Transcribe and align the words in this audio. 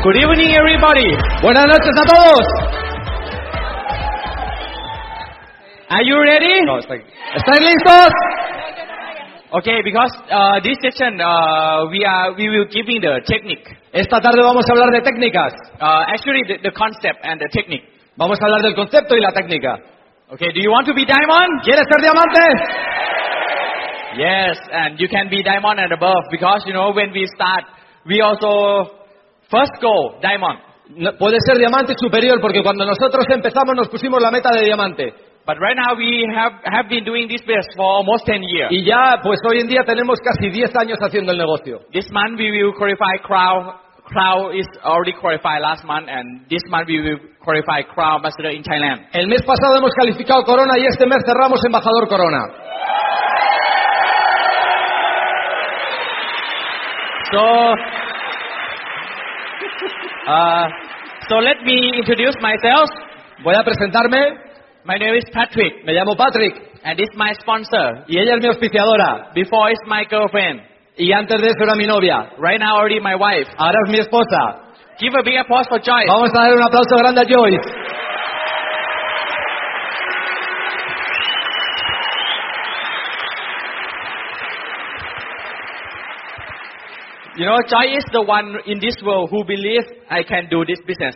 Good 0.00 0.16
evening, 0.16 0.56
everybody. 0.56 1.12
Buenas 1.42 1.66
noches 1.68 1.92
a 1.92 2.04
todos. 2.08 2.46
Are 5.90 6.02
you 6.02 6.16
ready? 6.24 6.64
No, 6.64 6.78
está 6.78 6.94
aquí. 6.94 7.04
¿Estáis 7.36 7.60
listos? 7.60 8.08
Okay, 9.52 9.82
because 9.84 10.10
uh, 10.30 10.58
this 10.64 10.78
session 10.80 11.20
uh, 11.20 11.84
we 11.90 12.02
are 12.06 12.32
we 12.32 12.48
will 12.48 12.64
giving 12.72 13.02
the 13.02 13.20
technique. 13.26 13.68
Esta 13.92 14.22
tarde 14.22 14.40
vamos 14.40 14.64
a 14.66 14.72
hablar 14.72 14.90
de 14.90 15.02
técnicas. 15.02 15.52
Uh, 15.78 16.04
actually, 16.08 16.44
the, 16.48 16.56
the 16.62 16.72
concept 16.72 17.20
and 17.22 17.38
the 17.38 17.48
technique. 17.52 17.84
Vamos 18.16 18.40
a 18.40 18.44
hablar 18.46 18.62
del 18.62 18.74
concepto 18.74 19.14
y 19.16 19.20
la 19.20 19.32
técnica. 19.32 19.76
Okay, 20.32 20.48
do 20.54 20.62
you 20.62 20.70
want 20.70 20.86
to 20.86 20.94
be 20.94 21.04
diamond? 21.04 21.60
¿Quieres 21.62 21.84
ser 21.92 22.00
diamante? 22.00 22.40
Yes, 24.16 24.56
and 24.72 24.98
you 24.98 25.08
can 25.08 25.28
be 25.28 25.42
diamond 25.42 25.78
and 25.78 25.92
above 25.92 26.24
because 26.30 26.64
you 26.64 26.72
know 26.72 26.90
when 26.90 27.12
we 27.12 27.26
start, 27.36 27.64
we 28.06 28.22
also 28.22 28.99
first 29.50 29.72
go 29.82 30.18
diamond. 30.22 30.60
No, 30.96 31.12
puede 31.18 31.38
ser 31.46 31.58
diamante 31.58 31.94
superior 31.96 32.40
porque 32.40 32.62
cuando 32.62 32.84
nosotros 32.84 33.24
empezamos 33.28 33.74
nos 33.76 33.88
pusimos 33.88 34.20
la 34.22 34.30
meta 34.30 34.50
de 34.50 34.64
diamante. 34.64 35.14
But 35.46 35.58
right 35.58 35.76
now 35.76 35.96
we 35.96 36.26
have 36.36 36.62
have 36.64 36.88
been 36.88 37.04
doing 37.04 37.26
this 37.26 37.40
business 37.42 37.66
for 37.74 37.84
almost 37.84 38.26
10 38.26 38.42
years. 38.42 38.70
Y 38.70 38.84
ya, 38.84 39.20
pues 39.22 39.40
hoy 39.48 39.60
en 39.60 39.68
día 39.68 39.82
tenemos 39.84 40.18
casi 40.20 40.50
10 40.50 40.76
años 40.76 40.98
haciendo 41.00 41.32
el 41.32 41.38
negocio. 41.38 41.80
This 41.92 42.10
month 42.12 42.38
we 42.38 42.50
will 42.50 42.74
qualify 42.74 43.18
Crown. 43.22 43.74
Crown 44.04 44.54
is 44.54 44.66
already 44.82 45.12
qualified 45.12 45.62
last 45.62 45.84
month, 45.84 46.08
and 46.08 46.46
this 46.48 46.62
month 46.68 46.88
we 46.88 47.00
will 47.00 47.18
qualify 47.42 47.82
Crown 47.82 48.16
Ambassador 48.16 48.50
in 48.50 48.62
Thailand. 48.62 49.06
El 49.12 49.28
mes 49.28 49.42
pasado 49.42 49.76
hemos 49.76 49.92
calificado 49.94 50.42
Corona 50.44 50.78
y 50.78 50.86
este 50.86 51.06
mes 51.06 51.22
cerramos 51.24 51.60
embajador 51.64 52.08
Corona. 52.08 52.42
So, 57.32 57.74
uh, 60.26 60.66
so 61.28 61.36
let 61.38 61.62
me 61.64 61.92
introduce 61.98 62.34
myself. 62.40 62.88
Voy 63.44 63.54
a 63.54 63.62
presentarme. 63.64 64.48
My 64.84 64.96
name 64.96 65.14
is 65.14 65.24
Patrick, 65.32 65.84
Me 65.84 65.92
llamo 65.92 66.16
Patrick 66.16 66.54
and 66.84 66.98
is 66.98 67.10
my 67.14 67.32
sponsor. 67.34 68.04
y 68.08 68.18
ella 68.18 68.34
es 68.36 68.40
mi 68.42 68.48
auspiciadora. 68.48 69.30
Before 69.34 69.70
it's 69.70 69.82
my 69.86 70.04
girlfriend. 70.08 70.62
Y 70.96 71.12
antes 71.12 71.40
de 71.40 71.48
eso 71.48 71.62
era 71.62 71.74
mi 71.76 71.86
novia. 71.86 72.30
Right 72.38 72.58
now 72.60 72.76
already 72.76 73.00
my 73.00 73.14
wife. 73.14 73.48
Ahora 73.58 73.76
es 73.86 73.90
mi 73.92 73.98
esposa. 73.98 74.72
Give 74.98 75.14
a 75.18 75.22
big 75.22 75.36
applause 75.38 75.66
for 75.68 75.80
Joyce. 75.80 76.08
Vamos 76.08 76.30
a 76.34 76.40
dar 76.40 76.52
un 76.54 76.62
aplauso 76.62 76.96
grande 76.96 77.20
a 77.20 77.24
Joyce. 77.24 77.60
You 87.36 87.46
know, 87.46 87.56
Joy 87.68 87.94
is 87.96 88.04
the 88.12 88.22
one 88.22 88.58
in 88.66 88.80
this 88.80 88.96
world 89.06 89.30
who 89.30 89.44
believes 89.44 89.86
I 90.10 90.22
can 90.24 90.48
do 90.50 90.64
this 90.66 90.78
business. 90.86 91.14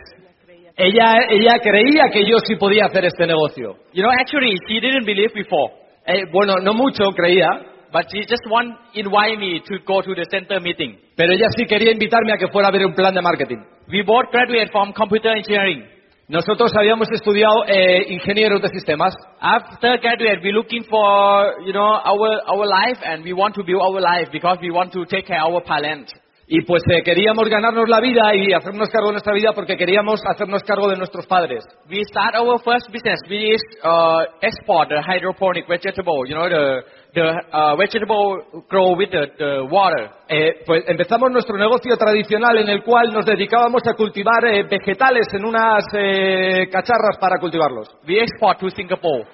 Ella, 0.77 1.27
ella 1.29 1.59
creía 1.59 2.09
que 2.11 2.25
yo 2.25 2.37
sí 2.45 2.55
podía 2.55 2.85
hacer 2.85 3.05
este 3.05 3.25
negocio. 3.27 3.77
You 3.93 4.03
know, 4.03 4.11
actually, 4.11 4.55
she 4.67 4.79
didn't 4.79 5.05
believe 5.05 5.33
before, 5.33 5.71
Eh, 6.07 6.23
bueno, 6.31 6.55
no 6.61 6.73
mucho 6.73 7.11
creía, 7.15 7.47
but 7.91 8.05
she 8.11 8.21
just 8.27 8.43
want 8.49 8.77
invite 8.93 9.39
me 9.39 9.59
to 9.61 9.79
go 9.85 10.01
to 10.01 10.13
the 10.13 10.25
center 10.29 10.59
meeting. 10.61 10.97
pero 11.15 11.33
ella 11.33 11.47
sí 11.57 11.65
quería 11.65 11.91
invitarme 11.91 12.33
a 12.33 12.37
que 12.37 12.47
fuera 12.49 12.67
a 12.67 12.71
ver 12.71 12.85
un 12.85 12.93
plan 12.93 13.13
de 13.13 13.21
marketing. 13.21 13.57
We 13.87 14.03
both 14.03 14.29
graduate 14.31 14.69
from 14.71 14.93
computer 14.93 15.31
engineering. 15.35 15.83
Nosotros 16.27 16.71
habíamos 16.75 17.07
estudiado 17.11 17.65
eh, 17.67 18.03
ingenieros 18.09 18.59
de 18.59 18.69
sistemas 18.69 19.13
After 19.39 19.99
graduate, 19.99 20.39
we're 20.41 20.53
looking 20.53 20.83
for, 20.83 21.61
you 21.63 21.71
know, 21.71 22.01
our, 22.03 22.41
our 22.47 22.65
life 22.65 22.99
and 23.05 23.23
we 23.23 23.31
want 23.31 23.53
to 23.55 23.63
build 23.63 23.81
our 23.81 24.01
life 24.01 24.29
because 24.31 24.57
we 24.59 24.71
want 24.71 24.91
to 24.93 25.05
take 25.05 25.27
care 25.27 25.43
of 25.43 25.53
our 25.53 25.63
parents. 25.63 26.11
y 26.47 26.61
pues 26.61 26.83
eh, 26.91 27.01
queríamos 27.03 27.49
ganarnos 27.49 27.89
la 27.89 27.99
vida 27.99 28.35
y 28.35 28.53
hacernos 28.53 28.89
cargo 28.89 29.07
de 29.07 29.13
nuestra 29.13 29.33
vida 29.33 29.51
porque 29.53 29.75
queríamos 29.75 30.21
hacernos 30.25 30.61
cargo 30.63 30.87
de 30.89 30.97
nuestros 30.97 31.25
padres. 31.25 31.63
We 31.89 32.03
start 32.03 32.35
our 32.35 32.59
first 32.59 32.91
business, 32.91 33.19
is 33.29 33.61
uh, 33.83 34.25
export 34.41 34.89
the 34.89 35.01
hydroponic 35.01 35.67
vegetable, 35.67 36.25
you 36.27 36.35
know, 36.35 36.47
the, 36.47 36.83
the 37.15 37.23
uh, 37.51 37.75
vegetable 37.77 38.43
grow 38.69 38.95
with 38.95 39.09
the, 39.09 39.25
the 39.37 39.61
water. 39.71 40.09
Eh, 40.29 40.61
pues 40.65 40.83
empezamos 40.87 41.31
nuestro 41.31 41.57
negocio 41.57 41.95
tradicional 41.97 42.57
en 42.59 42.69
el 42.69 42.83
cual 42.83 43.11
nos 43.13 43.25
dedicábamos 43.25 43.81
a 43.87 43.93
cultivar 43.95 44.45
eh, 44.45 44.63
vegetales 44.69 45.25
en 45.33 45.45
unas 45.45 45.83
eh, 45.93 46.67
cacharras 46.71 47.17
para 47.19 47.39
cultivarlos. 47.39 47.87
We 48.07 48.21
export 48.21 48.59
to 48.59 48.69
Singapore. 48.69 49.25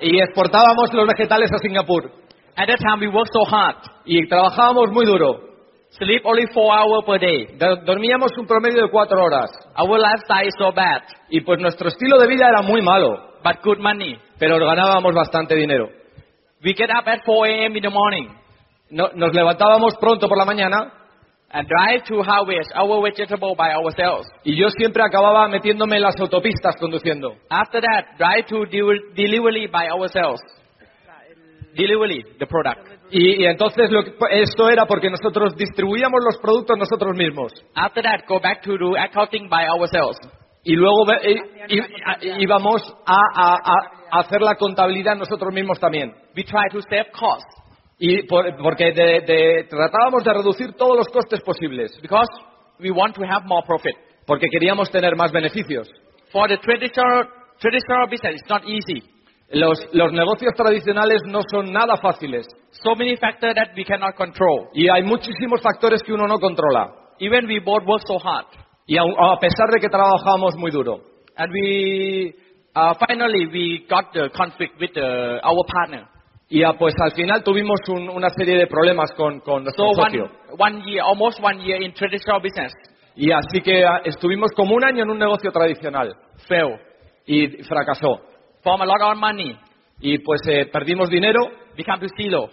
Y 0.00 0.20
exportábamos 0.20 0.92
los 0.92 1.06
vegetales 1.08 1.50
a 1.52 1.58
Singapur. 1.58 2.04
At 2.56 2.68
that 2.68 2.78
time, 2.78 3.00
we 3.00 3.08
worked 3.08 3.32
so 3.32 3.44
hard. 3.44 3.76
Y 4.04 4.26
trabajábamos 4.28 4.90
muy 4.92 5.06
duro. 5.06 5.40
Sleep 5.90 6.22
only 6.24 6.46
four 6.54 6.72
hours 6.72 7.04
per 7.04 7.18
day. 7.20 7.46
Do- 7.58 7.76
Dormíamos 7.84 8.30
un 8.38 8.46
promedio 8.46 8.82
de 8.84 8.90
cuatro 8.90 9.18
horas. 9.24 9.50
Our 9.76 9.98
lifestyle 9.98 10.46
is 10.46 10.54
so 10.58 10.70
bad, 10.72 11.02
Y 11.30 11.40
pues 11.40 11.58
nuestro 11.60 11.88
estilo 11.88 12.18
de 12.18 12.28
vida 12.28 12.48
era 12.48 12.62
muy 12.62 12.80
malo, 12.82 13.34
but 13.42 13.56
good 13.64 13.78
money. 13.78 14.16
pero 14.38 14.58
ganábamos 14.58 15.14
bastante 15.14 15.54
dinero. 15.56 15.88
We 16.62 16.74
get 16.74 16.90
up 16.90 17.06
at 17.08 17.20
4 17.24 17.46
a.m. 17.46 17.76
in 17.76 17.82
the 17.82 17.90
morning 17.90 18.28
No- 18.90 19.10
nos 19.14 19.32
levantábamos 19.34 19.94
pronto 20.00 20.28
por 20.28 20.36
la 20.36 20.44
mañana 20.44 20.92
and 21.52 21.66
drive 21.68 22.02
to 22.08 22.22
harvest 22.22 22.70
our 22.76 23.02
vegetable 23.02 23.54
by 23.56 23.72
ourselves. 23.74 24.26
y 24.44 24.54
yo 24.56 24.68
siempre 24.70 25.02
acababa 25.02 25.48
metiéndome 25.48 25.96
en 25.96 26.02
las 26.02 26.14
autopistas 26.20 26.76
conduciendo. 26.78 27.34
After 27.48 27.80
that, 27.80 28.16
drive 28.18 28.46
to 28.48 28.64
de- 28.66 29.14
delivery 29.14 29.66
by 29.66 29.88
ourselves. 29.90 30.40
Delivery, 31.74 32.24
the 32.38 32.46
product. 32.46 32.80
Y, 33.12 33.42
y 33.42 33.46
entonces 33.46 33.90
lo 33.90 34.02
que- 34.04 34.12
esto 34.42 34.68
era 34.68 34.86
porque 34.86 35.08
nosotros 35.10 35.56
distribuíamos 35.56 36.20
los 36.24 36.38
productos 36.40 36.76
nosotros 36.78 37.16
mismos. 37.16 37.52
After 37.74 38.02
that, 38.04 38.26
go 38.28 38.40
back 38.40 38.62
to 38.62 38.76
do 38.76 38.96
accounting 38.96 39.48
by 39.48 39.66
ourselves. 39.68 40.16
Y 40.64 40.74
luego 40.76 41.06
ve- 41.06 41.30
i- 41.32 41.74
i- 41.76 41.80
a- 42.06 42.38
íbamos 42.40 42.82
a- 43.06 43.14
a- 43.34 43.54
a 43.54 43.99
hacer 44.12 44.40
la 44.42 44.54
contabilidad 44.56 45.16
nosotros 45.16 45.52
mismos 45.52 45.78
también. 45.80 46.12
We 46.36 46.44
try 46.44 46.68
to 46.72 46.80
save 46.82 47.10
costs 47.12 47.56
Y 47.98 48.22
por- 48.26 48.56
porque 48.62 48.92
de- 48.92 49.20
de- 49.20 49.64
tratábamos 49.68 50.24
de 50.24 50.32
reducir 50.32 50.72
todos 50.72 50.96
los 50.96 51.08
costes 51.08 51.40
posibles, 51.42 51.90
because 52.00 52.28
we 52.78 52.90
want 52.90 53.14
to 53.14 53.22
have 53.24 53.46
more 53.46 53.62
profit. 53.66 53.94
porque 54.26 54.46
queríamos 54.50 54.90
tener 54.90 55.16
más 55.16 55.32
beneficios. 55.32 55.88
For 56.32 56.48
the 56.48 56.56
traditional, 56.58 57.28
traditional 57.58 58.06
business, 58.08 58.36
it's 58.40 58.48
not 58.48 58.62
easy. 58.64 59.02
Los, 59.52 59.78
los 59.92 60.12
negocios 60.12 60.52
tradicionales 60.56 61.22
no 61.26 61.40
son 61.50 61.72
nada 61.72 61.96
fáciles 61.96 62.46
So 62.70 62.94
many 62.94 63.16
factors 63.16 63.54
that 63.56 63.70
we 63.76 63.84
cannot 63.84 64.14
control. 64.14 64.68
y 64.72 64.88
hay 64.88 65.02
muchísimos 65.02 65.60
factores 65.60 66.02
que 66.04 66.12
uno 66.12 66.26
no 66.28 66.38
controla. 66.38 66.92
Even 67.18 67.46
we 67.46 67.58
both 67.60 67.82
work 67.84 68.02
so 68.06 68.18
hard. 68.18 68.46
Y 68.86 68.96
aun- 68.96 69.14
a 69.18 69.38
pesar 69.40 69.68
de 69.74 69.80
que 69.80 69.88
trabajamos 69.88 70.54
muy 70.56 70.70
duro. 70.70 71.00
And 71.36 71.52
we, 71.52 72.34
uh, 72.74 72.94
finally, 73.06 73.46
we 73.46 73.86
got 73.88 74.12
the 74.12 74.30
conflict 74.34 74.78
with 74.80 74.92
the, 74.94 75.40
our 75.42 75.64
partner. 75.66 76.06
Y 76.48 76.62
ah, 76.64 76.72
pues 76.76 76.94
al 77.00 77.12
final 77.12 77.42
tuvimos 77.44 77.78
un- 77.88 78.08
una 78.08 78.28
serie 78.30 78.56
de 78.58 78.66
problemas 78.66 79.12
con, 79.16 79.38
con 79.40 79.62
nuestro 79.62 79.86
So 79.94 80.02
socio. 80.02 80.24
one, 80.58 80.78
one 80.80 80.82
year, 80.90 81.02
almost 81.02 81.40
one 81.40 81.60
year 81.64 81.80
in 81.80 81.92
traditional 81.94 82.40
business, 82.40 82.72
Y 83.16 83.30
así 83.32 83.60
que 83.62 83.84
ah, 83.84 84.00
estuvimos 84.04 84.50
como 84.56 84.74
un 84.74 84.84
año 84.84 85.02
en 85.04 85.10
un 85.10 85.18
negocio 85.18 85.50
tradicional 85.52 86.12
fail. 86.48 86.76
y 87.26 87.46
fracasó. 87.64 88.20
From 88.62 88.80
a 88.82 88.84
lot 88.86 89.00
of 89.00 89.16
money, 89.18 89.56
Y 90.00 90.18
pues 90.18 90.40
eh, 90.48 90.66
perdimos 90.72 91.08
dinero 91.08 91.40
become 91.76 92.00
to 92.00 92.08
zero. 92.16 92.48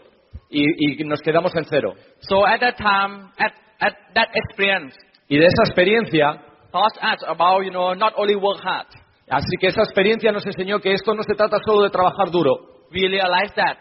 y, 0.49 1.01
y 1.01 1.03
nos 1.03 1.19
quedamos 1.21 1.55
en 1.55 1.65
cero. 1.65 1.93
So 2.19 2.45
at 2.45 2.59
that 2.59 2.75
time, 2.77 3.29
at, 3.39 3.53
at 3.79 3.93
that 4.13 4.27
experience, 4.33 4.95
Y 5.27 5.37
de 5.37 5.45
esa 5.45 5.63
experiencia, 5.65 6.39
taught 6.71 6.95
us 7.01 7.23
about, 7.27 7.63
you 7.63 7.71
know, 7.71 7.95
not 7.95 8.13
only 8.15 8.35
work 8.35 8.59
hard. 8.63 8.85
Así 9.29 9.57
que 9.59 9.67
esa 9.67 9.81
experiencia 9.83 10.31
nos 10.31 10.45
enseñó 10.45 10.79
que 10.79 10.93
esto 10.93 11.13
no 11.13 11.23
se 11.23 11.33
trata 11.35 11.57
solo 11.65 11.83
de 11.83 11.89
trabajar 11.89 12.29
duro. 12.31 12.55
We 12.91 13.07
realized 13.07 13.55
that 13.55 13.77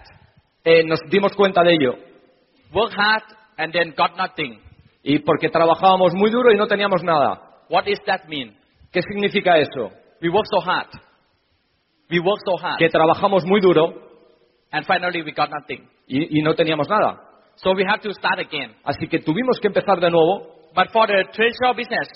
Eh, 0.64 0.82
nos 0.84 0.98
dimos 1.08 1.32
cuenta 1.34 1.62
de 1.62 1.74
ello. 1.74 1.94
work 2.72 2.92
hard 2.96 3.22
and 3.56 3.72
then 3.72 3.94
got 3.96 4.16
nothing. 4.16 4.60
Y 5.04 5.20
porque 5.20 5.48
trabajábamos 5.48 6.12
muy 6.14 6.30
duro 6.30 6.50
y 6.52 6.56
no 6.56 6.66
teníamos 6.66 7.02
nada. 7.04 7.40
What 7.70 7.84
does 7.84 8.00
that 8.06 8.24
mean? 8.28 8.56
¿Qué 8.92 9.00
significa 9.02 9.56
eso? 9.58 9.92
We 10.20 10.28
work 10.28 10.46
so 10.50 10.60
hard. 10.60 10.88
We 12.10 12.18
work 12.20 12.40
so 12.44 12.56
hard. 12.60 12.78
Que 12.78 12.88
trabajamos 12.88 13.44
muy 13.44 13.60
duro 13.60 13.94
And 14.72 14.84
finally 14.84 15.22
we 15.22 15.32
got 15.32 15.50
nothing. 15.50 15.88
y, 16.08 16.38
y 16.40 16.42
no 16.42 16.54
teníamos 16.54 16.88
nada. 16.88 17.20
So 17.56 17.70
we 17.72 17.84
have 17.88 18.00
to 18.02 18.12
start 18.12 18.40
again. 18.40 18.74
Así 18.84 19.06
que 19.08 19.20
tuvimos 19.20 19.58
que 19.60 19.68
empezar 19.68 20.00
de 20.00 20.10
nuevo. 20.10 20.48
But 20.74 20.90
for 20.92 21.06
the 21.06 21.24
traditional 21.32 21.74
business, 21.74 22.08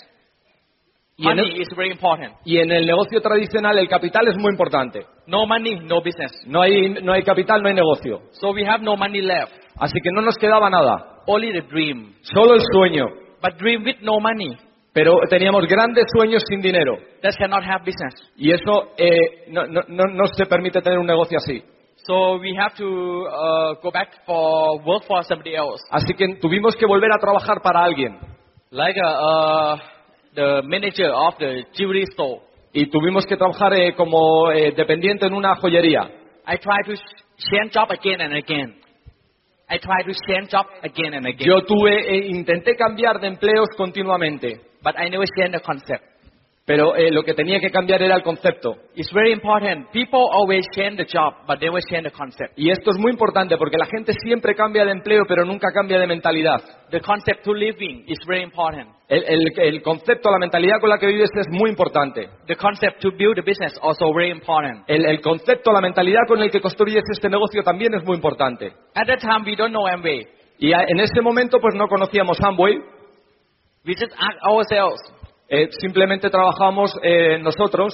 Y 1.17 1.27
en, 1.27 1.35
money 1.37 1.51
el, 1.55 1.61
is 1.61 1.67
very 1.75 1.91
important. 1.91 2.33
y 2.45 2.57
en 2.57 2.71
el 2.71 2.85
negocio 2.85 3.21
tradicional 3.21 3.77
el 3.77 3.87
capital 3.87 4.27
es 4.27 4.37
muy 4.37 4.51
importante. 4.51 5.05
No 5.27 5.45
money, 5.45 5.75
no 5.83 6.01
business. 6.01 6.31
No 6.47 6.61
hay, 6.61 6.89
no 7.03 7.13
hay 7.13 7.23
capital, 7.23 7.61
no 7.61 7.67
hay 7.67 7.75
negocio. 7.75 8.21
So 8.31 8.51
we 8.51 8.65
have 8.65 8.81
no 8.83 8.95
money 8.95 9.21
left. 9.21 9.51
Así 9.77 9.93
que 10.03 10.09
no 10.11 10.21
nos 10.21 10.35
quedaba 10.37 10.69
nada. 10.69 11.21
Only 11.27 11.51
the 11.53 11.61
dream. 11.67 12.15
Solo 12.21 12.55
el 12.55 12.61
sueño. 12.73 13.05
But 13.41 13.57
dream 13.59 13.83
with 13.83 13.97
no 14.01 14.19
money, 14.19 14.55
Pero 14.93 15.15
teníamos 15.29 15.65
grandes 15.67 16.05
sueños 16.15 16.43
sin 16.47 16.61
dinero. 16.61 16.97
that 17.21 17.33
cannot 17.37 17.63
have 17.63 17.83
business. 17.85 18.13
Y 18.35 18.51
eso 18.51 18.89
eh, 18.97 19.45
no, 19.49 19.65
no- 19.67 19.81
no- 19.87 20.07
no 20.13 20.25
se 20.35 20.45
permite 20.45 20.81
tener 20.81 20.97
un 20.99 21.05
negocio 21.07 21.37
así. 21.37 21.61
So 22.07 22.37
we 22.39 22.55
have 22.57 22.73
to 22.77 22.85
uh, 22.85 23.75
go 23.81 23.91
back 23.91 24.25
for 24.25 24.81
work 24.83 25.03
for 25.05 25.23
somebody 25.23 25.53
else. 25.55 25.81
Así 25.91 26.13
que 26.15 26.35
tuvimos 26.41 26.75
que 26.75 26.85
volver 26.87 27.09
a 27.13 27.19
trabajar 27.19 27.61
para 27.61 27.83
alguien. 27.83 28.17
Like 28.71 28.99
uh, 28.99 29.05
uh, 29.07 29.77
the 30.33 30.61
manager 30.63 31.11
of 31.13 31.35
the 31.39 31.65
jewelry 31.73 32.05
store. 32.13 32.41
y 32.73 32.85
tuvimos 32.89 33.25
que 33.25 33.35
trabajar 33.35 33.73
eh, 33.73 33.93
como 33.95 34.49
eh, 34.51 34.71
dependiente 34.71 35.25
en 35.25 35.33
una 35.33 35.55
joyería. 35.55 36.09
I 36.47 36.57
tried 36.57 36.85
to 36.85 36.93
ch- 36.93 37.23
change 37.37 37.71
job 37.73 37.91
again 37.91 38.21
and 38.21 38.33
again. 38.33 38.75
I 39.69 39.77
tried 39.77 40.05
to 40.05 40.13
change 40.27 40.49
job 40.49 40.65
again 40.81 41.13
and 41.13 41.25
again. 41.25 41.47
Yo 41.47 41.61
tuve, 41.65 41.99
eh, 42.09 42.27
intenté 42.29 42.75
cambiar 42.75 43.19
de 43.19 43.27
empleos 43.27 43.67
continuamente, 43.77 44.61
But 44.83 44.95
I 44.97 45.09
never 45.09 45.25
changed 45.37 45.53
the 45.53 45.59
concept. 45.61 46.03
Pero 46.63 46.95
eh, 46.95 47.11
lo 47.11 47.23
que 47.23 47.33
tenía 47.33 47.59
que 47.59 47.69
cambiar 47.71 48.01
era 48.03 48.15
el 48.15 48.21
concepto. 48.23 48.75
It's 48.95 49.11
very 49.11 49.31
important. 49.33 49.89
People 49.91 50.21
always 50.31 50.63
change 50.75 50.97
the 50.97 51.05
job, 51.05 51.33
but 51.47 51.59
never 51.59 51.81
change 51.89 52.03
the 52.03 52.11
concept. 52.11 52.53
Y 52.57 52.69
esto 52.69 52.91
es 52.91 52.97
muy 52.97 53.11
importante 53.11 53.57
porque 53.57 53.77
la 53.77 53.87
gente 53.87 54.13
siempre 54.23 54.53
cambia 54.55 54.85
de 54.85 54.91
empleo, 54.91 55.23
pero 55.27 55.43
nunca 55.43 55.69
cambia 55.73 55.99
de 55.99 56.07
mentalidad. 56.07 56.61
The 56.91 57.01
concept 57.01 57.43
to 57.43 57.53
living 57.53 58.03
is 58.07 58.19
very 58.27 58.43
important. 58.43 58.89
El, 59.09 59.23
el- 59.27 59.59
el 59.59 59.81
concepto, 59.81 60.29
la 60.31 60.37
mentalidad 60.37 60.79
con 60.79 60.89
la 60.89 60.97
que 60.97 61.07
vives 61.07 61.29
es 61.35 61.47
muy 61.49 61.69
importante. 61.71 62.29
The 62.47 62.55
concept 62.55 63.01
to 63.01 63.09
build 63.11 63.39
a 63.39 63.41
business 63.41 63.73
also 63.81 64.13
very 64.13 64.29
important. 64.31 64.83
El, 64.87 65.05
el 65.05 65.19
concepto, 65.19 65.71
la 65.73 65.81
mentalidad 65.81 66.21
con 66.27 66.41
el 66.41 66.49
que 66.51 66.61
construyes 66.61 67.03
este 67.11 67.27
negocio 67.27 67.63
también 67.63 67.93
es 67.95 68.03
muy 68.05 68.15
importante. 68.15 68.67
At 68.95 69.07
that 69.07 69.19
time, 69.19 69.43
we 69.45 69.55
don't 69.57 69.71
know 69.73 69.87
Amway. 69.87 70.25
Y 70.59 70.71
a- 70.73 70.83
en 70.87 70.99
ese 70.99 71.21
momento 71.21 71.57
pues 71.59 71.73
no 71.75 71.87
conocíamos 71.87 72.39
Amway, 72.41 72.77
We 73.83 73.95
just 73.95 74.13
ask 74.13 74.37
ourselves, 74.47 75.01
eh, 75.53 75.67
simplemente 75.81 76.29
trabajábamos 76.29 76.97
eh, 77.03 77.37
nosotros 77.39 77.93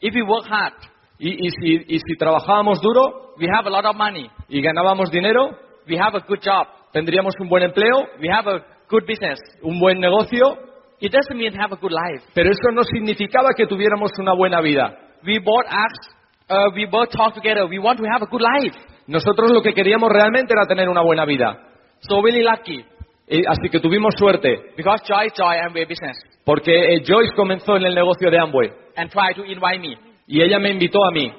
if 0.00 0.14
we 0.14 0.22
work 0.22 0.46
hard, 0.48 0.74
y, 1.18 1.46
y 1.46 1.50
si, 1.50 1.84
y 1.88 1.98
si 1.98 2.16
trabajábamos 2.16 2.80
duro 2.80 3.34
we 3.38 3.46
have 3.48 3.66
a 3.66 3.70
lot 3.70 3.84
of 3.84 3.96
money, 3.96 4.30
y 4.48 4.62
ganábamos 4.62 5.10
dinero, 5.10 5.50
we 5.88 5.98
have 5.98 6.16
a 6.16 6.20
good 6.26 6.38
job, 6.42 6.66
tendríamos 6.92 7.34
un 7.40 7.48
buen 7.48 7.64
empleo, 7.64 8.06
we 8.20 8.28
have 8.30 8.48
a 8.48 8.64
good 8.88 9.04
business. 9.06 9.38
un 9.62 9.78
buen 9.80 9.98
negocio, 9.98 10.56
It 11.00 11.10
doesn't 11.10 11.36
mean 11.36 11.52
have 11.58 11.72
a 11.72 11.76
good 11.76 11.90
life. 11.90 12.24
pero 12.32 12.50
eso 12.52 12.70
no 12.72 12.84
significaba 12.84 13.48
que 13.56 13.66
tuviéramos 13.66 14.12
una 14.20 14.34
buena 14.34 14.60
vida. 14.60 14.96
We 15.24 15.40
both 15.40 15.66
uh, 16.48 16.70
we 16.76 16.86
both 16.86 17.10
talk 17.10 17.34
together. 17.34 17.66
We 17.66 17.80
want 17.80 17.98
to 17.98 18.04
have 18.06 18.22
a 18.22 18.26
good 18.30 18.40
life. 18.40 18.76
Nosotros 19.08 19.50
lo 19.50 19.62
que 19.62 19.74
queríamos 19.74 20.08
realmente 20.10 20.54
era 20.54 20.64
tener 20.66 20.88
una 20.88 21.02
buena 21.02 21.24
vida. 21.24 21.58
So 22.02 22.22
really 22.22 22.42
lucky 22.44 22.84
Y- 23.32 23.42
así 23.46 23.68
que 23.70 23.80
tuvimos 23.80 24.12
suerte, 24.18 24.72
because 24.76 25.02
Joy 25.06 25.30
Joy 25.34 25.56
Amway 25.66 25.84
business 25.86 26.16
porque 26.44 26.72
eh, 26.94 27.02
Joyce 27.06 27.32
comenzó 27.34 27.76
en 27.76 27.84
el 27.86 27.94
negocio 27.94 28.30
de 28.30 28.38
Amway 28.38 28.68
and 28.96 29.10
try 29.10 29.32
to 29.34 29.44
invite 29.44 29.78
me. 29.80 29.96
y 30.26 30.42
ella 30.42 30.58
me 30.58 30.70
invitó 30.70 31.04
a 31.04 31.10
mí. 31.10 31.32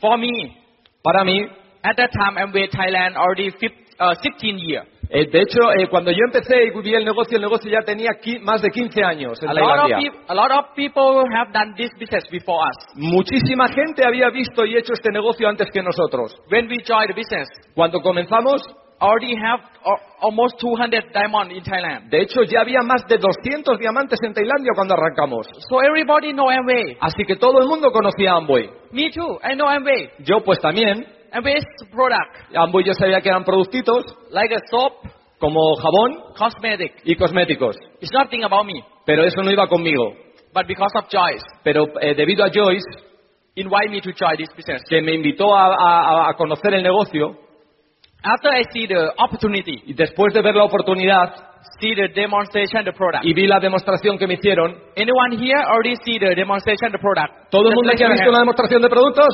For 0.00 0.18
me, 0.18 0.56
Para 1.02 1.22
mí, 1.24 1.40
at 1.82 1.96
that 1.96 2.10
time 2.10 2.40
Amway 2.40 2.68
Thailand 2.68 3.16
already 3.16 3.50
fif- 3.52 3.72
uh, 4.00 4.14
16 4.20 4.58
years. 4.58 4.86
eh, 5.08 5.24
de 5.30 5.40
hecho, 5.40 5.60
eh, 5.78 5.86
cuando 5.88 6.10
yo 6.10 6.18
empecé 6.26 6.64
y 6.64 6.70
vi 6.82 6.94
el 6.94 7.04
negocio, 7.04 7.36
el 7.36 7.42
negocio 7.42 7.70
ya 7.70 7.82
tenía 7.82 8.10
qui- 8.20 8.40
más 8.40 8.60
de 8.60 8.70
15 8.70 9.04
años 9.04 9.40
en 9.40 9.48
A 9.48 9.54
lot, 9.54 9.62
of 9.62 9.68
Tailandia. 9.68 9.98
peop- 9.98 10.24
a 10.28 10.34
lot 10.34 10.50
of 10.50 10.74
people 10.74 11.22
have 11.32 11.52
done 11.52 11.74
this 11.76 11.90
business 11.98 12.24
before 12.30 12.58
us. 12.68 12.76
Muchísima 12.96 13.68
gente 13.68 14.04
había 14.04 14.30
visto 14.30 14.64
y 14.66 14.76
hecho 14.76 14.94
este 14.94 15.12
negocio 15.12 15.48
antes 15.48 15.70
que 15.70 15.80
nosotros. 15.80 16.34
When 16.50 16.66
we 16.68 16.78
joined 16.84 17.06
the 17.08 17.14
business, 17.14 17.46
Cuando 17.74 18.00
comenzamos, 18.00 18.62
already 19.00 19.34
have 19.36 19.60
uh, 19.84 19.96
almost 20.20 20.58
200 20.60 21.12
diamond 21.12 21.52
in 21.52 21.62
Thailand. 21.62 22.10
de 22.10 22.22
hecho, 22.22 22.42
ya 22.44 22.60
había 22.60 22.80
más 22.82 23.02
de 23.08 23.18
200 23.18 23.78
diamantes 23.78 24.18
en 24.22 24.32
Tailandia 24.34 24.72
cuando 24.74 24.94
arrancamos. 24.94 25.46
So 25.68 25.82
everybody 25.82 26.32
know 26.32 26.48
Amway. 26.50 26.96
Así 27.00 27.24
que 27.26 27.36
todo 27.36 27.60
el 27.60 27.66
mundo 27.68 27.90
conocía 27.92 28.32
Amway. 28.32 28.70
Me 28.92 29.10
too. 29.10 29.38
I 29.44 29.54
know 29.54 29.68
Amway. 29.68 30.10
Yo 30.20 30.40
pues 30.44 30.58
también. 30.60 31.06
Amway 31.32 31.56
is 31.58 31.64
product 31.90 32.54
Amway 32.54 32.84
yo 32.84 32.94
sabía 32.94 33.20
que 33.20 33.28
eran 33.28 33.44
productitos 33.44 34.04
like 34.30 34.54
a 34.54 34.58
soap, 34.70 34.92
como 35.38 35.74
jabón 35.76 36.32
cosmetic. 36.38 36.92
y 37.04 37.14
cosméticos. 37.16 37.76
It's 38.00 38.12
nothing 38.12 38.44
about 38.44 38.64
me, 38.64 38.82
Pero 39.04 39.24
eso 39.24 39.42
no 39.42 39.50
iba 39.50 39.66
conmigo. 39.68 40.14
but 40.54 40.66
because 40.66 40.92
of 40.96 41.04
Joyce, 41.10 41.44
Pero 41.62 41.84
eh, 42.00 42.14
debido 42.14 42.42
a 42.44 42.48
Joyce, 42.50 42.86
invite 43.56 43.90
me 43.90 44.00
to 44.00 44.10
join 44.12 44.36
this 44.38 44.48
business. 44.56 44.82
que 44.88 45.02
me 45.02 45.12
invitó 45.14 45.54
a, 45.54 45.74
a- 45.74 46.30
a 46.30 46.34
conocer 46.34 46.72
el 46.74 46.82
negocio, 46.82 47.36
After 48.26 48.50
I 48.50 48.64
see 48.72 48.86
the 48.88 49.12
opportunity, 49.18 49.82
y 49.86 49.94
después 49.94 50.34
de 50.34 50.42
ver 50.42 50.54
la 50.56 50.64
oportunidad 50.64 51.32
see 51.80 51.94
the 51.94 52.08
demonstration, 52.08 52.84
the 52.84 52.92
product. 52.92 53.24
y 53.24 53.32
vi 53.34 53.46
la 53.46 53.60
demostración 53.60 54.18
que 54.18 54.26
me 54.26 54.34
hicieron, 54.34 54.74
Anyone 54.96 55.36
here 55.38 55.62
already 55.62 55.94
see 56.04 56.18
the 56.18 56.34
demonstration, 56.34 56.90
the 56.90 56.98
product? 56.98 57.50
¿todo 57.50 57.62
el 57.62 57.68
Just 57.68 57.76
mundo 57.76 57.90
raise 57.90 58.02
aquí 58.02 58.04
ha 58.04 58.08
your 58.08 58.14
visto 58.14 58.24
hand. 58.24 58.34
una 58.34 58.38
demostración 58.40 58.82
de 58.82 58.88
productos? 58.88 59.28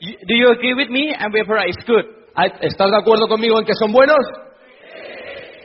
You- 0.00 0.16
Do 0.28 0.34
you 0.34 0.48
agree 0.50 0.74
with 0.74 0.88
me? 0.90 1.12
Amway 1.18 1.44
product 1.44 1.68
is 1.68 1.84
good. 1.86 2.04
Ah, 2.34 2.46
¿Estás 2.60 2.90
de 2.90 2.96
acuerdo 2.96 3.26
conmigo 3.28 3.58
en 3.58 3.66
que 3.66 3.74
son 3.74 3.92
buenos? 3.92 4.18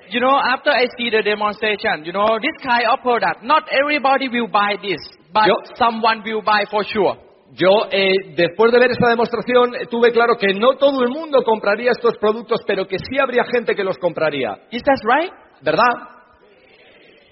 You 0.09 0.19
know, 0.19 0.35
after 0.37 0.71
I 0.73 0.85
see 0.97 1.09
the 1.09 1.21
demonstration, 1.23 2.03
you 2.03 2.11
know, 2.11 2.37
this 2.39 2.55
kind 2.61 2.85
of 2.87 3.01
product, 3.01 3.41
not 3.43 3.63
everybody 3.71 4.27
will 4.27 4.47
buy 4.47 4.75
this, 4.81 4.99
but 5.31 5.47
Yo- 5.47 5.61
someone 5.75 6.21
will 6.25 6.41
buy 6.43 6.65
for 6.69 6.83
sure. 6.83 7.17
Yo, 7.55 7.69
eh, 7.91 8.33
después 8.35 8.71
de 8.71 8.79
ver 8.79 8.91
esa 8.91 9.09
demostración, 9.09 9.75
eh, 9.75 9.85
tuve 9.89 10.11
claro 10.11 10.35
que 10.37 10.53
no 10.53 10.73
todo 10.75 11.03
el 11.03 11.09
mundo 11.09 11.43
compraría 11.43 11.91
estos 11.91 12.17
productos, 12.17 12.61
pero 12.65 12.87
que 12.87 12.97
sí 12.97 13.19
habría 13.19 13.43
gente 13.45 13.75
que 13.75 13.83
los 13.83 13.97
compraría. 13.97 14.57
Is 14.71 14.81
that 14.83 14.97
right? 15.03 15.31
¿Verdad? 15.61 16.09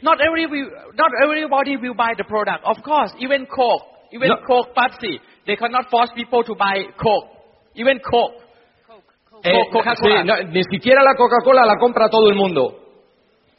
Not 0.02 0.20
every 0.22 0.46
not 0.48 1.12
everybody 1.24 1.76
will 1.78 1.94
buy 1.96 2.14
the 2.18 2.24
product. 2.24 2.64
Of 2.66 2.82
course, 2.84 3.14
even 3.20 3.46
Coke, 3.46 3.86
even 4.12 4.30
No. 4.30 4.38
Coke, 4.46 4.74
Pepsi, 4.76 5.20
they 5.46 5.56
cannot 5.56 5.90
force 5.90 6.12
people 6.16 6.44
to 6.44 6.56
buy 6.56 6.86
Coke. 6.98 7.30
Even 7.76 8.00
Coke. 8.00 8.36
Eh, 9.44 9.54
Co- 9.72 9.80
Coca-Cola. 9.80 10.22
sí, 10.22 10.28
no, 10.28 10.52
ni 10.52 10.62
siquiera 10.72 11.02
la 11.04 11.16
Coca-Cola 11.16 11.66
la 11.66 11.78
compra 11.78 12.10
todo 12.10 12.30
el 12.30 12.36
mundo. 12.36 12.78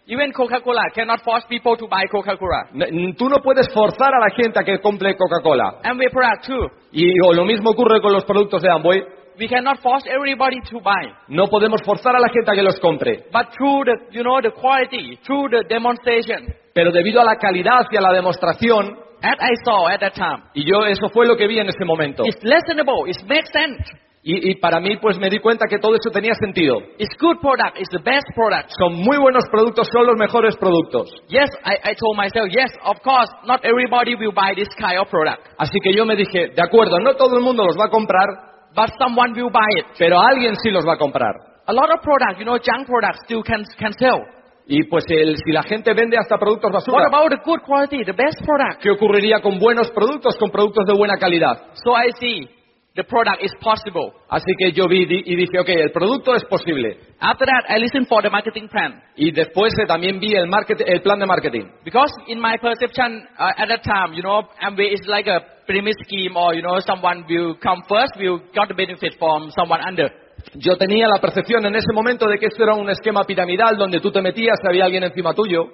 Even 0.06 0.32
Coca-Cola 0.32 0.82
cannot 0.94 1.20
force 1.22 1.44
people 1.48 1.76
to 1.76 1.86
buy 1.86 2.04
Coca-Cola. 2.10 2.70
N- 2.74 3.14
Tú 3.14 3.28
no 3.28 3.38
puedes 3.38 3.68
forzar 3.72 4.12
a 4.12 4.18
la 4.18 4.30
gente 4.34 4.58
a 4.58 4.64
que 4.64 4.80
compre 4.80 5.16
Coca-Cola. 5.16 5.80
Amway 5.84 6.08
product 6.10 6.46
too. 6.46 6.66
Y 6.90 7.04
o 7.24 7.32
lo 7.32 7.44
mismo 7.44 7.70
ocurre 7.70 8.00
con 8.00 8.12
los 8.12 8.24
productos 8.24 8.62
de 8.62 8.70
Amway. 8.70 9.00
We 9.38 9.48
cannot 9.48 9.78
force 9.80 10.04
everybody 10.10 10.60
to 10.70 10.80
buy. 10.80 11.08
No 11.28 11.46
podemos 11.46 11.80
forzar 11.84 12.16
a 12.16 12.20
la 12.20 12.28
gente 12.28 12.50
a 12.50 12.54
que 12.54 12.62
los 12.62 12.78
compre. 12.80 13.24
But 13.32 13.50
through 13.56 13.84
the, 13.84 13.94
you 14.12 14.22
know, 14.22 14.40
the 14.42 14.50
quality, 14.50 15.18
through 15.24 15.48
the 15.50 15.62
demonstration, 15.68 16.52
Pero 16.74 16.90
debido 16.90 17.20
a 17.20 17.24
la 17.24 17.36
calidad 17.36 17.86
y 17.90 17.96
a 17.96 18.00
la 18.00 18.12
demostración, 18.12 18.98
as 19.22 19.38
I 19.40 19.54
saw 19.64 19.86
at 19.88 20.00
that 20.00 20.14
time, 20.14 20.42
y 20.54 20.64
yo 20.64 20.84
eso 20.84 21.08
fue 21.10 21.26
lo 21.26 21.36
que 21.36 21.46
vi 21.46 21.58
en 21.60 21.68
ese 21.68 21.84
momento. 21.84 22.24
it's 22.26 22.42
listenable, 22.42 23.08
it 23.08 23.16
makes 23.28 23.48
sense. 23.52 23.84
Y, 24.24 24.50
y 24.52 24.54
para 24.60 24.78
mí 24.78 24.96
pues 24.98 25.18
me 25.18 25.28
di 25.28 25.40
cuenta 25.40 25.66
que 25.68 25.78
todo 25.78 25.96
eso 25.96 26.10
tenía 26.12 26.32
sentido. 26.34 26.78
It's 26.98 27.10
good 27.18 27.38
product, 27.40 27.76
it's 27.80 27.90
the 27.90 27.98
best 27.98 28.26
product. 28.36 28.70
Son 28.78 28.94
muy 28.94 29.18
buenos 29.18 29.42
productos, 29.50 29.88
son 29.92 30.06
los 30.06 30.16
mejores 30.16 30.56
productos. 30.56 31.10
Yes, 31.28 31.50
I, 31.66 31.90
I 31.90 31.94
told 31.98 32.16
myself, 32.16 32.46
yes, 32.54 32.70
of 32.84 33.02
course, 33.02 33.26
not 33.44 33.64
everybody 33.64 34.14
will 34.14 34.30
buy 34.32 34.54
this 34.54 34.68
kind 34.78 34.98
of 35.00 35.08
product, 35.10 35.42
Así 35.58 35.74
que 35.82 35.92
yo 35.92 36.06
me 36.06 36.14
dije, 36.14 36.50
de 36.54 36.62
acuerdo, 36.62 37.00
no 37.00 37.14
todo 37.16 37.36
el 37.36 37.42
mundo 37.42 37.64
los 37.64 37.76
va 37.76 37.86
a 37.86 37.90
comprar, 37.90 38.28
but 38.76 38.90
someone 38.96 39.32
will 39.34 39.50
buy 39.50 39.66
it. 39.80 39.86
pero 39.98 40.20
alguien 40.20 40.54
sí 40.62 40.70
los 40.70 40.86
va 40.86 40.94
a 40.94 40.98
comprar. 40.98 41.34
A 41.66 41.72
lot 41.72 41.90
of 41.90 42.00
product, 42.02 42.38
you 42.38 42.44
know, 42.44 42.58
junk 42.62 42.86
products 42.86 43.18
still 43.24 43.42
can, 43.42 43.64
can 43.76 43.92
sell. 43.98 44.22
Y 44.68 44.84
pues 44.84 45.02
el- 45.08 45.36
si 45.36 45.50
la 45.50 45.64
gente 45.64 45.92
vende 45.94 46.16
hasta 46.16 46.38
productos 46.38 46.70
What 46.70 46.78
basura, 46.86 47.06
about 47.08 47.30
the 47.30 47.38
good 47.44 47.60
quality, 47.66 48.04
the 48.04 48.12
best 48.12 48.38
product? 48.46 48.80
¿qué 48.82 48.90
ocurriría 48.92 49.40
con 49.40 49.58
buenos 49.58 49.90
productos, 49.90 50.36
con 50.38 50.50
productos 50.50 50.86
de 50.86 50.94
buena 50.94 51.16
calidad? 51.18 51.74
So 51.82 51.90
I 51.98 52.12
see 52.20 52.48
the 52.94 53.04
product 53.04 53.42
is 53.42 53.52
possible. 53.60 54.12
Así 54.28 54.52
que 54.58 54.72
yo 54.72 54.86
vi 54.86 55.06
di- 55.06 55.22
y 55.24 55.36
dije, 55.36 55.58
ok, 55.60 55.68
el 55.70 55.92
producto 55.92 56.34
es 56.34 56.44
posible. 56.44 56.98
After 57.20 57.46
that, 57.46 57.74
I 57.74 57.78
listened 57.80 58.06
for 58.08 58.22
the 58.22 58.28
marketing 58.30 58.68
plan. 58.68 59.02
Y 59.16 59.30
después 59.32 59.72
eh, 59.78 59.86
también 59.86 60.20
vi 60.20 60.34
el, 60.34 60.46
market- 60.48 60.82
el 60.86 61.00
plan 61.00 61.18
de 61.18 61.26
marketing. 61.26 61.70
Because 61.84 62.12
in 62.26 62.38
my 62.40 62.58
perception 62.58 63.26
uh, 63.38 63.52
at 63.56 63.68
that 63.68 63.82
time, 63.82 64.12
you 64.14 64.22
know, 64.22 64.42
Amway 64.60 64.92
is 64.92 65.00
like 65.06 65.26
a 65.26 65.40
pyramid 65.66 65.94
scheme 66.04 66.36
or, 66.36 66.54
you 66.54 66.60
know, 66.62 66.78
someone 66.80 67.24
will 67.28 67.54
come 67.62 67.82
first, 67.88 68.12
will 68.18 68.40
get 68.52 68.68
the 68.68 68.74
benefit 68.74 69.14
from 69.18 69.50
someone 69.56 69.80
under. 69.86 70.10
Yo 70.56 70.76
tenía 70.76 71.06
la 71.08 71.20
percepción 71.20 71.64
en 71.64 71.74
ese 71.76 71.92
momento 71.94 72.26
de 72.28 72.36
que 72.38 72.46
esto 72.46 72.64
era 72.64 72.74
un 72.74 72.90
esquema 72.90 73.22
piramidal 73.24 73.76
donde 73.78 74.00
tú 74.00 74.10
te 74.10 74.20
metías 74.20 74.58
y 74.62 74.68
había 74.68 74.84
alguien 74.84 75.04
encima 75.04 75.32
tuyo. 75.32 75.64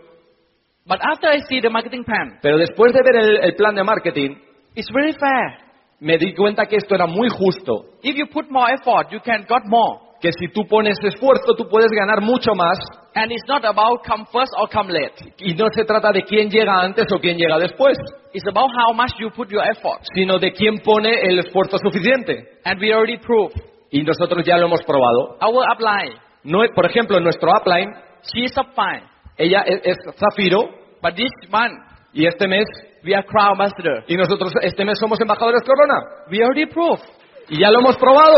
But 0.86 1.00
after 1.02 1.30
I 1.34 1.40
see 1.48 1.60
the 1.60 1.70
marketing 1.70 2.04
plan, 2.04 2.38
Pero 2.42 2.58
después 2.58 2.92
de 2.92 3.00
ver 3.02 3.16
el, 3.24 3.36
el 3.44 3.54
plan 3.56 3.74
de 3.74 3.82
marketing, 3.82 4.36
it's 4.74 4.88
very 4.92 5.12
fair. 5.14 5.67
Me 6.00 6.16
di 6.18 6.34
cuenta 6.34 6.66
que 6.66 6.76
esto 6.76 6.94
era 6.94 7.06
muy 7.06 7.28
justo. 7.28 7.84
If 8.02 8.16
you 8.16 8.26
put 8.32 8.50
more 8.50 8.72
effort, 8.72 9.10
you 9.10 9.20
can 9.20 9.42
get 9.48 9.64
more. 9.66 10.00
Que 10.20 10.30
si 10.32 10.48
tú 10.48 10.66
pones 10.66 10.98
esfuerzo, 11.02 11.54
tú 11.56 11.68
puedes 11.68 11.90
ganar 11.92 12.20
mucho 12.20 12.52
más. 12.54 12.76
And 13.14 13.30
it's 13.32 13.46
not 13.48 13.64
about 13.64 14.04
come 14.04 14.24
first 14.32 14.52
or 14.58 14.68
come 14.68 14.92
late. 14.92 15.14
Y 15.38 15.54
no 15.54 15.66
se 15.74 15.84
trata 15.84 16.10
de 16.12 16.22
quién 16.22 16.48
llega 16.50 16.80
antes 16.80 17.06
o 17.12 17.18
quién 17.18 17.36
llega 17.36 17.58
después, 17.58 17.96
It's 18.32 18.46
about 18.46 18.70
how 18.76 18.92
much 18.92 19.12
you 19.18 19.30
put 19.30 19.48
your 19.50 19.62
effort. 19.64 20.00
sino 20.14 20.38
de 20.38 20.52
quién 20.52 20.78
pone 20.84 21.10
el 21.22 21.38
esfuerzo 21.38 21.78
suficiente. 21.78 22.58
And 22.64 22.80
we 22.80 22.92
already 22.92 23.18
proved. 23.18 23.54
Y 23.90 24.02
nosotros 24.02 24.44
ya 24.44 24.56
lo 24.58 24.66
hemos 24.66 24.82
probado. 24.82 25.36
Our 25.40 25.64
upline, 25.72 26.14
No 26.44 26.60
por 26.74 26.86
ejemplo, 26.86 27.16
en 27.16 27.24
nuestro 27.24 27.50
upline, 27.56 27.90
she's 28.22 28.52
up 28.58 28.74
fine. 28.74 29.04
ella 29.36 29.62
es, 29.66 29.80
es 29.84 29.96
Zafiro 30.18 30.68
But 31.00 31.14
this 31.14 31.30
month, 31.50 31.78
y 32.12 32.26
este 32.26 32.48
mes, 32.48 32.66
We 33.04 33.14
are 33.14 33.24
crown. 33.24 33.58
Y 34.06 34.16
nosotros 34.16 34.52
este 34.62 34.84
mes 34.84 34.98
somos 34.98 35.20
embajadores 35.20 35.62
corona. 35.62 36.26
We 36.30 36.42
already 36.42 36.66
proved. 36.66 37.02
Y 37.48 37.60
ya 37.60 37.70
lo 37.70 37.80
hemos 37.80 37.96
probado. 37.96 38.36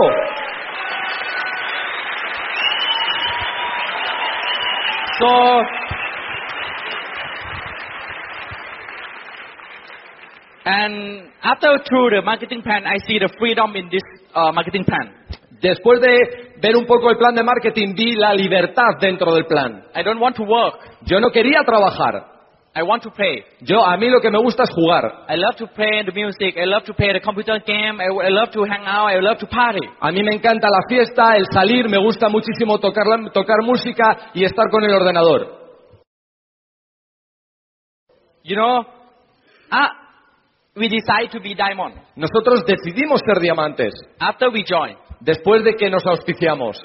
So, 5.19 5.63
and 10.65 11.31
after 11.43 11.79
through 11.85 12.11
the 12.11 12.23
marketing 12.23 12.63
plan, 12.63 12.87
I 12.87 12.99
see 13.07 13.19
the 13.19 13.29
freedom 13.39 13.77
in 13.77 13.91
this 13.91 14.03
uh, 14.35 14.53
marketing 14.53 14.85
plan. 14.85 15.15
Después 15.61 16.01
de 16.01 16.53
ver 16.63 16.77
un 16.77 16.87
poco 16.87 17.11
el 17.11 17.19
plan 17.19 17.35
de 17.35 17.43
marketing, 17.43 17.95
vi 17.95 18.15
la 18.15 18.33
libertad 18.33 18.97
dentro 18.99 19.35
del 19.35 19.45
plan. 19.45 19.85
I 19.95 20.03
don't 20.03 20.21
want 20.21 20.37
to 20.37 20.45
work. 20.45 20.81
Yo 21.03 21.21
no 21.21 21.31
quería 21.31 21.63
trabajar. 21.65 22.40
I 22.73 22.83
want 22.85 23.03
to 23.03 23.11
play. 23.11 23.43
Yo, 23.63 23.85
a 23.85 23.97
mí 23.97 24.09
lo 24.09 24.21
que 24.21 24.31
me 24.31 24.39
gusta 24.39 24.63
es 24.63 24.71
jugar. 24.71 25.27
I 25.29 25.37
love 25.37 25.57
to 25.57 25.67
play 25.67 26.05
the 26.05 26.13
music. 26.13 26.57
I 26.57 26.67
love 26.67 26.85
to 26.85 26.95
play 26.95 27.13
the 27.13 27.21
computer 27.21 27.59
game. 27.67 28.01
I, 28.01 28.07
I 28.27 28.31
love 28.31 28.51
to 28.53 28.63
hang 28.65 28.85
out. 28.87 29.11
I 29.11 29.19
love 29.21 29.39
to 29.41 29.47
party. 29.49 29.81
A 30.01 30.13
mí 30.13 30.23
me 30.23 30.37
encanta 30.37 30.69
la 30.71 30.81
fiesta, 30.89 31.37
el 31.37 31.47
salir, 31.53 31.89
me 31.89 31.99
gusta 31.99 32.29
muchísimo 32.29 32.79
tocar, 32.79 33.07
la- 33.07 33.31
tocar 33.33 33.57
música 33.65 34.31
y 34.35 34.45
estar 34.45 34.67
con 34.71 34.85
el 34.85 34.95
ordenador. 34.95 35.59
You 38.43 38.57
know, 38.57 38.81
uh, 39.71 39.89
we 40.77 40.89
decide 40.89 41.31
to 41.33 41.41
be 41.41 41.55
diamond 41.55 41.95
Nosotros 42.17 42.65
decidimos 42.67 43.21
ser 43.27 43.39
diamantes 43.41 43.93
after 44.19 44.49
we 44.51 44.65
join. 44.65 44.97
después 45.21 45.63
de 45.65 45.75
que 45.75 45.91
nos 45.91 46.07
auspiciamos. 46.07 46.79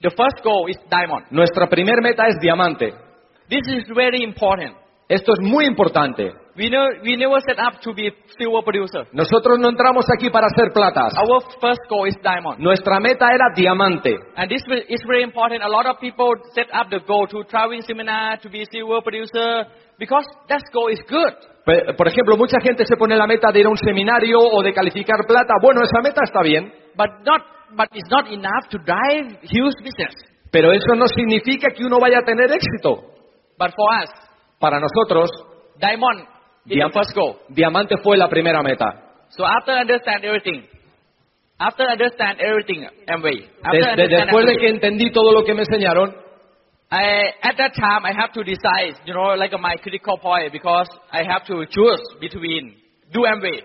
The 0.00 0.10
first 0.10 0.44
goal 0.44 0.68
is 0.68 0.76
diamond. 0.90 1.26
Nuestra 1.30 1.66
primer 1.66 2.00
meta 2.02 2.26
es 2.28 2.36
diamante. 2.40 2.92
This 3.48 3.62
is 3.68 3.84
very 3.94 4.22
important. 4.22 4.74
Esto 5.08 5.34
es 5.34 5.40
muy 5.40 5.66
importante. 5.66 6.32
We, 6.56 6.68
know, 6.68 6.84
we 7.04 7.16
never 7.16 7.38
set 7.46 7.58
up 7.60 7.80
to 7.82 7.94
be 7.94 8.10
silver 8.36 8.64
producer. 8.64 9.06
Nosotros 9.12 9.58
no 9.60 9.68
entramos 9.68 10.04
aquí 10.18 10.30
para 10.30 10.48
ser 10.48 10.72
platas. 10.72 11.14
Our 11.16 11.42
first 11.60 11.82
goal 11.88 12.08
is 12.08 12.16
diamond. 12.24 12.58
Nuestra 12.58 12.98
meta 12.98 13.28
era 13.28 13.54
diamante. 13.54 14.16
And 14.34 14.48
this 14.50 14.62
is 14.88 15.00
very 15.06 15.22
important. 15.22 15.62
A 15.62 15.68
lot 15.68 15.86
of 15.86 16.00
people 16.00 16.34
set 16.54 16.66
up 16.74 16.90
the 16.90 16.98
goal 17.06 17.28
to 17.28 17.44
traveling 17.44 17.82
seminar 17.82 18.40
to 18.40 18.48
be 18.50 18.64
silver 18.72 19.00
producer 19.00 19.66
because 19.96 20.26
that 20.48 20.62
goal 20.72 20.88
is 20.90 20.98
good. 21.08 21.34
Por 21.96 22.08
ejemplo, 22.08 22.36
mucha 22.36 22.58
gente 22.60 22.84
se 22.84 22.96
pone 22.96 23.14
la 23.16 23.26
meta 23.28 23.52
de 23.52 23.60
ir 23.60 23.66
a 23.66 23.70
un 23.70 23.78
seminario 23.78 24.38
o 24.40 24.62
de 24.62 24.72
calificar 24.72 25.18
plata. 25.26 25.54
Bueno, 25.62 25.82
esa 25.82 26.00
meta 26.02 26.22
está 26.24 26.42
bien, 26.42 26.72
But 26.96 27.10
not, 27.24 27.42
but 27.76 27.88
it's 27.92 28.10
not 28.10 28.26
enough 28.26 28.66
to 28.70 28.78
drive 28.78 29.38
huge 29.42 29.74
business. 29.84 30.14
pero 30.50 30.72
eso 30.72 30.94
no 30.96 31.06
significa 31.06 31.68
que 31.70 31.84
uno 31.84 31.98
vaya 32.00 32.18
a 32.18 32.22
tener 32.24 32.50
éxito. 32.50 33.14
But 33.58 33.72
for 33.74 33.88
us, 34.02 34.10
Para 34.58 34.78
nosotros, 34.80 35.30
diamond 35.78 36.26
is 36.66 36.78
the 36.80 36.90
first 36.92 37.14
goal. 37.14 37.36
diamante 37.48 37.96
fue 38.02 38.16
la 38.16 38.28
primera 38.28 38.62
meta. 38.62 38.86
So 39.30 39.44
after 39.44 39.72
understand 39.72 40.24
everything, 40.24 40.66
after 41.58 41.84
understand 41.88 42.38
everything, 42.40 42.86
Amway, 43.08 43.48
after 43.62 43.80
Desde- 43.80 43.90
understand 43.92 44.28
después 44.28 44.46
de 44.46 44.56
que 44.56 44.66
everything, 44.68 44.74
entendí 44.74 45.10
todo 45.12 45.32
lo 45.32 45.44
que 45.44 45.54
me 45.54 45.62
enseñaron, 45.62 46.14
I, 46.90 47.32
at 47.42 47.56
that 47.56 47.72
time 47.74 48.04
I 48.06 48.12
have 48.12 48.32
to 48.34 48.42
decide, 48.44 48.94
you 49.06 49.12
know, 49.12 49.34
like 49.34 49.52
my 49.58 49.76
critical 49.82 50.18
point 50.18 50.52
because 50.52 50.88
I 51.10 51.24
have 51.24 51.44
to 51.46 51.66
choose 51.66 52.00
between 52.20 52.76
do 53.12 53.24
Amway 53.26 53.62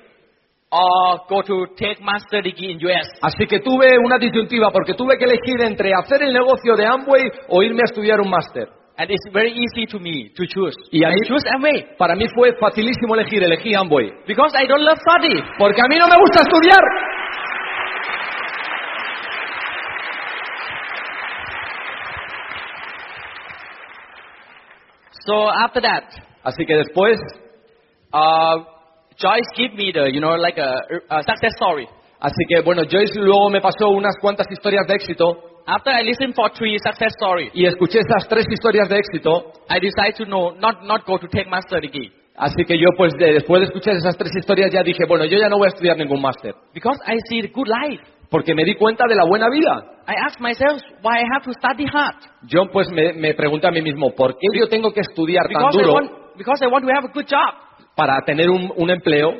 or 0.72 1.20
go 1.30 1.42
to 1.44 1.68
take 1.78 2.02
master 2.02 2.42
degree 2.42 2.72
in 2.72 2.80
US. 2.80 3.08
así 3.22 3.46
que 3.46 3.60
tuve 3.60 3.98
una 4.00 4.18
disyuntiva 4.18 4.72
porque 4.72 4.94
tuve 4.96 5.18
que 5.18 5.26
elegir 5.26 5.62
entre 5.62 5.92
hacer 5.94 6.24
el 6.24 6.34
negocio 6.34 6.76
de 6.76 6.86
Amway 6.86 7.24
o 7.50 7.62
irme 7.62 7.82
a 7.82 7.86
estudiar 7.92 8.20
un 8.22 8.30
máster. 8.30 8.68
And 9.02 9.10
it's 9.10 9.26
very 9.34 9.50
easy 9.50 9.88
to 9.94 9.98
me 9.98 10.30
to 10.38 10.44
choose. 10.46 10.76
Y 10.94 11.02
a 11.04 11.10
I 11.10 11.14
mí- 11.16 11.26
choose 11.28 11.42
Amway 11.50 11.98
Para 11.98 12.14
mí 12.14 12.26
fue 12.36 12.54
facilísimo 12.60 13.16
elegir, 13.16 13.42
elegí 13.42 13.74
Amway. 13.74 14.12
because 14.28 14.54
I 14.54 14.68
don't 14.68 14.84
love 14.86 15.00
study. 15.02 15.42
Porque 15.58 15.82
a 15.82 15.88
mí 15.90 15.98
no 15.98 16.08
me 16.08 16.18
gusta 16.22 16.42
estudiar. 16.46 16.84
So 25.26 25.50
after 25.50 25.82
that, 25.82 26.04
Así 26.44 26.66
que 26.66 26.74
después, 26.76 27.18
uh, 28.12 28.64
Joyce 29.16 29.46
give 29.56 29.76
me 29.76 29.92
the, 29.94 30.10
you 30.12 30.20
know, 30.20 30.36
like 30.36 30.58
a, 30.58 30.74
a 31.10 31.22
success 31.24 31.54
story. 31.56 31.88
así 32.20 32.46
que 32.50 32.62
bueno, 32.62 32.84
Joyce 32.90 33.14
luego 33.20 33.50
me 33.52 33.62
pasó 33.62 33.90
unas 33.90 34.16
cuantas 34.20 34.48
historias 34.52 34.88
de 34.88 34.96
éxito 34.96 35.44
After 35.68 35.92
I 35.94 36.04
listened 36.04 36.34
for 36.36 36.50
three 36.54 36.78
success 36.84 37.14
stories, 37.20 37.52
y 37.54 37.66
escuché 37.66 38.00
esas 38.00 38.28
tres 38.28 38.46
historias 38.50 38.90
de 38.90 38.98
éxito. 38.98 39.52
I 39.70 39.80
decided 39.80 40.16
to 40.18 40.26
know, 40.26 40.54
not, 40.60 40.84
not 40.84 41.06
go 41.06 41.18
to 41.18 41.28
take 41.28 41.50
master 41.50 41.80
degree. 41.82 42.12
Así 42.36 42.64
que 42.66 42.78
yo 42.78 42.88
pues 42.98 43.14
de- 43.18 43.34
después 43.34 43.60
de 43.60 43.66
escuchar 43.66 43.96
esas 43.96 44.18
tres 44.18 44.32
historias 44.36 44.72
ya 44.72 44.82
dije, 44.84 45.04
bueno, 45.08 45.26
yo 45.26 45.38
ya 45.38 45.50
no 45.50 45.58
voy 45.58 45.66
a 45.66 45.70
estudiar 45.70 45.98
ningún 45.98 46.22
máster. 46.22 46.56
Because 46.74 47.00
I 47.06 47.18
see 47.30 47.42
the 47.42 47.50
good 47.54 47.68
life. 47.68 48.02
Porque 48.30 48.56
me 48.56 48.64
di 48.64 48.76
cuenta 48.76 49.06
de 49.08 49.16
la 49.16 49.26
buena 49.26 49.48
vida. 49.52 49.84
I 50.08 50.16
ask 50.26 50.40
myself 50.40 50.82
why 51.04 51.20
I 51.20 51.26
have 51.36 51.44
to 51.44 51.52
study 51.54 51.86
hard. 51.86 52.16
Yo 52.48 52.66
pues 52.72 52.90
me, 52.90 53.14
me 53.14 53.34
pregunté 53.34 53.68
a 53.68 53.72
mí 53.72 53.82
mismo, 53.82 54.16
¿por 54.16 54.34
qué 54.34 54.48
yo 54.58 54.68
tengo 54.70 54.92
que 54.92 55.02
estudiar 55.02 55.44
tan 55.48 55.58
Because 55.62 55.78
I, 55.78 55.82
duro 55.82 55.94
want, 55.94 56.12
because 56.38 56.64
I 56.66 56.68
want 56.68 56.86
to 56.86 56.92
have 56.96 57.06
a 57.06 57.12
good 57.14 57.28
job. 57.28 57.54
para 57.96 58.20
tener 58.26 58.50
un, 58.50 58.72
un 58.76 58.90
empleo? 58.90 59.32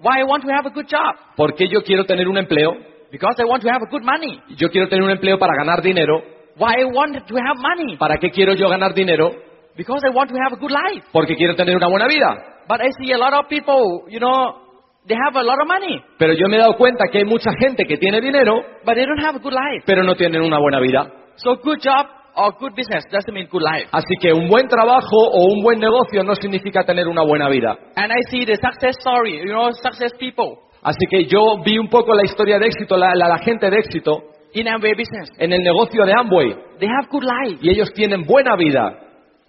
Why 0.00 0.20
I 0.20 0.24
want 0.24 0.42
to 0.44 0.50
have 0.50 0.66
a 0.66 0.70
good 0.72 0.86
job? 0.90 1.14
¿Por 1.36 1.54
qué 1.54 1.68
yo 1.68 1.82
quiero 1.82 2.04
tener 2.04 2.26
un 2.26 2.38
empleo? 2.38 2.72
Because 3.10 3.36
I 3.38 3.44
want 3.44 3.62
to 3.62 3.68
have 3.70 3.82
a 3.82 3.90
good 3.90 4.02
money. 4.04 4.40
Yo 4.56 4.68
quiero 4.68 4.88
tener 4.88 5.02
un 5.04 5.10
empleo 5.10 5.38
para 5.38 5.54
ganar 5.56 5.82
dinero. 5.82 6.22
Why 6.56 6.80
I 6.80 6.84
want 6.84 7.14
to 7.14 7.34
have 7.36 7.56
money? 7.56 7.96
¿Para 7.96 8.18
qué 8.18 8.30
quiero 8.30 8.54
yo 8.54 8.68
ganar 8.68 8.92
dinero? 8.92 9.30
Because 9.76 10.02
I 10.04 10.10
want 10.10 10.28
to 10.30 10.36
have 10.36 10.52
a 10.52 10.60
good 10.60 10.72
life. 10.72 11.06
Porque 11.12 11.36
quiero 11.36 11.54
tener 11.54 11.76
una 11.76 11.86
buena 11.88 12.06
vida. 12.06 12.64
But 12.68 12.80
I 12.82 12.90
see 13.00 13.12
a 13.12 13.18
lot 13.18 13.32
of 13.32 13.48
people, 13.48 14.04
you 14.10 14.18
know, 14.20 14.66
they 15.06 15.14
have 15.14 15.36
a 15.36 15.42
lot 15.42 15.56
of 15.60 15.66
money, 15.66 16.02
Pero 16.18 16.34
yo 16.34 16.48
me 16.48 16.56
he 16.56 16.58
dado 16.58 16.74
cuenta 16.76 17.04
que 17.10 17.18
hay 17.18 17.24
mucha 17.24 17.50
gente 17.58 17.84
que 17.86 17.96
tiene 17.96 18.20
dinero, 18.20 18.60
but 18.84 18.94
they 18.94 19.06
don't 19.06 19.24
have 19.24 19.36
a 19.36 19.38
good 19.38 19.54
life. 19.54 19.84
pero 19.86 20.02
no 20.02 20.14
tienen 20.16 20.42
una 20.42 20.58
buena 20.58 20.80
vida. 20.80 21.10
So 21.36 21.56
good 21.62 21.78
job 21.80 22.06
or 22.34 22.52
good 22.58 22.74
business 22.76 23.04
doesn't 23.10 23.32
mean 23.32 23.48
good 23.50 23.62
life. 23.62 23.88
Así 23.92 24.14
que 24.20 24.32
un 24.32 24.48
buen 24.48 24.68
trabajo 24.68 25.16
o 25.16 25.44
un 25.54 25.62
buen 25.62 25.78
negocio 25.78 26.22
no 26.24 26.34
significa 26.34 26.82
tener 26.84 27.08
una 27.08 27.22
buena 27.22 27.48
vida. 27.48 27.78
And 27.96 28.12
I 28.12 28.20
see 28.30 28.44
the 28.44 28.56
success 28.56 28.96
story, 29.00 29.38
you 29.38 29.52
know, 29.52 29.70
success 29.72 30.12
people 30.18 30.58
Así 30.82 31.04
que 31.10 31.24
yo 31.24 31.40
vi 31.64 31.78
un 31.78 31.88
poco 31.88 32.14
la 32.14 32.24
historia 32.24 32.58
de 32.58 32.66
éxito, 32.66 32.96
la, 32.96 33.14
la- 33.14 33.28
la 33.28 33.38
gente 33.38 33.68
de 33.70 33.76
éxito 33.78 34.22
in 34.54 34.68
Amway 34.68 34.92
business. 34.94 35.30
en 35.38 35.52
el 35.52 35.60
negocio 35.62 36.04
de 36.04 36.12
Amway 36.12 36.54
They 36.78 36.88
have 36.88 37.08
good 37.10 37.24
life. 37.24 37.58
y 37.62 37.70
ellos 37.70 37.92
tienen 37.94 38.24
buena 38.24 38.56
vida. 38.56 38.98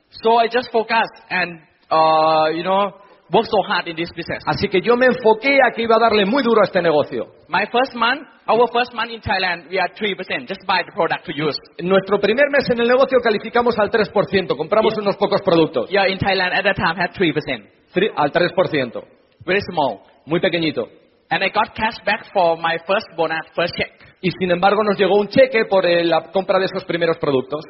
So 0.09 0.41
I 0.43 0.49
just 0.51 0.71
focus 0.71 1.07
and, 1.29 1.61
uh, 1.91 2.49
you 2.51 2.63
know, 2.63 2.91
work 3.31 3.45
so 3.45 3.61
hard 3.67 3.87
in 3.87 3.95
this 3.95 4.09
business. 4.15 4.43
Así 4.47 4.67
que 4.67 4.81
yo 4.81 4.95
me 4.97 5.05
enfoqué 5.05 5.59
a 5.63 5.71
que 5.71 5.83
iba 5.83 5.95
a 5.97 5.99
darle 5.99 6.25
muy 6.25 6.41
duro 6.41 6.61
a 6.61 6.65
este 6.65 6.81
negocio. 6.81 7.27
My 7.47 7.65
first 7.71 7.93
month, 7.95 8.21
our 8.47 8.67
first 8.73 8.91
month 8.95 9.11
in 9.11 9.21
Thailand, 9.21 9.69
we 9.69 9.79
are 9.79 9.89
3%. 9.93 10.47
Just 10.47 10.65
buy 10.65 10.81
the 10.83 10.91
product 10.93 11.25
to 11.27 11.31
use. 11.31 11.55
En 11.77 11.87
nuestro 11.87 12.19
primer 12.19 12.49
mes 12.49 12.67
en 12.71 12.79
el 12.81 12.87
negocio 12.87 13.19
calificamos 13.23 13.77
al 13.77 13.91
3%, 13.91 14.57
compramos 14.57 14.97
unos 14.97 15.15
pocos 15.17 15.41
productos. 15.43 15.89
Yeah, 15.91 16.07
in 16.09 16.17
Thailand 16.17 16.53
at 16.55 16.63
that 16.63 16.75
time 16.75 16.95
had 16.99 17.11
3%. 17.13 17.69
Tri- 17.93 18.09
Al 18.15 18.31
3%, 18.31 19.03
Very 19.45 19.61
small. 19.71 19.99
muy 20.25 20.39
pequeñito. 20.39 20.87
And 21.31 21.43
I 21.43 21.49
got 21.49 21.75
cash 21.75 21.97
back 22.05 22.25
for 22.33 22.57
my 22.57 22.77
first 22.87 23.05
bonus, 23.15 23.45
first 23.55 23.73
check. 23.77 23.91
Y 24.21 24.29
sin 24.39 24.51
embargo 24.51 24.83
nos 24.83 24.97
llegó 24.97 25.15
un 25.19 25.27
cheque 25.27 25.65
por 25.65 25.85
eh, 25.85 26.03
la 26.03 26.31
compra 26.31 26.59
de 26.59 26.65
esos 26.65 26.83
primeros 26.85 27.17
productos. 27.17 27.61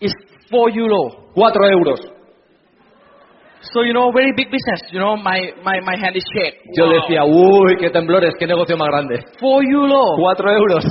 It's 0.00 0.14
4 0.50 0.68
euro. 0.74 1.30
4 1.34 1.68
euros. 1.70 2.00
So, 3.72 3.82
you 3.82 3.92
know, 3.92 4.12
very 4.12 4.32
big 4.36 4.50
business. 4.50 4.80
You 4.92 5.00
know, 5.00 5.16
my, 5.16 5.40
my, 5.64 5.80
my 5.80 5.96
hand 5.96 6.16
is 6.16 6.24
shake. 6.34 6.60
Yo 6.76 6.84
Wow. 6.86 6.92
decía, 7.00 7.24
uy, 7.24 7.76
qué 7.78 7.90
temblores, 7.90 8.34
qué 8.38 8.46
negocio 8.46 8.76
más 8.76 8.88
grande. 8.88 9.24
4 9.40 9.62
euro. 9.72 10.00
4 10.18 10.50
euros. 10.52 10.84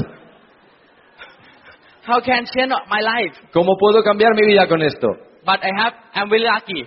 How 2.06 2.20
can 2.20 2.46
change 2.46 2.74
my 2.90 3.00
life? 3.02 3.38
¿Cómo 3.54 3.78
puedo 3.80 4.04
cambiar 4.04 4.34
mi 4.36 4.46
vida 4.48 4.68
con 4.68 4.82
esto? 4.82 5.08
But 5.46 5.60
I 5.64 5.72
have, 5.78 5.94
I'm 6.14 6.30
very 6.30 6.44
lucky. 6.44 6.86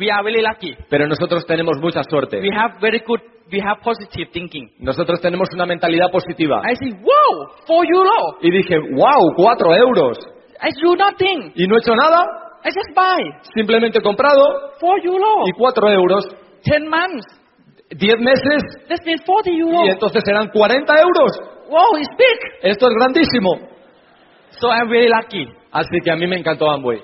We 0.00 0.10
are 0.10 0.22
very 0.24 0.40
lucky. 0.40 0.74
Pero 0.88 1.06
nosotros 1.06 1.44
tenemos 1.46 1.76
mucha 1.78 2.00
suerte. 2.08 2.40
We 2.40 2.48
have 2.56 2.80
very 2.80 3.00
good, 3.06 3.20
we 3.52 3.60
have 3.60 3.82
positive 3.84 4.30
thinking. 4.32 4.70
Nosotros 4.78 5.20
tenemos 5.20 5.48
una 5.52 5.66
mentalidad 5.66 6.10
positiva. 6.10 6.62
I 6.64 6.74
say, 6.76 6.90
wow, 6.92 7.46
4 7.66 7.84
euro. 7.94 8.38
Y 8.40 8.50
dije, 8.50 8.78
wow, 8.96 9.20
4 9.36 9.76
euros. 9.76 10.16
I 10.62 10.70
do 10.82 10.96
nothing. 10.96 11.52
Y 11.54 11.66
no 11.66 11.76
he 11.76 11.80
hecho 11.80 11.94
nada, 11.94 12.24
I 12.64 12.68
just 12.72 12.94
buy. 12.96 13.20
simplemente 13.54 13.98
he 13.98 14.02
comprado 14.02 14.72
4 14.80 14.98
euro. 15.04 15.44
y 15.46 15.52
4 15.52 15.88
euros. 15.92 16.24
10 16.64 16.80
months. 16.88 17.26
10 17.90 18.20
meses 18.20 18.62
That 18.88 19.04
means 19.04 19.20
40 19.26 19.50
euro. 19.50 19.84
y 19.84 19.90
entonces 19.90 20.22
serán 20.24 20.48
40 20.48 20.94
euros. 21.02 21.32
Wow, 21.68 21.96
it's 21.98 22.08
big. 22.16 22.70
Esto 22.70 22.88
es 22.88 22.94
grandísimo. 22.94 23.68
So 24.50 24.68
I'm 24.72 24.88
very 24.88 25.08
lucky. 25.08 25.46
Así 25.72 25.98
que 26.04 26.10
a 26.10 26.16
mí 26.16 26.26
me 26.26 26.36
encantó 26.38 26.70
Amway. 26.70 27.00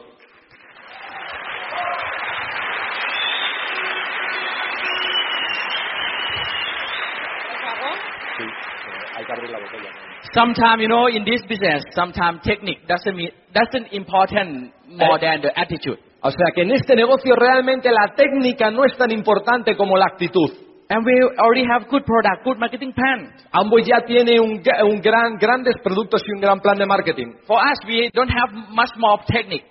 Sometimes, 10.37 10.83
you 10.83 10.89
know, 10.89 11.09
in 11.09 11.25
this 11.25 11.41
business, 11.49 11.81
sometimes 11.97 12.45
technique 12.45 12.87
doesn't 12.87 13.17
mean, 13.17 13.31
doesn't 13.57 13.89
important 13.93 14.71
more 14.85 15.19
than 15.19 15.41
the 15.41 15.49
attitude. 15.59 15.99
O 16.21 16.31
sea 16.31 16.53
que 16.55 16.63
en 16.63 16.73
este 16.73 16.95
negocio 16.95 17.35
realmente 17.35 17.89
la 17.91 18.15
técnica 18.15 18.71
no 18.71 18.85
es 18.85 18.95
tan 18.99 19.11
importante 19.13 19.75
como 19.77 19.97
la 19.97 20.05
actitud. 20.13 20.53
And 20.91 21.07
we 21.07 21.15
already 21.39 21.65
have 21.65 21.89
good 21.89 22.05
product, 22.05 22.45
good 22.45 22.59
marketing 22.59 22.93
plan. 22.93 23.33
Amway 23.51 23.85
ya 23.85 24.03
tiene 24.07 24.39
un, 24.39 24.61
gran, 25.01 25.39
grandes 25.39 25.75
productos 25.83 26.23
y 26.29 26.33
un 26.33 26.41
gran 26.41 26.61
plan 26.61 26.77
de 26.77 26.85
marketing. 26.85 27.39
For 27.47 27.57
us, 27.57 27.79
we 27.89 28.11
don't 28.13 28.31
have 28.31 28.53
much 28.71 28.91
more 28.99 29.19
technique. 29.27 29.65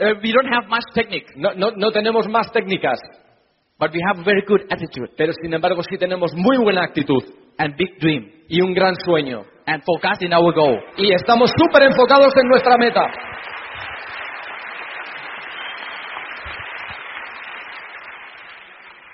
Uh, 0.00 0.14
we 0.20 0.32
don't 0.32 0.52
have 0.52 0.68
much 0.68 0.82
technique, 0.92 1.26
No, 1.36 1.52
no, 1.54 1.70
no 1.76 1.92
tenemos 1.92 2.26
más 2.26 2.50
técnicas, 2.50 2.98
but 3.84 3.92
we 3.92 4.00
have 4.08 4.18
a 4.18 4.24
very 4.24 4.40
good 4.46 4.62
attitude 4.70 5.10
pero 5.14 5.34
sin 5.42 5.52
embargo 5.52 5.82
sí 5.82 5.98
tenemos 5.98 6.32
muy 6.34 6.56
buena 6.56 6.82
actitud 6.84 7.22
and 7.58 7.76
big 7.76 7.98
dream 8.00 8.30
y 8.48 8.62
un 8.62 8.72
gran 8.72 8.94
sueño. 9.04 9.44
and 9.66 9.82
focus 9.84 10.20
in 10.20 10.32
our 10.32 10.52
goal. 10.52 10.78
Y 10.96 11.12
estamos 11.12 11.50
súper 11.56 11.82
enfocados 11.84 12.32
en 12.36 12.48
nuestra 12.48 12.76
meta. 12.76 13.10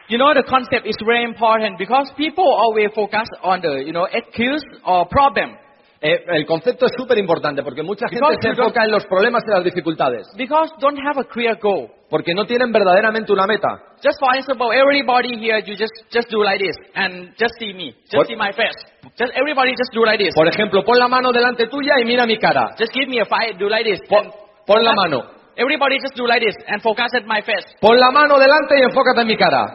You 0.08 0.18
know, 0.18 0.34
the 0.34 0.42
concept 0.42 0.86
is 0.86 0.96
very 1.06 1.22
important 1.22 1.78
because 1.78 2.10
people 2.16 2.44
always 2.44 2.90
focus 2.92 3.28
on 3.44 3.60
the, 3.60 3.84
you 3.86 3.92
know, 3.92 4.08
excuse 4.10 4.64
or 4.84 5.06
problem. 5.06 5.56
Eh, 6.02 6.24
el 6.28 6.46
concepto 6.46 6.86
es 6.86 6.92
súper 6.96 7.18
importante 7.18 7.62
porque 7.62 7.82
mucha 7.82 8.08
gente 8.08 8.20
Because 8.24 8.38
se 8.40 8.48
you 8.48 8.54
don't- 8.54 8.68
enfoca 8.68 8.84
en 8.84 8.90
los 8.90 9.04
problemas 9.04 9.44
y 9.46 9.50
las 9.50 9.62
dificultades, 9.64 10.26
Because 10.34 10.72
don't 10.80 10.98
have 10.98 11.20
a 11.20 11.24
clear 11.24 11.58
goal. 11.60 11.88
porque 12.08 12.32
no 12.32 12.46
tienen 12.46 12.72
verdaderamente 12.72 13.30
una 13.32 13.46
meta. 13.46 13.68
Just 14.02 14.18
for 14.18 14.34
example, 14.34 14.72
everybody 14.72 15.36
here, 15.38 15.60
you 15.60 15.74
just, 15.76 15.92
just 16.10 16.30
do 16.30 16.42
like 16.42 16.58
this 16.64 16.74
and 16.94 17.34
just 17.36 17.52
see 17.58 17.74
me. 17.74 17.92
Just 18.04 18.14
What? 18.16 18.26
see 18.28 18.34
my 18.36 18.50
face. 18.52 18.72
Just 19.18 19.32
everybody 19.36 19.72
just 19.76 19.92
do 19.92 20.02
like 20.06 20.16
this. 20.24 20.34
Por 20.34 20.48
ejemplo, 20.48 20.82
pon 20.84 20.98
la 20.98 21.06
mano 21.06 21.32
delante 21.32 21.66
tuya 21.66 22.00
y 22.00 22.04
mira 22.06 22.24
mi 22.24 22.38
cara. 22.38 22.70
Just 22.78 22.94
give 22.94 23.06
me 23.06 23.20
a 23.20 23.26
five, 23.26 23.58
do 23.58 23.68
like 23.68 23.84
this. 23.84 24.00
Pon, 24.08 24.32
pon 24.66 24.82
la 24.82 24.94
mano. 24.94 25.22
Everybody 25.54 25.98
just 26.00 26.16
do 26.16 26.26
like 26.26 26.40
this 26.42 26.56
and 26.68 26.80
focus 26.80 27.12
at 27.14 27.26
my 27.26 27.42
face. 27.42 27.76
Pon 27.78 28.00
la 28.00 28.10
mano 28.10 28.38
delante 28.38 28.78
y 28.78 28.82
enfócate 28.84 29.20
en 29.20 29.26
mi 29.26 29.36
cara. 29.36 29.66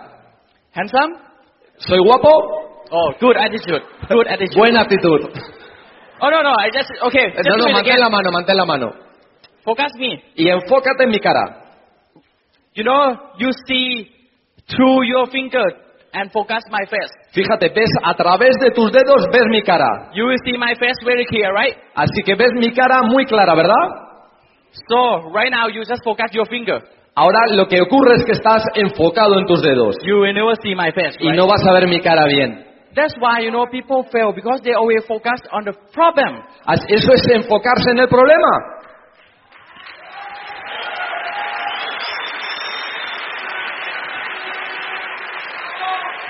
Handsome? 0.73 1.17
¿Soy 1.77 1.99
guapo? 1.99 2.81
Oh, 2.89 3.13
good 3.21 3.37
attitude. 3.37 3.83
Good 4.09 4.27
attitude. 4.27 4.57
Buena 4.57 4.81
actitud. 4.81 5.29
Oh, 6.25 6.29
no, 6.31 6.41
no, 6.41 6.53
I 6.57 6.69
just, 6.73 6.89
okay. 7.03 7.29
Just 7.35 7.45
No, 7.49 7.55
do 7.57 7.63
no, 7.63 7.67
it 7.69 7.73
mantén 7.73 7.93
again. 7.93 7.99
la 7.99 8.09
mano, 8.09 8.31
mantén 8.31 8.57
la 8.57 8.65
mano. 8.65 8.87
Focus 9.63 9.91
me. 9.99 10.23
Y 10.35 10.49
enfócate 10.49 11.03
en 11.03 11.09
mi 11.09 11.19
cara. 11.19 11.61
You 12.73 12.83
know, 12.83 13.15
you 13.37 13.51
see 13.67 14.09
through 14.67 15.03
your 15.05 15.27
finger 15.29 15.63
and 16.13 16.31
focus 16.31 16.63
my 16.71 16.85
face. 16.89 17.11
Fíjate, 17.33 17.69
ves 17.69 17.89
a 18.03 18.13
través 18.15 18.55
de 18.61 18.71
tus 18.71 18.91
dedos, 18.91 19.25
ves 19.31 19.45
mi 19.49 19.61
cara. 19.61 20.09
You 20.13 20.25
will 20.25 20.39
see 20.45 20.57
my 20.57 20.73
face 20.75 20.97
very 21.05 21.25
clear, 21.25 21.51
right? 21.53 21.75
Así 21.95 22.23
que 22.25 22.35
ves 22.35 22.51
mi 22.55 22.71
cara 22.73 23.03
muy 23.03 23.25
clara, 23.25 23.53
¿verdad? 23.55 24.03
So, 24.89 25.29
right 25.31 25.51
now, 25.51 25.67
you 25.69 25.83
just 25.85 26.03
focus 26.03 26.31
your 26.33 26.47
finger. 26.47 26.81
Ahora 27.15 27.39
lo 27.51 27.65
que 27.67 27.79
ocurre 27.81 28.15
es 28.15 28.25
que 28.25 28.33
estás 28.33 28.61
enfocado 28.75 29.39
en 29.39 29.45
tus 29.45 29.61
dedos 29.61 29.95
You 30.03 30.19
will 30.19 30.33
never 30.33 30.53
see 30.61 30.75
my 30.75 30.91
face, 30.91 31.15
y 31.21 31.27
right? 31.29 31.37
no 31.37 31.47
vas 31.47 31.65
a 31.65 31.71
ver 31.71 31.87
mi 31.87 32.01
cara 32.01 32.25
bien. 32.25 32.64
That's 32.95 33.13
why, 33.19 33.39
you 33.41 33.51
know, 33.51 33.65
people 33.67 34.05
fail 34.11 34.31
because 34.31 34.61
they 34.63 34.71
always 34.73 35.03
focus 35.07 35.39
on 35.51 35.65
the 35.65 35.73
problem. 35.93 36.41
As- 36.65 36.85
Eso 36.87 37.11
es 37.13 37.27
enfocarse 37.29 37.91
en 37.91 37.99
el 37.99 38.07
problema. 38.07 38.71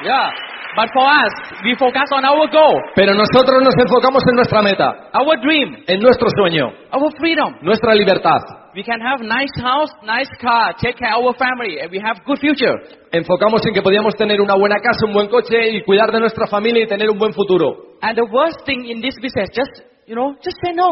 Yeah. 0.03 0.29
But 0.75 0.89
for 0.91 1.07
us, 1.07 1.31
we 1.63 1.73
focus 1.75 2.03
on 2.11 2.25
our 2.25 2.47
goal, 2.51 2.81
Pero 2.95 3.13
nosotros 3.13 3.63
nos 3.63 3.73
enfocamos 3.79 4.21
en 4.29 4.35
nuestra 4.35 4.61
meta, 4.61 5.09
our 5.13 5.39
dream, 5.41 5.75
en 5.87 5.99
nuestro 6.01 6.27
sueño, 6.35 6.67
our 6.91 7.11
freedom. 7.17 7.55
nuestra 7.61 7.93
libertad. 7.95 8.41
We 8.75 8.83
can 8.83 8.99
have 8.99 9.21
nice 9.23 9.55
house, 9.63 9.89
nice 10.03 10.29
car, 10.41 10.75
take 10.75 10.97
care 10.97 11.15
of 11.15 11.23
our 11.23 11.33
family, 11.37 11.79
and 11.79 11.89
we 11.89 11.97
have 11.99 12.19
good 12.25 12.39
future. 12.39 12.75
Enfocamos 13.11 13.65
en 13.65 13.73
que 13.73 13.81
podíamos 13.81 14.15
tener 14.15 14.41
una 14.41 14.55
buena 14.55 14.75
casa, 14.83 15.05
un 15.07 15.13
buen 15.13 15.29
coche 15.29 15.55
y 15.71 15.81
cuidar 15.83 16.11
de 16.11 16.19
nuestra 16.19 16.45
familia 16.47 16.83
y 16.83 16.87
tener 16.87 17.09
un 17.09 17.17
buen 17.17 17.31
futuro. 17.31 17.95
And 18.01 18.17
the 18.17 18.25
worst 18.29 18.65
thing 18.65 18.83
in 18.85 18.99
this 18.99 19.15
business, 19.21 19.47
just, 19.55 19.71
you 20.07 20.13
know, 20.15 20.33
just 20.43 20.57
say 20.61 20.73
no. 20.73 20.89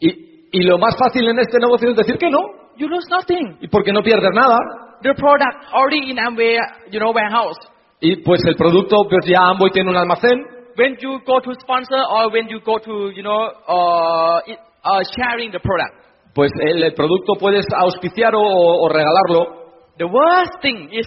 Y, 0.00 0.48
y 0.52 0.62
lo 0.64 0.76
más 0.76 0.96
fácil 0.98 1.26
en 1.26 1.38
este 1.38 1.58
negocio 1.58 1.88
es 1.90 1.96
decir 1.96 2.18
que 2.18 2.28
no, 2.28 2.40
You 2.76 2.88
lose 2.88 3.06
nothing. 3.08 3.56
y 3.62 3.68
porque 3.68 3.90
no 3.92 4.02
pierdes 4.02 4.32
nada. 4.34 4.58
The 5.00 5.14
product 5.14 5.72
already 5.72 6.10
in 6.10 6.18
Amway, 6.18 6.58
you 6.90 6.98
know, 6.98 7.10
warehouse. 7.12 7.56
Y 8.00 8.16
pues 8.22 8.40
el 8.46 8.56
producto, 8.56 8.96
pues 9.08 9.24
ya 9.26 9.38
Amboy 9.48 9.70
tiene 9.70 9.90
un 9.90 9.96
almacén. 9.96 10.44
When 10.76 10.96
you 11.00 11.20
go 11.24 11.40
to 11.40 11.52
sponsor 11.60 11.98
or 12.10 12.32
when 12.32 12.48
you 12.48 12.60
go 12.60 12.78
to, 12.80 13.10
you 13.12 13.22
know, 13.22 13.46
uh, 13.68 14.40
it- 14.46 14.58
uh, 14.84 15.00
sharing 15.16 15.50
the 15.52 15.60
product, 15.60 15.94
Pues 16.34 16.50
el, 16.60 16.82
el 16.82 16.94
producto 16.94 17.34
puedes 17.38 17.64
auspiciar 17.76 18.34
o, 18.34 18.40
o 18.42 18.88
regalarlo. 18.88 19.62
the 19.98 20.04
worst 20.04 20.60
thing 20.60 20.88
is 20.92 21.06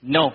no. 0.00 0.30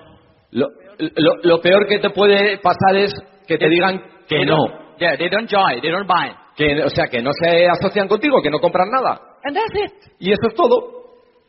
Lo, 0.51 0.67
lo- 0.99 1.37
lo 1.43 1.61
peor 1.61 1.87
que 1.87 1.99
te 1.99 2.09
puede 2.09 2.57
pasar 2.57 2.97
es 2.97 3.13
que 3.47 3.57
te 3.57 3.69
digan 3.69 3.99
que 4.27 4.35
They 4.39 4.45
no. 4.45 4.57
don't- 4.57 4.87
Yeah, 4.99 5.15
they 5.15 5.29
don't 5.29 5.47
join, 5.49 5.79
they 5.81 5.91
don't 5.91 6.07
buy. 6.07 6.31
Que, 6.57 6.83
o 6.83 6.89
sea, 6.89 7.05
que 7.07 7.21
no 7.21 7.31
se 7.39 7.67
asocian 7.67 8.07
contigo, 8.09 8.41
que 8.41 8.49
no 8.49 8.59
compran 8.59 8.89
nada. 8.89 9.21
And 9.45 9.55
that's 9.55 9.73
it. 9.75 10.11
Y 10.19 10.31
eso 10.33 10.47
es 10.49 10.55
todo. 10.55 10.75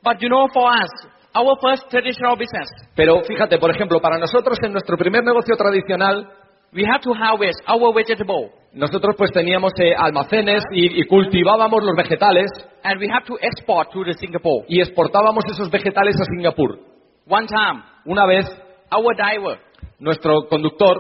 But 0.05 0.21
you 0.21 0.29
know, 0.29 0.47
for 0.53 0.71
us, 0.71 0.91
our 1.39 1.57
first 1.63 1.89
traditional 1.91 2.37
business, 2.37 2.69
Pero 2.97 3.23
fíjate, 3.23 3.59
por 3.59 3.71
ejemplo, 3.71 4.01
para 4.01 4.19
nosotros 4.19 4.59
en 4.63 4.73
nuestro 4.73 4.97
primer 4.97 5.23
negocio 5.23 5.55
tradicional, 5.57 6.27
we 6.73 6.83
have 6.85 7.01
to 7.01 7.13
harvest 7.15 7.61
our 7.69 7.95
vegetable 7.95 8.51
nosotros 8.73 9.15
pues 9.17 9.31
teníamos 9.33 9.73
eh, 9.81 9.95
almacenes 9.97 10.63
y, 10.73 11.01
y 11.01 11.07
cultivábamos 11.07 11.83
los 11.83 11.97
vegetales 11.97 12.51
and 12.83 13.01
we 13.01 13.09
have 13.09 13.25
to 13.25 13.37
export 13.41 13.91
to 13.93 14.05
the 14.05 14.13
Singapore. 14.15 14.67
y 14.69 14.81
exportábamos 14.81 15.45
esos 15.51 15.71
vegetales 15.71 16.15
a 16.21 16.25
Singapur. 16.25 16.79
One 17.27 17.47
time, 17.47 17.83
Una 18.07 18.27
vez, 18.27 18.47
our 18.91 19.15
nuestro 19.99 20.47
conductor 20.49 20.97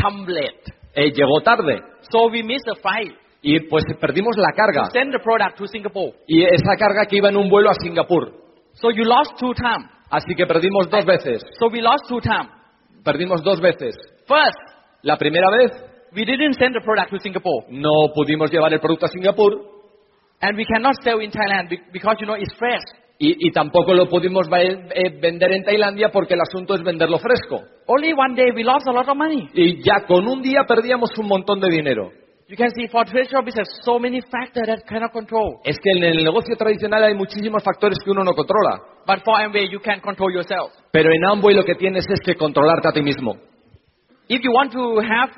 come 0.00 0.26
late. 0.32 0.62
eh, 0.94 1.10
llegó 1.12 1.40
tarde 1.42 1.80
So 2.10 2.28
we 2.30 2.42
missed 2.42 2.64
the 2.66 2.80
flight 2.80 3.12
y 3.42 3.58
pues 3.68 3.84
perdimos 4.00 4.36
la 4.36 4.48
to 4.50 4.56
carga. 4.56 4.90
send 4.92 5.12
the 5.12 5.18
product 5.18 5.58
to 5.58 5.66
Singapore. 5.66 6.12
Y 6.26 6.44
esa 6.44 6.76
carga 6.78 7.06
que 7.06 7.16
iba 7.16 7.28
en 7.28 7.36
un 7.36 7.48
vuelo 7.50 7.70
a 7.70 7.74
Singapur. 7.74 8.41
So 8.74 8.90
you 8.90 9.04
lost 9.04 9.38
two 9.38 9.52
times. 9.54 9.86
Así 10.10 10.34
que 10.34 10.46
perdimos 10.46 10.88
dos 10.90 11.04
veces. 11.04 11.42
So 11.58 11.68
we 11.68 11.80
lost 11.80 12.04
two 12.08 12.20
times. 12.20 12.50
Perdimos 13.04 13.42
dos 13.42 13.60
veces. 13.60 13.94
First, 14.26 14.58
La 15.02 15.16
primera 15.16 15.50
vez 15.50 15.70
we 16.14 16.24
didn't 16.24 16.54
send 16.54 16.74
the 16.74 16.80
product 16.84 17.10
to 17.10 17.18
Singapore. 17.18 17.66
no 17.70 18.12
pudimos 18.14 18.50
llevar 18.50 18.72
el 18.72 18.80
producto 18.80 19.06
a 19.06 19.08
Singapur 19.08 19.52
And 20.40 20.56
we 20.58 20.64
cannot 20.66 20.94
sell 21.02 21.20
in 21.20 21.30
Thailand 21.30 21.68
be- 21.70 21.80
because, 21.92 22.16
you 22.20 22.26
know, 22.26 22.34
it's 22.36 22.54
fresh. 22.58 22.82
y, 23.18 23.34
y 23.48 23.52
tampoco 23.52 23.94
lo 23.94 24.08
pudimos 24.08 24.48
va- 24.52 24.60
eh, 24.62 25.18
vender 25.20 25.52
en 25.52 25.62
Tailandia 25.64 26.10
porque 26.10 26.34
el 26.34 26.40
asunto 26.40 26.74
es 26.74 26.82
venderlo 26.82 27.18
fresco. 27.18 27.62
Only 27.86 28.12
one 28.12 28.34
day 28.34 28.50
we 28.54 28.62
lost 28.64 28.86
a 28.88 28.92
lot 28.92 29.08
of 29.08 29.16
money. 29.16 29.48
Y 29.54 29.82
ya 29.82 30.04
con 30.06 30.26
un 30.26 30.42
día 30.42 30.64
perdíamos 30.66 31.10
un 31.18 31.28
montón 31.28 31.60
de 31.60 31.68
dinero. 31.70 32.10
You 32.52 32.58
can 32.58 32.68
see 32.76 32.86
for 32.86 33.06
traditional 33.06 33.42
business, 33.42 33.66
so 33.82 33.98
many 33.98 34.20
factors 34.20 34.66
that 34.66 34.84
cannot 34.86 35.10
control. 35.10 35.62
Es 35.64 35.78
que 35.78 35.90
en 35.90 36.04
el 36.04 36.22
negocio 36.22 36.54
tradicional 36.54 37.02
hay 37.02 37.14
muchísimos 37.14 37.64
factores 37.64 37.96
que 38.04 38.10
uno 38.10 38.22
no 38.24 38.34
controla. 38.34 38.78
But 39.06 39.24
for 39.24 39.40
Amway, 39.40 39.70
you 39.70 39.80
can 39.80 40.00
control 40.00 40.30
yourself. 40.30 40.70
Pero 40.90 41.10
en 41.10 41.24
Amway 41.24 41.54
lo 41.54 41.64
que 41.64 41.76
tienes 41.76 42.04
es 42.10 42.20
que 42.20 42.34
controlarte 42.34 42.88
a 42.88 42.92
ti 42.92 43.00
mismo. 43.00 43.36
If 44.28 44.42
you 44.42 44.52
want 44.52 44.70
to 44.72 45.00
have, 45.00 45.32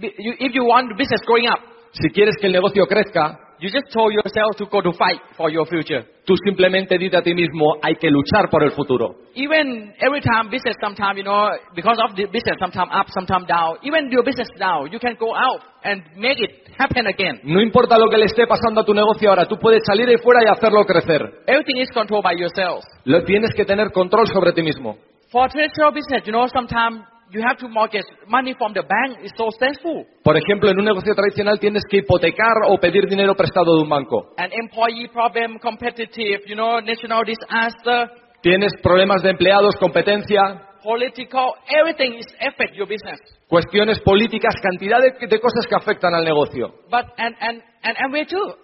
if 0.00 0.54
you 0.54 0.64
want 0.64 0.96
business 0.96 1.20
growing 1.26 1.48
up, 1.48 1.60
Si 1.94 2.10
quieres 2.10 2.34
que 2.40 2.48
el 2.48 2.52
negocio 2.52 2.86
crezca, 2.86 3.38
you 3.64 3.70
just 3.70 3.90
told 3.94 4.12
yourself 4.12 4.56
to 4.58 4.66
go 4.66 4.82
to 4.82 4.92
fight 4.92 5.16
for 5.38 5.50
your 5.50 5.64
future. 5.64 6.04
tú 6.26 6.34
simplemente 6.44 6.98
dite 6.98 7.16
a 7.16 7.22
ti 7.22 7.34
mismo, 7.34 7.76
hay 7.82 7.94
que 7.94 8.10
luchar 8.10 8.50
por 8.50 8.62
el 8.62 8.72
futuro. 8.72 9.14
Even 9.34 9.94
every 9.98 10.20
time 10.20 10.50
business, 10.50 10.76
sometimes, 10.80 11.16
you 11.16 11.24
know, 11.24 11.48
because 11.74 11.98
of 11.98 12.14
the 12.14 12.26
business, 12.26 12.56
sometimes 12.60 12.90
up, 12.92 13.06
sometimes 13.08 13.46
down. 13.46 13.78
Even 13.82 14.10
your 14.10 14.22
business 14.22 14.48
down, 14.58 14.92
you 14.92 14.98
can 14.98 15.16
go 15.18 15.34
out 15.34 15.62
and 15.82 16.02
make 16.16 16.38
it 16.40 16.68
happen 16.78 17.06
again. 17.06 17.40
No 17.44 17.60
importa 17.62 17.96
lo 17.98 18.10
que 18.10 18.18
le 18.18 18.26
esté 18.26 18.46
pasando 18.46 18.82
a 18.82 18.84
tu 18.84 18.92
negocio 18.92 19.30
ahora, 19.30 19.46
tú 19.46 19.56
puedes 19.58 19.82
salir 19.86 20.08
ahí 20.08 20.18
fuera 20.18 20.40
y 20.44 20.48
hacerlo 20.50 20.84
crecer. 20.84 21.22
Everything 21.46 21.80
is 21.80 21.88
controlled 21.90 22.24
by 22.24 22.34
yourself. 22.36 22.84
Lo 23.04 23.24
tienes 23.24 23.54
que 23.54 23.64
tener 23.64 23.92
control 23.92 24.26
sobre 24.28 24.52
ti 24.52 24.62
mismo. 24.62 24.96
For 25.30 25.48
traditional 25.48 25.92
business, 25.92 26.22
you 26.26 26.32
know, 26.32 26.46
sometimes 26.48 27.02
you 27.30 27.42
have 27.42 27.56
to 27.58 27.68
mortgage 27.68 28.04
money 28.28 28.54
from 28.56 28.72
the 28.72 28.82
bank. 28.82 29.18
It's 29.22 29.32
so 29.36 29.50
stressful. 29.50 30.06
Por 30.22 30.36
ejemplo, 30.36 30.70
en 30.70 30.78
un 30.78 30.84
negocio 30.84 31.14
tradicional 31.14 31.58
tienes 31.58 31.82
que 31.88 31.98
hipotecar 31.98 32.54
o 32.68 32.78
pedir 32.78 33.06
dinero 33.08 33.34
prestado 33.34 33.76
de 33.76 33.82
un 33.82 33.88
banco. 33.88 34.34
An 34.36 34.50
employee 34.52 35.08
problem, 35.08 35.58
competitive, 35.58 36.40
you 36.46 36.54
know, 36.54 36.80
national 36.80 37.24
disaster, 37.24 38.10
Tienes 38.42 38.72
problemas 38.82 39.22
de 39.22 39.30
empleados, 39.30 39.74
competencia, 39.80 40.68
political, 40.82 41.54
everything 41.66 42.18
is 42.18 42.26
affect 42.40 42.74
your 42.74 42.86
business. 42.86 43.18
cuestiones 43.48 43.98
políticas, 44.00 44.54
cantidad 44.62 44.98
de, 45.00 45.26
de 45.26 45.40
cosas 45.40 45.66
que 45.66 45.74
afectan 45.74 46.12
al 46.14 46.24
negocio. 46.24 46.68
But 46.90 47.06
and 47.16 47.34
and 47.40 47.62
and 47.82 47.96
Amway 48.04 48.26
too. 48.26 48.54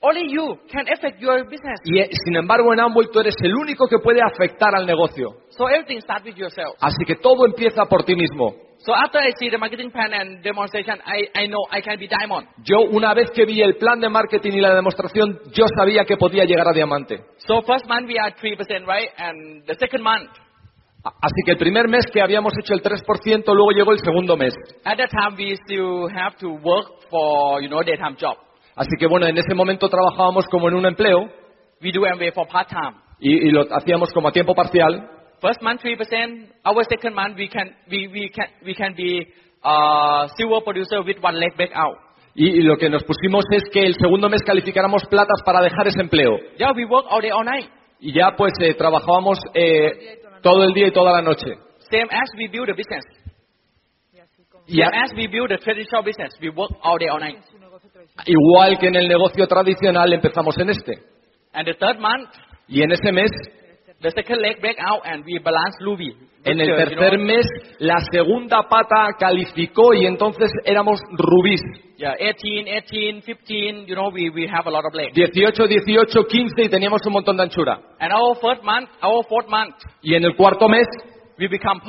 Only 0.00 0.32
you 0.32 0.56
can 0.70 0.86
affect 0.92 1.20
your 1.20 1.42
business. 1.44 1.80
Y 1.84 1.98
eh, 1.98 2.08
sin 2.24 2.36
embargo, 2.36 2.72
en 2.72 2.78
Amway 2.80 3.08
tú 3.12 3.18
eres 3.18 3.34
el 3.42 3.54
único 3.54 3.88
que 3.88 3.98
puede 3.98 4.20
afectar 4.22 4.74
al 4.74 4.86
negocio. 4.86 5.30
So 5.50 5.68
everything 5.68 6.00
starts 6.00 6.24
with 6.24 6.36
yourself. 6.36 6.76
Así 6.80 7.04
que 7.04 7.16
todo 7.16 7.46
empieza 7.46 7.84
por 7.86 8.04
ti 8.04 8.14
mismo. 8.14 8.54
So 8.78 8.94
after 8.94 9.20
I 9.20 9.32
see 9.40 9.50
the 9.50 9.58
marketing 9.58 9.90
plan 9.90 10.14
and 10.14 10.40
demonstration, 10.40 11.00
I, 11.04 11.26
I 11.34 11.48
know 11.48 11.66
I 11.72 11.82
can 11.82 11.98
be 11.98 12.06
diamond. 12.06 12.46
Yo, 12.62 12.78
una 12.92 13.12
vez 13.12 13.28
que 13.32 13.44
vi 13.44 13.60
el 13.60 13.74
plan 13.76 13.98
de 13.98 14.08
marketing 14.08 14.52
y 14.52 14.60
la 14.60 14.72
demostración, 14.72 15.40
yo 15.52 15.64
sabía 15.76 16.04
que 16.04 16.16
podía 16.16 16.44
llegar 16.44 16.68
a 16.68 16.72
diamante. 16.72 17.18
So 17.38 17.60
first 17.62 17.88
month 17.88 18.06
we 18.06 18.20
are 18.20 18.32
three 18.38 18.54
percent, 18.54 18.86
right? 18.86 19.10
And 19.18 19.64
the 19.66 19.74
second 19.74 20.02
month, 20.02 20.30
Así 21.02 21.42
que 21.44 21.52
el 21.52 21.58
primer 21.58 21.88
mes 21.88 22.04
que 22.12 22.20
habíamos 22.20 22.52
hecho 22.58 22.74
el 22.74 22.82
3%, 22.82 23.54
luego 23.54 23.70
llegó 23.70 23.92
el 23.92 23.98
segundo 24.00 24.36
mes. 24.36 24.52
at 24.84 24.96
that 24.98 25.08
time 25.10 25.36
we 25.36 25.56
still 25.64 26.08
have 26.10 26.36
to 26.38 26.50
work 26.62 26.86
for 27.08 27.62
you 27.62 27.68
know 27.68 27.82
daytime 27.82 28.16
job. 28.20 28.36
Así 28.78 28.90
que 28.98 29.06
bueno, 29.08 29.26
en 29.26 29.36
ese 29.36 29.54
momento 29.54 29.88
trabajábamos 29.88 30.46
como 30.48 30.68
en 30.68 30.74
un 30.76 30.86
empleo 30.86 31.28
we 31.82 31.90
do 31.92 32.04
Amway 32.06 32.30
for 32.32 32.46
part 32.46 32.68
time. 32.68 32.94
y, 33.20 33.48
y 33.48 33.50
lo 33.50 33.62
hacíamos 33.74 34.12
como 34.12 34.28
a 34.28 34.32
tiempo 34.32 34.54
parcial. 34.54 35.10
First 35.40 35.60
month 35.62 35.82
3%, 35.82 36.48
our 36.64 36.84
second 36.84 37.14
month 37.14 37.36
we 37.36 37.48
can 37.48 37.74
we, 37.90 38.08
we 38.08 38.30
can 38.30 38.46
we 38.64 38.74
can 38.74 38.94
be 38.94 39.26
uh, 39.64 40.26
silver 40.36 40.60
producer 40.64 41.00
with 41.02 41.16
one 41.22 41.38
leg 41.38 41.56
back 41.56 41.70
out. 41.74 41.96
Y, 42.34 42.46
y 42.58 42.62
lo 42.62 42.76
que 42.76 42.88
nos 42.88 43.02
pusimos 43.04 43.44
es 43.50 43.64
que 43.72 43.80
el 43.84 43.94
segundo 43.94 44.28
mes 44.28 44.42
calificáramos 44.44 45.02
platas 45.10 45.42
para 45.44 45.60
dejar 45.60 45.88
ese 45.88 46.00
empleo. 46.00 46.36
Yeah, 46.56 46.72
we 46.72 46.84
work 46.84 47.06
all 47.10 47.20
day 47.20 47.30
all 47.30 47.44
night. 47.44 47.68
Y 48.00 48.12
ya 48.12 48.36
pues 48.36 48.52
eh, 48.60 48.74
trabajábamos 48.74 49.38
eh, 49.54 50.20
todo 50.42 50.62
el 50.62 50.72
día 50.72 50.86
y 50.86 50.92
toda 50.92 51.12
la 51.12 51.22
noche. 51.22 51.46
Same 51.90 52.06
as 52.10 52.30
we 52.36 52.46
build 52.48 52.68
a 52.70 52.74
business. 52.74 53.04
Y 54.66 54.82
a- 54.82 54.86
Same 54.90 55.02
as 55.02 55.12
we 55.16 55.26
build 55.26 55.50
a 55.50 55.58
traditional 55.58 56.04
business, 56.04 56.30
we 56.40 56.50
work 56.50 56.70
all 56.82 56.98
day 56.98 57.08
all 57.08 57.18
night. 57.20 57.38
Igual 58.26 58.78
que 58.78 58.88
en 58.88 58.96
el 58.96 59.08
negocio 59.08 59.46
tradicional 59.46 60.12
empezamos 60.12 60.56
en 60.58 60.70
este. 60.70 60.92
And 61.52 61.66
the 61.66 61.74
third 61.74 61.98
month, 61.98 62.30
Y 62.68 62.82
en 62.82 62.92
ese 62.92 63.10
mes, 63.12 63.30
the 64.00 64.10
second 64.10 64.40
leg 64.40 64.60
break 64.60 64.76
out 64.78 65.00
and 65.04 65.24
we 65.24 65.38
balance 65.38 65.76
Ruby. 65.80 66.14
en 66.44 66.60
el 66.60 66.76
tercer 66.76 67.18
mes, 67.18 67.46
la 67.78 67.96
segunda 68.12 68.62
pata 68.68 69.08
calificó 69.18 69.94
y 69.94 70.06
entonces 70.06 70.50
éramos 70.64 71.00
rubíes. 71.12 71.60
Yeah, 71.96 72.14
18, 72.16 72.64
18, 72.64 73.22
15, 73.22 73.86
you 73.86 73.94
know, 73.94 74.10
we, 74.10 74.30
we 74.30 74.46
have 74.46 74.66
a 74.66 74.70
lot 74.70 74.84
of 74.84 74.94
legs. 74.94 75.14
18, 75.16 75.66
18, 75.66 76.24
15 76.24 76.62
y 76.62 76.68
teníamos 76.68 77.04
un 77.06 77.12
montón 77.12 77.36
de 77.36 77.42
anchura. 77.42 77.80
And 77.98 78.12
our 78.12 78.36
month, 78.62 78.90
our 79.02 79.24
fourth 79.28 79.48
month, 79.48 79.74
Y 80.02 80.14
en 80.14 80.24
el 80.24 80.36
cuarto 80.36 80.68
mes 80.68 80.86
we 81.38 81.48
become 81.48 81.80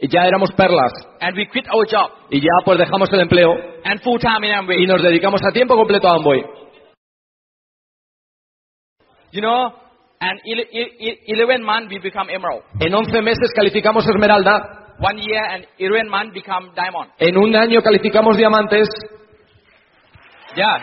pearl. 0.00 0.10
ya 0.10 0.26
éramos 0.26 0.50
perlas. 0.52 0.92
And 1.20 1.36
we 1.36 1.46
quit 1.46 1.66
our 1.72 1.86
job 1.86 2.10
Y 2.30 2.40
ya 2.40 2.48
pues 2.64 2.78
dejamos 2.78 3.12
el 3.12 3.20
empleo 3.20 3.52
and 3.84 4.00
full 4.02 4.18
time 4.18 4.46
in 4.46 4.52
y 4.52 4.56
Amway. 4.56 4.86
nos 4.86 5.02
dedicamos 5.02 5.40
a 5.44 5.52
tiempo 5.52 5.76
completo 5.76 6.08
a 6.08 6.16
Amway. 6.16 6.42
You 9.32 9.40
know, 9.40 9.72
and 10.20 10.40
ele- 10.44 10.68
ele- 10.72 11.18
11 11.26 11.62
month 11.62 11.90
we 11.90 11.98
become 12.00 12.28
emerald. 12.32 12.62
En 12.80 12.92
11 12.94 13.22
meses 13.22 13.52
calificamos 13.54 14.04
esmeralda. 14.08 14.76
One 14.98 15.18
year 15.22 15.42
and 15.54 15.66
11 15.78 16.08
month 16.10 16.34
become 16.34 16.72
diamond. 16.74 17.10
En 17.18 17.36
un 17.38 17.54
año 17.56 17.80
calificamos 17.80 18.36
diamantes. 18.36 18.88
Yeah. 20.56 20.82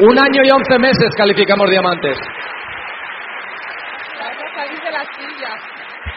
Un 0.00 0.18
año 0.18 0.42
y 0.44 0.50
11 0.50 0.78
meses 0.78 1.10
calificamos 1.16 1.70
diamantes. 1.70 2.16
Vas 4.18 4.28
a 4.28 4.54
salir 4.54 4.78
de 4.82 4.90
la 4.92 5.04
silla. 5.14 5.56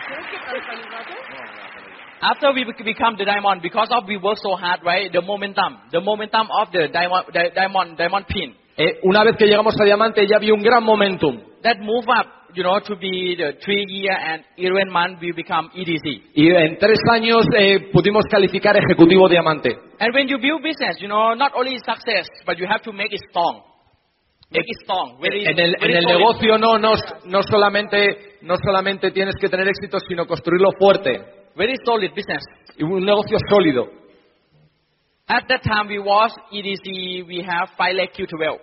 ¿Quieres 0.05 0.25
que 0.27 0.37
te 0.37 0.61
salga 0.65 0.85
un 0.85 0.91
rato? 0.91 1.13
After 2.21 2.51
we 2.53 2.65
bec- 2.65 2.83
become 2.83 3.15
the 3.17 3.25
diamond, 3.25 3.61
because 3.61 3.89
of 3.91 4.05
we 4.07 4.17
work 4.17 4.37
so 4.37 4.55
hard, 4.55 4.81
right? 4.83 5.11
The 5.11 5.21
momentum, 5.21 5.77
the 5.91 6.01
momentum 6.01 6.47
of 6.51 6.71
the 6.71 6.87
diamond, 6.91 7.25
the 7.33 7.51
diamond, 7.55 7.97
diamond 7.97 8.25
pin, 8.27 8.55
Eh, 8.77 8.99
una 9.03 9.23
vez 9.25 9.35
que 9.37 9.45
llegamos 9.45 9.75
a 9.79 9.83
diamante 9.83 10.25
ya 10.25 10.37
había 10.37 10.53
un 10.53 10.61
gran 10.61 10.83
momentum. 10.83 11.41
that 11.63 11.77
move 11.81 12.05
up, 12.07 12.27
you 12.55 12.63
know, 12.63 12.79
to 12.79 12.95
be 12.95 13.35
the 13.35 13.53
three 13.61 13.83
year 13.89 14.13
and 14.15 14.41
11 14.57 14.89
month 14.89 15.19
we 15.21 15.33
become 15.33 15.69
EDC. 15.75 16.31
Y 16.35 16.47
en 16.49 16.77
tres 16.77 16.97
años 17.11 17.45
eh, 17.57 17.89
pudimos 17.91 18.23
calificar 18.31 18.77
ejecutivo 18.77 19.27
diamante. 19.27 19.75
And 19.99 20.13
when 20.15 20.27
you 20.29 20.37
build 20.39 20.61
business, 20.63 20.97
you 21.01 21.09
know, 21.09 21.35
not 21.35 21.51
only 21.55 21.77
success, 21.79 22.27
but 22.45 22.57
you 22.57 22.65
have 22.67 22.81
to 22.83 22.93
make 22.93 23.11
it 23.13 23.19
strong. 23.29 23.63
Make 24.51 24.63
it 24.65 24.77
strong. 24.83 25.19
Very, 25.21 25.45
En 25.45 25.59
el, 25.59 25.75
en 25.79 25.91
el 25.97 26.03
solid. 26.03 26.17
negocio 26.17 26.57
no, 26.57 26.77
no, 26.79 26.93
no, 27.25 27.43
solamente, 27.43 28.37
no 28.43 28.55
solamente 28.55 29.11
tienes 29.11 29.35
que 29.39 29.49
tener 29.49 29.67
éxito, 29.67 29.99
sino 30.07 30.25
construirlo 30.25 30.69
fuerte. 30.79 31.19
Very 31.59 31.75
solid 31.83 32.15
business. 32.15 32.41
Un 32.79 33.03
negocio 33.03 33.37
sólido. 33.49 33.89
At 35.27 35.43
that 35.49 35.61
time 35.61 35.89
we 35.89 35.99
was 35.99 36.31
EDC, 36.53 37.27
we 37.27 37.43
have 37.43 37.67
5 37.77 37.95
lakh 37.95 38.13
Q12. 38.13 38.59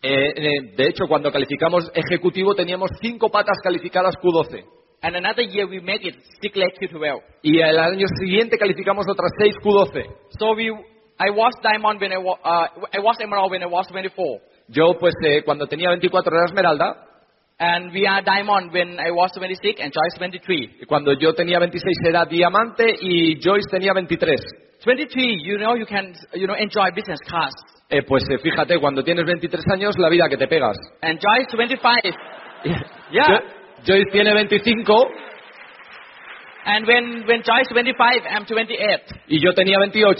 Eh, 0.00 0.32
eh, 0.36 0.76
de 0.76 0.86
hecho, 0.86 1.08
cuando 1.08 1.32
calificamos 1.32 1.90
ejecutivo 1.92 2.54
teníamos 2.54 2.88
cinco 3.02 3.30
patas 3.30 3.58
calificadas 3.64 4.14
Q12. 4.22 4.64
And 5.02 5.16
another 5.16 5.42
year 5.42 5.66
we 5.66 5.80
make 5.80 6.06
it 6.06 6.14
6 6.40 6.56
lakh 6.56 6.78
Q12. 6.78 7.20
Y 7.42 7.60
el 7.60 7.76
año 7.80 8.06
siguiente 8.20 8.56
calificamos 8.58 9.06
otras 9.08 9.32
seis 9.36 9.56
Q12. 9.56 10.04
So 10.38 10.54
we, 10.54 10.70
I 11.18 11.30
was 11.30 11.52
diamond 11.64 12.00
when 12.00 12.12
I 12.12 12.18
was, 12.18 12.38
uh, 12.44 12.68
I 12.92 13.00
was 13.00 13.16
emerald 13.20 13.50
when 13.50 13.64
I 13.64 13.66
was 13.66 13.88
24. 13.88 14.40
Yo, 14.68 14.94
pues, 15.00 15.14
eh, 15.26 15.42
cuando 15.44 15.66
tenía 15.66 15.88
24 15.88 16.32
era 16.32 16.44
esmeralda. 16.46 17.09
And 17.62 17.92
we 17.92 18.06
are 18.06 18.22
diamond 18.22 18.72
when 18.72 18.98
I 18.98 19.10
was 19.10 19.32
26 19.36 19.80
and 19.82 19.92
Joyce 19.92 20.16
23. 20.18 20.80
Y 20.80 20.86
cuando 20.86 21.12
yo 21.12 21.34
tenía 21.34 21.58
26 21.58 21.84
era 22.08 22.24
diamante 22.24 22.84
y 23.02 23.38
Joyce 23.38 23.68
tenía 23.70 23.92
23. 23.92 24.40
23, 24.86 25.42
you 25.44 25.58
know, 25.58 25.76
you 25.76 25.84
can, 25.84 26.14
you 26.32 26.46
know, 26.46 26.56
enjoy 26.56 26.88
business 26.96 27.20
class. 27.28 27.52
Eh, 27.90 28.00
pues 28.02 28.22
eh, 28.30 28.38
fíjate, 28.38 28.78
cuando 28.80 29.04
tienes 29.04 29.26
23 29.26 29.62
años, 29.74 29.94
la 29.98 30.08
vida 30.08 30.26
que 30.30 30.38
te 30.38 30.48
pegas. 30.48 30.76
And 31.02 31.18
Joyce 31.20 31.54
25. 31.54 32.16
Yeah. 33.12 33.26
Jo- 33.26 33.44
Joyce 33.84 34.10
tiene 34.10 34.32
25 34.32 35.08
And 36.64 36.86
when, 36.86 37.24
when 37.26 37.42
Joyce 37.42 37.68
25, 37.72 38.22
I'm 38.30 38.44
28. 38.46 39.14
y 39.28 39.40
yo 39.42 39.52
tenía 39.54 39.78
28, 39.80 40.16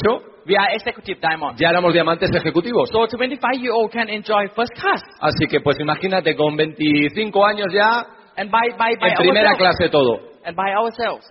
We 0.47 0.57
are 0.57 0.75
executive 0.75 1.21
diamond. 1.21 1.59
ya 1.59 1.71
éramos 1.71 1.93
diamantes 1.93 2.31
ejecutivos. 2.35 2.89
So 2.91 3.07
25 3.07 3.59
year 3.61 3.73
old 3.73 3.91
can 3.93 4.09
enjoy 4.09 4.49
first 4.57 4.73
class. 4.75 5.01
Así 5.21 5.47
que, 5.49 5.61
pues 5.61 5.79
imagínate, 5.81 6.35
con 6.35 6.57
25 6.57 7.47
años 7.47 7.67
ya, 7.73 8.07
And 8.37 8.51
by, 8.51 8.71
by, 8.79 8.97
by 9.01 9.09
en 9.11 9.17
primera 9.17 9.51
ourselves. 9.51 9.77
clase 9.77 9.91
todo. 9.91 10.21
And 10.45 10.57
by 10.57 10.73
ourselves. 10.73 11.27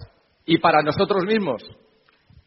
Y 0.45 0.58
para 0.60 0.82
nosotros 0.84 1.24
mismos. 1.26 1.62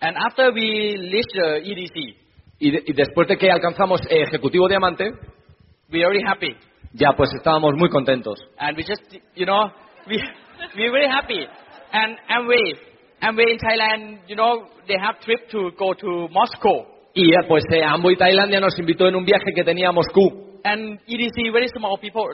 And 0.00 0.16
after 0.16 0.52
we 0.52 0.96
reach 1.10 1.32
the 1.34 1.58
EDC, 1.64 2.16
Y, 2.58 2.70
de- 2.70 2.82
y 2.86 2.92
después 2.92 3.26
de 3.26 3.36
que 3.36 3.50
alcanzamos 3.50 4.00
ejecutivo 4.08 4.68
diamante, 4.68 5.10
we 5.90 6.04
are 6.04 6.12
very 6.12 6.22
happy. 6.24 6.56
ya 6.92 7.12
pues 7.16 7.30
estábamos 7.34 7.72
muy 7.76 7.88
contentos. 7.88 8.38
And 8.58 8.76
we 8.76 8.84
just, 8.84 9.02
you 9.34 9.46
know, 9.46 9.72
we, 10.06 10.16
we're 10.76 10.92
very 10.92 11.08
happy. 11.08 11.46
And 11.92 12.16
Amway 13.22 13.52
in 13.52 13.58
Thailand, 13.58 14.28
you 14.28 14.34
know, 14.34 14.66
they 14.88 14.98
have 14.98 15.20
trip 15.20 15.48
to 15.50 15.70
go 15.78 15.94
to 15.94 16.28
Moscow. 16.28 16.86
Y 17.14 17.30
pues 17.46 17.62
eh, 17.70 17.84
Amway 17.84 18.16
Tailandia 18.16 18.58
nos 18.58 18.76
invitó 18.78 19.06
en 19.06 19.14
un 19.14 19.24
viaje 19.24 19.52
que 19.54 19.62
tenía 19.62 19.90
a 19.90 19.92
Moscú. 19.92 20.60
And 20.64 20.98
EDC, 21.06 21.52
very 21.52 21.68
small 21.68 21.98
people, 22.00 22.24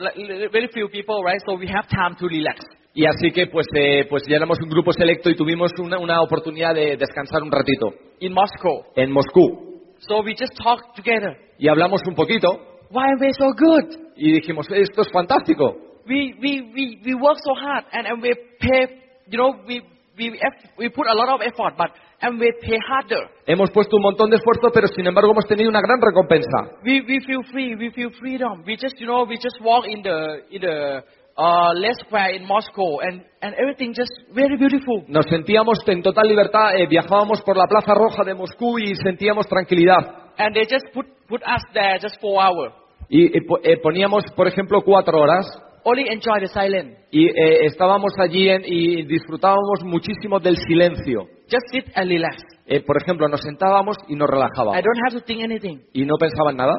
very 0.51 0.67
few 0.73 0.89
people, 0.89 1.21
right? 1.23 1.39
So 1.45 1.55
we 1.55 1.67
have 1.67 1.87
time 1.89 2.15
to 2.19 2.27
relax. 2.27 2.59
Y 2.95 3.05
así 3.05 3.31
que 3.31 3.47
pues, 3.47 3.67
eh, 3.75 4.05
pues 4.09 4.23
ya 4.27 4.37
éramos 4.37 4.57
un 4.63 4.69
grupo 4.69 4.91
selecto 4.91 5.29
y 5.29 5.35
tuvimos 5.35 5.71
una, 5.79 5.99
una 5.99 6.21
oportunidad 6.21 6.73
de 6.73 6.97
descansar 6.97 7.43
un 7.43 7.51
ratito 7.51 7.93
in 8.19 8.33
Moscow. 8.33 8.85
en 8.95 9.11
Moscú. 9.11 9.81
So 9.99 10.21
we 10.21 10.33
just 10.33 10.57
talked 10.57 10.95
together. 10.95 11.37
Y 11.59 11.67
hablamos 11.67 12.01
un 12.07 12.15
poquito 12.15 12.47
Why 12.89 13.03
are 13.03 13.17
we 13.19 13.31
so 13.37 13.53
good? 13.53 14.13
y 14.15 14.31
dijimos, 14.31 14.65
esto 14.71 15.01
es 15.01 15.11
fantástico. 15.11 15.75
We, 16.07 16.33
we, 16.41 16.71
we, 16.73 16.99
we 17.05 17.13
work 17.13 17.37
so 17.37 17.53
hard 17.53 17.85
and, 17.91 18.07
and 18.07 18.21
we 18.23 18.33
pay, 18.59 18.87
you 19.27 19.37
know, 19.37 19.53
we, 19.67 19.83
we, 20.19 20.37
we 20.77 20.89
put 20.89 21.07
a 21.07 21.13
lot 21.15 21.29
of 21.29 21.41
effort, 21.41 21.73
but 21.77 21.89
and 22.21 22.37
we 22.39 22.51
pay 22.61 22.77
harder. 22.85 23.29
Hemos 23.47 23.71
puesto 23.71 23.95
un 23.95 24.03
montón 24.03 24.29
de 24.29 24.35
esfuerzo, 24.35 24.69
pero 24.73 24.87
sin 24.87 25.07
embargo 25.07 25.31
hemos 25.31 25.45
tenido 25.47 25.69
una 25.69 25.79
gran 25.81 25.99
recompensa. 26.01 26.75
We, 26.83 27.01
we 27.07 27.19
feel 27.25 27.43
free, 27.51 27.75
we 27.75 27.89
feel 27.91 28.11
freedom. 28.19 28.63
We 28.67 28.75
just, 28.75 28.99
you 28.99 29.07
know, 29.07 29.23
we 29.25 29.37
just 29.37 29.59
walk 29.61 29.85
in 29.87 30.03
the, 30.03 30.43
in 30.51 30.61
the 30.61 31.03
uh, 31.37 31.71
less 31.75 31.95
square 32.05 32.35
in 32.35 32.45
Moscow 32.45 32.99
and, 32.99 33.23
and 33.41 33.55
everything 33.55 33.93
just 33.93 34.11
very 34.35 34.57
beautiful. 34.57 35.05
Nos 35.07 35.25
sentíamos 35.29 35.79
en 35.87 36.01
total 36.03 36.27
libertad, 36.27 36.75
eh, 36.75 36.85
viajábamos 36.87 37.41
por 37.41 37.55
la 37.55 37.65
Plaza 37.67 37.93
Roja 37.93 38.25
de 38.25 38.33
Moscú 38.35 38.77
y 38.77 38.93
sentíamos 38.95 39.47
tranquilidad. 39.47 40.33
And 40.37 40.53
they 40.53 40.65
just 40.65 40.85
put, 40.93 41.05
put 41.29 41.41
us 41.43 41.63
there 41.73 41.97
just 42.01 42.19
four 42.19 42.41
hours. 42.43 42.73
Y 43.07 43.25
eh, 43.27 43.41
po- 43.47 43.59
eh, 43.63 43.77
poníamos, 43.81 44.25
por 44.35 44.47
ejemplo, 44.47 44.81
cuatro 44.81 45.17
horas 45.19 45.45
Only 45.89 46.07
enjoy 46.09 46.39
the 46.41 46.47
silence. 46.47 46.97
y 47.11 47.25
eh, 47.27 47.65
estábamos 47.65 48.11
allí 48.19 48.49
en- 48.49 48.63
y 48.65 49.03
disfrutábamos 49.05 49.83
muchísimo 49.83 50.39
del 50.39 50.55
silencio. 50.57 51.23
Just 51.49 51.65
sit 51.71 51.85
and 51.95 52.09
relax. 52.09 52.43
Eh, 52.67 52.81
por 52.81 53.01
ejemplo, 53.01 53.27
nos 53.27 53.41
sentábamos 53.41 53.97
y 54.07 54.15
nos 54.15 54.27
I 54.29 54.31
relajábamos 54.33 54.75
don't 54.83 54.99
have 55.07 55.19
to 55.19 55.25
think 55.25 55.41
anything. 55.43 55.79
y 55.93 56.05
no 56.05 56.15
pensaban 56.19 56.55
nada. 56.57 56.75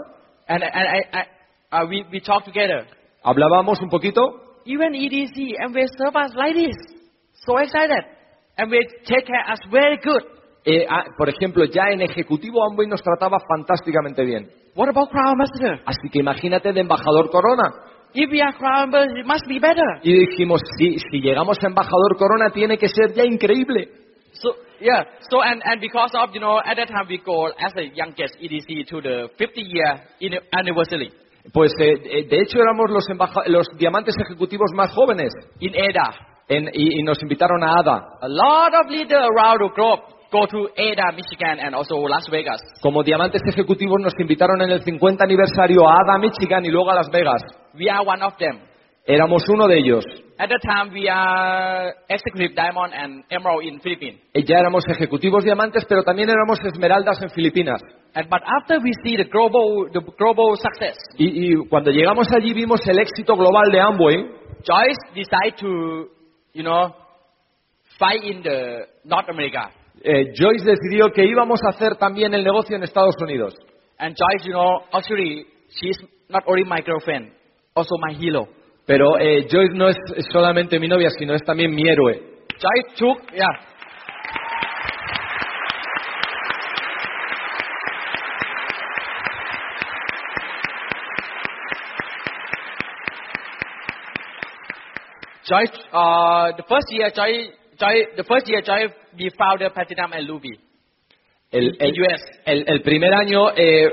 And, 0.46 0.62
and 0.62 0.72
I, 0.72 1.00
I, 1.12 1.82
uh, 1.82 1.86
we, 1.88 2.04
we 2.12 2.20
talk 2.20 2.44
together. 2.44 2.86
Hablábamos 3.22 3.80
un 3.82 3.88
poquito 3.88 4.20
Even 4.66 4.94
EDC, 4.94 5.56
and 5.58 5.74
we 5.74 5.82
serve 5.98 6.14
us 6.16 6.34
like 6.36 6.54
this. 6.54 6.76
So 7.46 7.58
excited. 7.58 8.04
And 8.58 8.70
we 8.70 8.78
take 9.06 9.24
care 9.26 9.42
us 9.50 9.58
very 9.70 9.96
good. 10.04 10.22
Eh, 10.66 10.84
ah, 10.88 11.04
por 11.16 11.28
ejemplo, 11.30 11.64
ya 11.64 11.84
en 11.90 12.02
ejecutivo 12.02 12.62
Amway 12.70 12.86
nos 12.86 13.02
trataba 13.02 13.38
fantásticamente 13.48 14.22
bien. 14.24 14.50
What 14.76 14.90
about 14.90 15.08
Crown 15.10 15.28
Ambassador? 15.32 15.80
Así 15.86 16.10
que 16.12 16.18
imagínate 16.20 16.72
de 16.72 16.80
embajador 16.80 17.30
Corona. 17.30 17.72
If 18.12 18.30
we 18.30 18.40
are 18.42 18.52
Ambassador, 18.52 19.18
it 19.18 19.26
must 19.26 19.46
be 19.46 19.58
better. 19.58 20.00
Y 20.02 20.12
dijimos, 20.26 20.60
si, 20.78 20.98
si 20.98 21.20
llegamos 21.20 21.56
a 21.62 21.66
embajador 21.68 22.16
Corona 22.18 22.50
tiene 22.50 22.76
que 22.76 22.88
ser 22.88 23.12
ya 23.14 23.24
increíble. 23.24 23.88
So, 24.32 24.54
yeah. 24.80 25.04
So, 25.30 25.42
and, 25.42 25.62
and 25.64 25.80
because 25.80 26.10
of, 26.14 26.30
you 26.34 26.40
know, 26.40 26.58
at 26.58 26.76
that 26.76 26.88
time 26.88 27.06
we 27.08 27.18
go 27.18 27.46
as 27.48 27.72
the 27.74 27.86
youngest 27.94 28.34
EDC 28.40 28.86
to 28.88 29.00
the 29.00 29.28
50 29.38 29.60
year 29.62 30.00
in- 30.20 30.40
anniversary 30.52 31.10
Pues 31.52 31.72
eh, 31.80 31.94
eh, 32.04 32.28
de 32.28 32.36
hecho 32.42 32.58
éramos 32.60 32.90
los, 32.90 33.08
embaja- 33.08 33.46
los 33.46 33.66
diamantes 33.78 34.14
ejecutivos 34.26 34.70
más 34.74 34.92
jóvenes 34.92 35.30
in 35.60 35.72
ADA. 35.74 36.14
En- 36.48 36.68
y, 36.72 37.00
y 37.00 37.02
nos 37.02 37.20
invitaron 37.22 37.62
a 37.62 37.78
ADA. 37.80 37.96
A 38.22 38.28
lot 38.28 38.74
of 38.74 38.90
leaders 38.90 39.24
around 39.36 39.58
the 39.60 39.70
globe 39.74 40.02
go 40.32 40.46
to 40.46 40.68
Ada, 40.76 41.12
Michigan, 41.16 41.58
and 41.60 41.74
also 41.74 41.96
Las 42.08 42.28
Vegas. 42.30 42.60
Como 42.82 43.02
diamantes 43.02 43.40
ejecutivos 43.46 44.00
nos 44.00 44.12
invitaron 44.18 44.60
en 44.62 44.70
el 44.70 44.82
50 44.82 45.24
aniversario 45.24 45.88
a 45.88 45.94
ADA, 46.02 46.18
Michigan 46.18 46.64
y 46.64 46.70
luego 46.70 46.90
a 46.90 46.94
Las 46.96 47.10
Vegas. 47.10 47.42
We 47.74 47.88
are 47.90 48.02
one 48.04 48.22
of 48.22 48.36
them. 48.38 48.60
Éramos 49.06 49.42
uno 49.48 49.66
de 49.66 49.78
ellos. 49.78 50.04
At 50.38 50.48
that 50.48 50.60
time, 50.62 50.92
we 50.94 51.08
are 51.08 51.94
executive 52.08 52.54
diamond 52.54 52.94
and 52.94 53.24
emerald 53.30 53.62
in 53.64 53.80
Philippines. 53.80 54.20
Eh, 54.32 54.42
Ya 54.46 54.58
éramos 54.58 54.84
ejecutivos 54.88 55.44
diamantes, 55.44 55.84
pero 55.86 56.02
también 56.02 56.28
éramos 56.30 56.58
esmeraldas 56.64 57.20
en 57.22 57.30
Filipinas. 57.30 57.80
And 58.14 58.28
but 58.28 58.40
after 58.60 58.78
we 58.80 58.90
see 59.04 59.16
the 59.16 59.24
global 59.30 59.88
the 59.92 60.00
global 60.18 60.56
success, 60.56 60.96
Y, 61.18 61.52
y 61.52 61.68
cuando 61.68 61.90
llegamos 61.90 62.26
allí 62.32 62.52
vimos 62.54 62.80
el 62.86 62.98
éxito 62.98 63.34
global 63.36 63.70
de 63.70 63.80
Amway. 63.80 64.16
Joyce 64.64 64.98
decided 65.14 65.56
to, 65.60 66.08
you 66.52 66.62
know, 66.62 66.94
fight 67.98 68.22
in 68.24 68.42
the 68.42 68.86
North 69.04 69.28
America. 69.28 69.70
eh, 70.02 70.32
Joyce 70.34 70.64
decidió 70.64 71.10
que 71.14 71.24
íbamos 71.24 71.60
a 71.64 71.70
hacer 71.70 71.96
también 71.96 72.32
el 72.34 72.44
negocio 72.44 72.76
en 72.76 72.82
Estados 72.82 73.14
Unidos. 73.22 73.54
And 73.98 74.14
Joyce, 74.16 74.46
you 74.46 74.52
know, 74.52 74.82
actually, 74.92 75.46
she's 75.68 75.96
not 76.28 76.42
only 76.46 76.64
my 76.64 76.80
girlfriend, 76.82 77.32
also 77.80 77.96
my 77.98 78.14
hero. 78.14 78.46
Pero 78.86 79.18
eh, 79.18 79.46
Joyce 79.50 79.74
no 79.74 79.88
es 79.88 79.96
solamente 80.32 80.78
mi 80.78 80.88
novia, 80.88 81.10
sino 81.18 81.34
es 81.34 81.42
también 81.44 81.70
mi 81.74 81.82
héroe. 81.88 82.14
Joyce 82.58 82.96
took, 82.96 83.32
yeah. 83.32 83.46
Joyce, 95.44 95.72
uh, 95.92 96.52
the 96.56 96.64
first 96.68 96.86
year, 96.90 97.10
Joy, 97.14 97.50
Joy, 97.78 97.94
the 98.16 98.24
first 98.24 98.46
year, 98.46 98.60
Joy, 98.62 98.92
we 99.18 99.30
founded 99.36 99.72
Platinum 99.74 100.12
and 100.12 100.28
Ruby. 100.28 100.58
El, 101.50 101.76
el- 101.80 101.94
el- 102.46 102.64
el 102.68 102.82
primer 102.82 103.12
año 103.12 103.50
eh, 103.56 103.88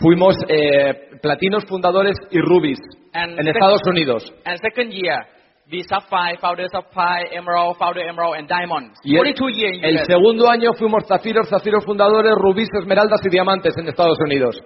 fuimos 0.00 0.34
eh, 0.48 1.10
platinos 1.22 1.64
fundadores 1.68 2.16
y 2.30 2.40
rubis 2.40 2.78
And 3.14 3.38
en 3.38 3.48
Estados 3.48 3.82
Unidos. 3.86 4.24
And 4.44 4.58
second 4.60 4.92
year, 4.92 5.20
we 5.70 5.82
Sapphire, 5.82 6.36
Sapphire, 6.40 7.28
Emerald, 7.32 7.76
Emerald, 7.80 8.36
and 8.36 8.48
Diamond. 8.48 8.92
Y 9.04 9.16
el, 9.16 9.84
el 9.84 10.06
segundo 10.06 10.48
año 10.48 10.72
fuimos 10.74 11.04
zafiros, 11.06 11.48
zafiros 11.48 11.84
fundadores, 11.84 12.34
rubíes, 12.36 12.68
esmeraldas 12.78 13.20
y 13.24 13.30
diamantes 13.30 13.76
en 13.78 13.88
Estados 13.88 14.18
Unidos. 14.20 14.56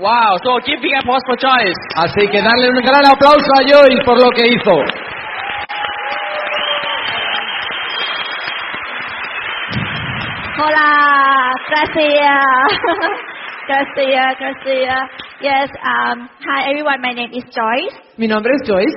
Wow, 0.00 0.38
so 0.42 0.58
give 0.64 0.80
big 0.80 0.94
applause 0.96 1.22
for 1.26 1.36
Joyce. 1.36 1.76
Así 1.96 2.26
que 2.28 2.40
darle 2.40 2.70
un 2.70 2.80
gran 2.80 3.04
aplauso 3.06 3.52
a 3.56 3.62
Joyce 3.62 4.02
por 4.04 4.18
lo 4.18 4.30
que 4.30 4.48
hizo. 4.48 4.72
Hola, 10.64 11.52
gracias. 11.68 12.44
gracias, 13.68 14.38
gracias. 14.38 15.21
Yes, 15.42 15.70
um, 15.82 16.30
hi 16.38 16.70
everyone, 16.70 17.02
my 17.02 17.10
name 17.12 17.34
is 17.34 17.42
Joyce. 17.50 17.98
Mi 18.16 18.28
nombre 18.28 18.52
es 18.54 18.62
Joyce. 18.62 18.94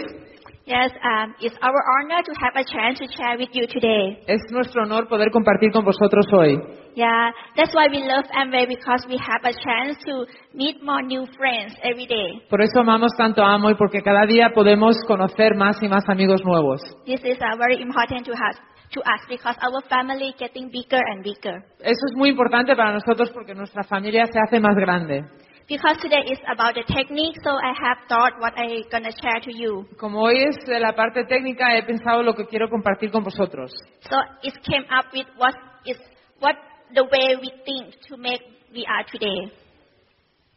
Yes, 0.68 0.92
um, 1.02 1.34
it's 1.42 1.58
our 1.60 1.82
honor 1.98 2.22
to 2.22 2.34
have 2.38 2.54
a 2.54 2.64
chance 2.64 3.00
to 3.00 3.08
share 3.18 3.36
with 3.36 3.50
you 3.54 3.66
today. 3.66 4.22
Es 4.28 4.42
nuestro 4.52 4.84
honor 4.84 5.08
poder 5.08 5.32
compartir 5.32 5.72
con 5.72 5.84
vosotros 5.84 6.28
hoy. 6.32 6.62
Yeah, 6.94 7.32
that's 7.58 7.74
why 7.74 7.88
we 7.90 8.06
love 8.06 8.26
Amway 8.30 8.68
because 8.68 9.08
we 9.10 9.18
have 9.18 9.42
a 9.42 9.54
chance 9.58 9.98
to 10.06 10.28
meet 10.54 10.84
more 10.84 11.02
new 11.02 11.26
friends 11.36 11.74
every 11.82 12.06
day. 12.06 12.46
Por 12.48 12.62
eso 12.62 12.80
amamos 12.80 13.14
tanto 13.18 13.42
a 13.42 13.56
Amoy, 13.56 13.74
porque 13.74 14.04
cada 14.04 14.28
día 14.28 14.52
podemos 14.54 14.96
conocer 15.08 15.56
más 15.56 15.82
y 15.82 15.88
más 15.88 16.08
amigos 16.08 16.46
nuevos. 16.46 16.80
This 17.08 17.22
is 17.26 17.40
uh, 17.42 17.58
very 17.58 17.82
important 17.82 18.24
to 18.28 18.34
us, 18.34 18.56
to 18.92 19.02
us 19.02 19.22
because 19.28 19.58
our 19.66 19.82
family 19.90 20.36
getting 20.38 20.70
bigger 20.70 21.02
and 21.10 21.24
bigger. 21.24 21.66
Eso 21.80 22.06
es 22.06 22.16
muy 22.16 22.30
importante 22.30 22.76
para 22.76 22.94
nosotros 22.94 23.32
porque 23.34 23.56
nuestra 23.56 23.82
familia 23.82 24.28
se 24.28 24.38
hace 24.38 24.60
más 24.60 24.76
grande. 24.76 25.26
Because 25.68 25.98
today 26.00 26.22
is 26.30 26.38
about 26.48 26.76
the 26.76 26.84
technique, 26.84 27.38
so 27.44 27.50
I 27.50 27.74
have 27.74 27.98
thought 28.08 28.34
what 28.40 28.54
I'm 28.56 28.84
gonna 28.92 29.10
share 29.12 29.40
to 29.42 29.52
you. 29.52 29.88
Como 29.98 30.20
hoy 30.22 30.38
es 30.44 30.56
de 30.66 30.80
la 30.80 30.94
parte 30.94 31.24
técnica, 31.26 31.76
he 31.76 31.82
pensado 31.84 32.22
lo 32.22 32.34
que 32.36 32.46
quiero 32.46 32.70
compartir 32.70 33.10
con 33.12 33.24
vosotros. 33.24 33.72
So 34.02 34.16
it 34.44 34.54
came 34.64 34.86
up 34.92 35.06
with 35.12 35.26
what 35.38 35.56
is 35.86 35.98
what 36.40 36.56
the 36.94 37.04
way 37.04 37.36
we 37.42 37.50
think 37.66 37.96
to 38.10 38.18
make 38.18 38.42
we 38.74 38.86
are 38.86 39.04
today. 39.12 39.52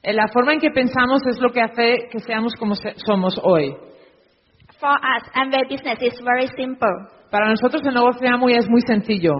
Eh, 0.02 0.12
La 0.12 0.28
forma 0.28 0.52
en 0.52 0.60
que 0.60 0.70
pensamos 0.70 1.22
es 1.26 1.40
lo 1.40 1.50
que 1.52 1.62
hace 1.62 2.08
que 2.12 2.20
seamos 2.20 2.54
como 2.56 2.74
se- 2.74 2.94
somos 3.06 3.38
hoy. 3.42 3.74
For 4.78 4.90
us, 4.92 5.24
Amway 5.34 5.64
business 5.70 5.98
is 6.02 6.20
very 6.22 6.48
simple. 6.54 6.92
Para 7.30 7.48
nosotros 7.48 7.82
el 7.86 7.94
negocio 7.94 8.20
de 8.20 8.28
Amway 8.28 8.56
es 8.56 8.68
muy 8.68 8.82
sencillo. 8.82 9.32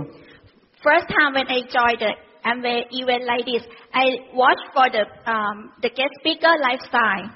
First 0.82 1.08
time 1.08 1.34
when 1.34 1.46
I 1.50 1.62
joined 1.68 1.98
the 2.00 2.14
Amway 2.44 2.86
event 2.90 3.24
like 3.24 3.44
this, 3.44 3.64
I 3.92 4.30
watched 4.34 4.68
for 4.74 4.88
the 4.90 5.04
um, 5.30 5.72
the 5.82 5.90
guest 5.90 6.12
speaker 6.20 6.52
lifestyle. 6.62 7.30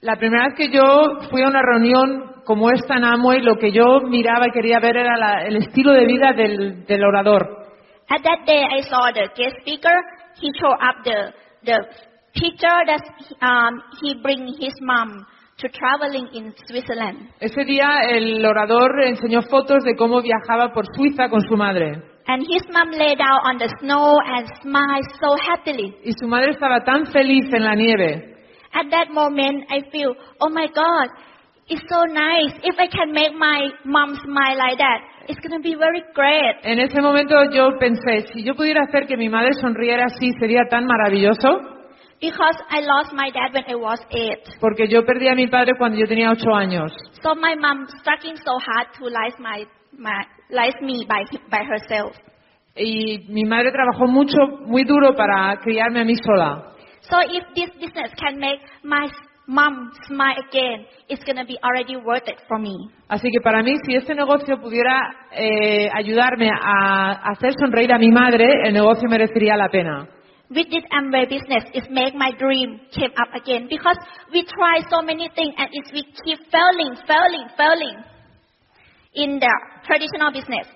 La 0.00 0.16
primera 0.16 0.48
vez 0.48 0.54
que 0.56 0.68
yo 0.70 1.20
fui 1.30 1.42
a 1.42 1.48
una 1.48 1.62
reunión 1.62 2.42
como 2.44 2.70
esta 2.70 2.96
en 2.96 3.04
Amway, 3.04 3.40
lo 3.40 3.56
que 3.56 3.72
yo 3.72 4.00
miraba 4.02 4.46
y 4.48 4.50
quería 4.50 4.78
ver 4.78 4.96
era 4.98 5.16
la- 5.16 5.42
el 5.46 5.56
estilo 5.56 5.92
de 5.92 6.04
vida 6.04 6.32
del, 6.34 6.84
del 6.84 7.02
orador. 7.04 7.64
At 8.10 8.22
that 8.22 8.44
day, 8.46 8.62
I 8.78 8.82
saw 8.82 9.10
the 9.14 9.28
guest 9.34 9.56
speaker. 9.62 9.94
He 10.40 10.50
showed 10.60 10.76
up 10.80 11.02
the 11.04 11.32
the 11.64 11.78
picture 12.34 12.84
that 12.86 13.00
um, 13.40 13.80
he 14.02 14.14
bring 14.20 14.46
his 14.60 14.74
mom 14.82 15.24
to 15.56 15.68
traveling 15.70 16.28
in 16.34 16.52
Switzerland. 16.66 17.30
Ese 17.40 17.64
día 17.64 18.00
el 18.10 18.44
orador 18.44 19.04
enseñó 19.04 19.40
fotos 19.42 19.84
de 19.84 19.96
cómo 19.96 20.20
viajaba 20.20 20.72
por 20.74 20.84
Suiza 20.94 21.30
con 21.30 21.40
su 21.40 21.56
madre. 21.56 22.02
And 22.26 22.40
his 22.48 22.62
mom 22.72 22.90
lay 22.92 23.14
down 23.16 23.40
on 23.44 23.58
the 23.58 23.68
snow 23.80 24.16
and 24.24 24.48
smiled 24.62 25.08
so 25.20 25.36
happily. 25.44 25.94
Y 26.04 26.12
su 26.18 26.26
madre 26.26 26.52
estaba 26.52 26.82
tan 26.84 27.06
feliz 27.12 27.52
en 27.52 27.64
la 27.64 27.74
nieve. 27.74 28.32
At 28.72 28.90
that 28.90 29.10
moment, 29.12 29.64
I 29.70 29.82
feel, 29.92 30.14
oh 30.40 30.48
my 30.50 30.66
God, 30.74 31.08
it's 31.68 31.84
so 31.88 32.04
nice. 32.06 32.52
If 32.64 32.76
I 32.78 32.88
can 32.88 33.12
make 33.12 33.34
my 33.36 33.68
mom 33.84 34.16
smile 34.24 34.56
like 34.58 34.78
that, 34.78 35.00
it's 35.28 35.38
going 35.40 35.52
to 35.52 35.62
be 35.62 35.76
very 35.76 36.02
great. 36.14 36.56
En 36.64 36.78
ese 36.80 37.00
momento 37.00 37.34
yo 37.52 37.78
pensé, 37.78 38.26
si 38.32 38.42
yo 38.42 38.54
pudiera 38.54 38.82
hacer 38.88 39.06
que 39.06 39.16
mi 39.16 39.28
madre 39.28 39.52
sonriera 39.60 40.06
así, 40.06 40.32
sería 40.40 40.64
tan 40.70 40.86
maravilloso, 40.86 41.70
Because 42.20 42.56
I 42.70 42.80
lost 42.80 43.12
my 43.12 43.28
dad 43.30 43.52
when 43.52 43.64
I 43.68 43.74
was 43.74 44.00
eight. 44.10 44.40
porque 44.60 44.88
yo 44.88 45.04
perdí 45.04 45.28
a 45.28 45.34
mi 45.34 45.46
padre 45.48 45.74
cuando 45.76 45.98
yo 45.98 46.06
tenía 46.06 46.30
ocho 46.30 46.54
años. 46.54 46.90
So 47.22 47.34
my 47.34 47.54
mom 47.54 47.86
struggling 48.00 48.36
so 48.38 48.58
hard 48.58 48.88
to 48.98 49.04
raise 49.12 49.36
my, 49.38 49.66
my 49.98 50.24
raise 50.50 50.80
me 50.80 51.04
by 51.08 51.24
by 51.50 51.64
herself. 51.64 52.16
Y 52.76 53.26
mi 53.28 53.44
madre 53.44 53.70
trabajó 53.70 54.06
mucho, 54.08 54.36
muy 54.66 54.84
duro 54.84 55.14
para 55.14 55.56
criarme 55.58 56.00
a 56.00 56.04
mí 56.04 56.14
sola. 56.16 56.72
So 57.02 57.18
if 57.20 57.44
this 57.54 57.70
business 57.78 58.10
can 58.18 58.38
make 58.38 58.60
my 58.82 59.08
mom 59.46 59.92
smile 60.08 60.36
again, 60.48 60.86
it's 61.08 61.22
going 61.24 61.36
to 61.36 61.44
be 61.44 61.58
already 61.62 61.96
worth 61.96 62.26
it 62.26 62.40
for 62.48 62.58
me. 62.58 62.74
Así 63.08 63.28
que 63.30 63.40
para 63.40 63.62
mí, 63.62 63.74
si 63.86 63.94
este 63.94 64.14
negocio 64.14 64.58
pudiera 64.60 65.28
eh, 65.32 65.88
ayudarme 65.92 66.50
a 66.50 67.12
hacer 67.30 67.52
sonreír 67.60 67.92
a 67.92 67.98
mi 67.98 68.10
madre, 68.10 68.48
el 68.64 68.72
negocio 68.72 69.08
merecería 69.08 69.56
la 69.56 69.68
pena. 69.68 70.08
With 70.50 70.68
this 70.70 70.84
Amway 70.90 71.26
business, 71.28 71.64
it 71.74 71.90
make 71.90 72.14
my 72.14 72.30
dream 72.32 72.80
came 72.90 73.12
up 73.16 73.34
again 73.34 73.66
because 73.68 73.98
we 74.32 74.44
try 74.44 74.80
so 74.90 75.02
many 75.02 75.28
things 75.34 75.54
and 75.58 75.68
it's 75.72 75.92
we 75.92 76.04
keep 76.24 76.38
failing, 76.50 76.94
failing, 77.06 77.48
failing 77.56 78.13
in 79.14 79.38
the 79.38 79.52
traditional 79.86 80.32
business. 80.32 80.66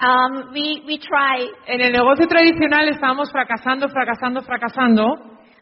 Um, 0.00 0.50
we 0.52 0.82
we 0.86 0.98
try, 0.98 1.46
En 1.66 1.80
el 1.80 1.92
negocio 1.92 2.26
tradicional 2.26 2.88
estábamos 2.88 3.30
fracasando, 3.30 3.88
fracasando, 3.88 4.42
fracasando, 4.42 5.04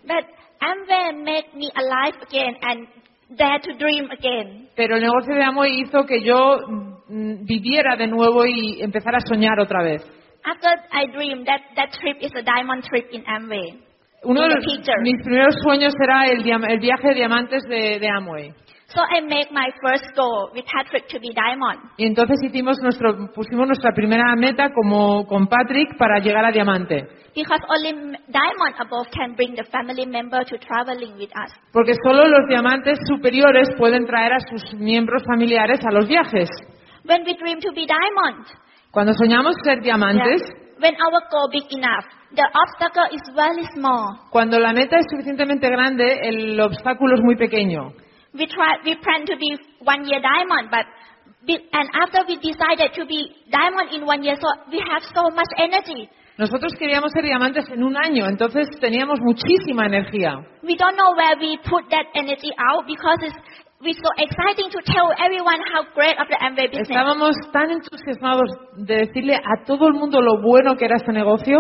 but 0.07 0.25
Amway 0.61 1.23
make 1.23 1.55
me 1.55 1.69
alive 1.77 2.17
again 2.23 2.55
and 2.63 2.89
dare 3.37 3.59
to 3.61 3.75
dream 3.77 4.09
again. 4.11 4.69
pero 4.75 4.97
el 4.97 5.03
negocio 5.03 5.35
de 5.35 5.43
Amway 5.45 5.83
hizo 5.83 6.05
que 6.07 6.23
yo 6.25 6.57
mm, 7.09 7.45
viviera 7.45 7.97
de 7.97 8.07
nuevo 8.07 8.47
y 8.47 8.81
empezara 8.81 9.19
a 9.19 9.21
soñar 9.21 9.61
otra 9.61 9.83
vez. 9.83 10.03
After 10.45 10.71
I 10.93 11.07
dream 11.13 11.45
that 11.45 11.61
that 11.77 11.91
trip 12.01 12.17
is 12.21 12.33
a 12.35 12.43
diamond 12.43 12.85
trip 12.85 13.09
in 13.13 13.23
Amway. 13.27 13.79
Uno 14.25 14.41
de 14.43 14.49
los- 14.55 14.65
mis 15.03 15.21
primeros 15.23 15.55
sueños 15.63 15.93
era 16.03 16.27
el, 16.31 16.43
diam- 16.43 16.65
el 16.69 16.79
viaje 16.81 17.09
de 17.09 17.15
diamantes 17.15 17.63
de, 17.69 17.99
de 18.01 18.09
Amway. 18.09 18.55
So 18.95 19.01
I 19.01 19.23
make 19.23 19.51
my 19.51 19.71
first 19.81 20.05
goal 20.15 20.51
with 20.53 20.65
Patrick 20.67 21.09
to 21.09 21.19
be 21.19 21.33
diamond. 21.33 21.81
Y 21.97 22.05
entonces 22.05 22.37
hicimos 22.45 22.77
nuestro, 22.83 23.33
pusimos 23.35 23.67
nuestra 23.67 23.93
primera 23.95 24.37
meta 24.37 24.69
como 24.75 25.25
con 25.27 25.47
Patrick 25.47 25.97
para 25.97 26.19
llegar 26.21 26.45
a 26.45 26.51
diamante. 26.53 27.07
Because 27.35 27.63
only 27.71 27.89
m- 27.89 28.19
diamond 28.29 28.75
above 28.79 29.07
can 29.11 29.35
bring 29.35 29.55
the 29.55 29.65
family 29.71 30.05
member 30.07 30.45
to 30.45 30.59
traveling 30.59 31.15
with 31.17 31.31
us. 31.33 31.51
Porque 31.73 31.95
solo 32.05 32.27
los 32.29 32.47
diamantes 32.51 32.99
superiores 33.09 33.69
pueden 33.79 34.05
traer 34.05 34.35
a 34.35 34.41
sus 34.41 34.75
miembros 34.79 35.23
familiares 35.25 35.81
a 35.85 35.91
los 35.91 36.07
viajes. 36.07 36.51
When 37.05 37.23
we 37.25 37.35
dream 37.39 37.61
to 37.61 37.73
be 37.73 37.87
diamond, 37.87 38.45
Cuando 38.91 39.15
soñamos 39.15 39.55
ser 39.65 39.77
yeah, 39.81 39.97
diamantes, 39.97 40.43
when 40.79 40.95
our 41.01 41.23
goal 41.31 41.49
big 41.51 41.65
enough, 41.73 42.05
the 42.35 42.45
obstacle 42.45 43.09
is 43.17 43.23
very 43.35 43.65
small. 43.75 44.29
cuando 44.31 44.59
la 44.59 44.75
meta 44.75 44.99
es 44.99 45.07
suficientemente 45.11 45.67
grande, 45.71 46.29
el 46.29 46.61
obstáculo 46.61 47.15
es 47.15 47.23
muy 47.23 47.37
pequeño. 47.37 47.93
We 48.35 48.47
try, 48.47 48.81
we 48.85 48.97
plan 48.97 49.27
to 49.27 49.37
be 49.37 49.59
one 49.81 50.09
year 50.09 50.21
diamond, 50.21 50.71
but 50.71 50.87
be, 51.47 51.59
and 51.73 51.89
after 51.93 52.25
we 52.27 52.37
decided 52.37 52.95
to 52.95 53.07
be 53.07 53.29
diamond 53.51 53.93
in 53.93 54.07
one 54.07 54.23
year, 54.23 54.37
so 54.41 54.49
we 54.71 54.81
have 54.81 55.03
so 55.13 55.29
much 55.31 55.51
energy 55.59 56.09
Nosotros 56.39 56.73
queríamos 56.79 57.13
ser 57.13 57.25
diamantes 57.25 57.69
en 57.69 57.85
un 57.85 57.95
año, 57.97 58.27
entonces 58.27 58.67
teníamos 58.81 59.21
muchísima 59.21 59.87
energía. 59.87 60.41
We 60.63 60.77
don't 60.77 60.97
know 60.97 61.13
where 61.15 61.37
we 61.39 61.59
put 61.59 61.91
that 61.91 62.07
energy 62.15 62.51
out 62.57 62.87
because 62.87 63.19
it's, 63.21 63.37
it's 63.83 64.01
so 64.01 64.11
exciting 64.17 64.71
to 64.71 64.81
tell 64.83 65.13
everyone 65.23 65.61
how 65.71 65.85
great 65.95 66.17
of 66.19 66.29
the 66.29 66.39
Amway 66.41 66.69
business. 66.69 66.89
Estábamos 66.89 67.37
tan 67.53 67.71
entusiasmados 67.71 68.49
de 68.79 69.07
decirle 69.07 69.37
a 69.37 69.65
todo 69.67 69.89
el 69.89 69.95
mundo 69.95 70.23
lo 70.23 70.41
bueno 70.41 70.75
que 70.77 70.87
era 70.87 70.97
este 70.97 71.13
negocio. 71.13 71.59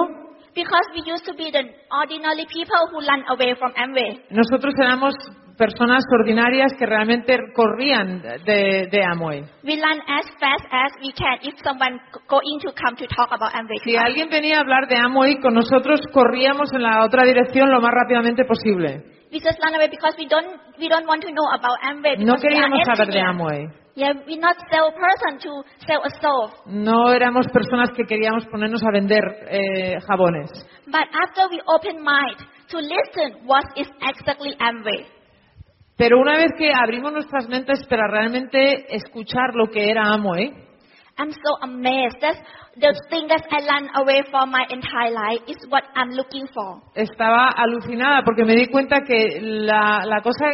Because 0.54 0.86
we 0.92 1.00
used 1.10 1.24
to 1.24 1.34
be 1.34 1.50
the 1.50 1.64
ordinary 1.88 2.44
people 2.44 2.82
who 2.92 3.00
run 3.00 3.24
away 3.28 3.54
from 3.58 3.72
Amway. 3.72 4.20
Nosotros 4.30 4.74
éramos 4.78 5.14
personas 5.56 6.04
ordinarias 6.12 6.72
que 6.78 6.86
realmente 6.86 7.36
corrían 7.54 8.20
de, 8.20 8.88
de 8.90 9.04
Amway. 9.04 9.44
We 9.64 9.80
run 9.80 10.00
as 10.08 10.26
fast 10.40 10.66
as 10.70 10.92
we 11.00 11.12
can 11.12 11.38
if 11.42 11.54
someone 11.62 12.00
going 12.28 12.60
to 12.60 12.72
come 12.72 12.96
to 12.96 13.06
talk 13.06 13.32
about 13.32 13.54
Amway. 13.54 13.78
Si 13.84 13.96
alguien 13.96 14.28
venía 14.28 14.58
a 14.58 14.60
hablar 14.60 14.88
de 14.88 14.96
Amway 14.96 15.40
con 15.40 15.54
nosotros, 15.54 16.00
corríamos 16.12 16.72
en 16.72 16.82
la 16.82 17.04
otra 17.04 17.24
dirección 17.24 17.70
lo 17.70 17.80
más 17.80 17.92
rápidamente 17.92 18.44
posible. 18.44 19.04
We 19.32 19.40
just 19.40 19.58
run 19.64 19.74
away 19.74 19.88
because 19.88 20.14
we 20.18 20.28
don't 20.28 20.60
we 20.78 20.88
don't 20.88 21.06
want 21.06 21.22
to 21.22 21.30
know 21.32 21.48
about 21.48 21.78
Amway. 21.82 22.18
No 22.18 22.34
queríamos 22.36 22.80
saber 22.84 23.08
de. 23.08 23.20
Amway. 23.20 23.81
Yeah, 23.94 24.12
we're 24.26 24.40
not 24.40 24.56
sell 24.70 24.90
person 24.92 25.38
to 25.40 25.62
sell 25.86 26.00
a 26.02 26.10
stove. 26.16 26.52
No 26.66 27.12
éramos 27.12 27.46
personas 27.52 27.90
que 27.94 28.04
queríamos 28.04 28.46
ponernos 28.46 28.82
a 28.82 28.90
vender 28.90 29.22
eh, 29.48 29.98
jabones. 30.08 30.50
But 30.86 31.08
after 31.12 31.48
we 31.50 31.60
open 31.66 32.02
mind 32.02 32.38
to 32.70 32.78
listen 32.78 33.46
what 33.46 33.64
is 33.76 33.88
exactly 34.00 34.56
Amway, 34.58 35.06
Pero 35.98 36.18
una 36.18 36.36
vez 36.36 36.50
que 36.56 36.72
abrimos 36.72 37.12
nuestras 37.12 37.46
mentes 37.48 37.86
para 37.86 38.08
realmente 38.08 38.96
escuchar 38.96 39.54
lo 39.54 39.66
que 39.66 39.90
era 39.90 40.04
Amway, 40.14 40.50
I'm 41.18 41.30
so 41.30 41.58
amazed 41.60 42.16
that 42.22 42.36
the 42.76 42.94
thing 43.10 43.28
that 43.28 43.44
I 43.52 43.60
run 43.66 43.90
away 43.96 44.22
from 44.30 44.50
my 44.50 44.64
entire 44.70 45.12
life 45.12 45.42
is 45.46 45.58
what 45.68 45.84
I'm 45.94 46.12
looking 46.12 46.48
for. 46.54 46.80
estaba 46.94 47.50
alucinada 47.50 48.22
porque 48.24 48.46
me 48.46 48.54
di 48.56 48.68
cuenta 48.68 49.00
que 49.06 49.38
la, 49.42 50.06
la 50.06 50.22
cosa 50.22 50.46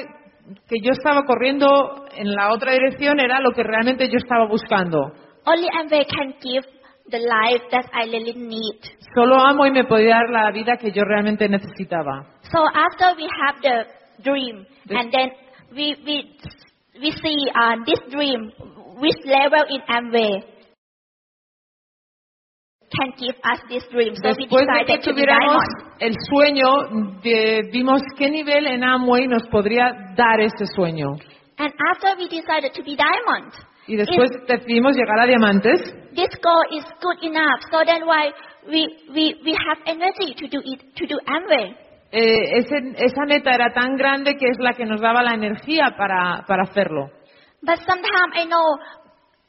que 0.69 0.77
yo 0.83 0.93
estaba 0.93 1.25
corriendo 1.25 2.07
en 2.17 2.33
la 2.33 2.53
otra 2.53 2.73
dirección 2.73 3.21
era 3.21 3.41
lo 3.41 3.51
que 3.53 3.63
realmente 3.63 4.09
yo 4.09 4.17
estaba 4.17 4.47
buscando. 4.47 5.13
Only 5.45 5.69
Amway 5.73 6.05
can 6.07 6.35
give 6.41 6.67
the 7.11 7.19
life 7.19 7.65
that 7.71 7.87
I 7.93 8.05
really 8.11 8.35
need. 8.35 8.81
Solo 9.15 9.37
Amway 9.37 9.71
me 9.71 9.85
podía 9.85 10.17
dar 10.17 10.31
la 10.31 10.51
vida 10.51 10.77
que 10.77 10.93
yo 10.93 11.05
realmente 11.05 11.49
necesitaba. 11.49 12.27
So 12.43 12.59
after 12.67 13.17
we 13.17 13.29
have 13.47 13.61
the 13.63 14.23
dream, 14.23 14.67
and 14.91 15.13
then 15.13 15.31
we 15.75 15.97
we 16.05 16.37
we 17.01 17.13
see 17.13 17.51
uh, 17.55 17.77
this 17.87 18.01
dream, 18.11 18.53
which 19.01 19.19
level 19.25 19.65
in 19.69 19.81
Amway 19.89 20.58
can 22.91 23.13
give 23.19 23.37
us 23.45 23.61
this 23.69 23.85
dream. 23.91 24.15
So 24.17 24.31
we 24.37 24.47
Después 24.47 24.67
de 24.67 24.85
que 24.87 24.97
decided 24.97 25.03
to 25.05 25.15
be 25.15 25.23
tuviéramos 25.23 25.65
diamond. 25.65 26.03
el 26.03 26.15
sueño, 26.31 27.21
de- 27.23 27.63
vimos 27.73 28.01
qué 28.17 28.31
nivel 28.31 28.67
en 28.67 28.85
Amway 28.85 29.27
nos 29.29 29.47
podría 29.49 29.93
dar 30.17 30.41
ese 30.41 30.67
sueño. 30.75 31.09
And 31.59 31.73
after 31.93 32.17
we 32.19 32.29
decided 32.29 32.73
to 32.75 32.83
be 32.83 32.97
diamond, 32.97 33.53
Y 33.87 33.97
después 33.97 34.31
decidimos 34.47 34.97
llegar 34.97 35.19
a 35.21 35.27
diamantes. 35.27 35.81
this 36.15 36.31
goal 36.43 36.63
is 36.73 36.85
good 37.01 37.23
enough. 37.23 37.61
So 37.71 37.79
then 37.85 38.03
why 38.07 38.31
we 38.67 38.87
we 39.15 39.35
we 39.45 39.53
have 39.55 39.79
energy 39.87 40.35
to 40.35 40.47
do 40.49 40.61
it 40.65 40.81
to 40.97 41.07
do 41.07 41.19
Amway. 41.27 41.75
Eh, 42.11 42.59
ese- 42.59 42.95
esa 42.97 43.25
meta 43.27 43.51
era 43.53 43.71
tan 43.75 43.97
grande 43.97 44.35
que 44.37 44.47
es 44.49 44.59
la 44.61 44.73
que 44.73 44.87
nos 44.87 45.01
daba 45.01 45.23
la 45.23 45.35
energía 45.35 45.95
para, 45.97 46.43
para 46.47 46.63
hacerlo. 46.63 47.11
But 47.61 47.77
sometimes 47.85 48.33
I 48.35 48.45
know 48.47 48.79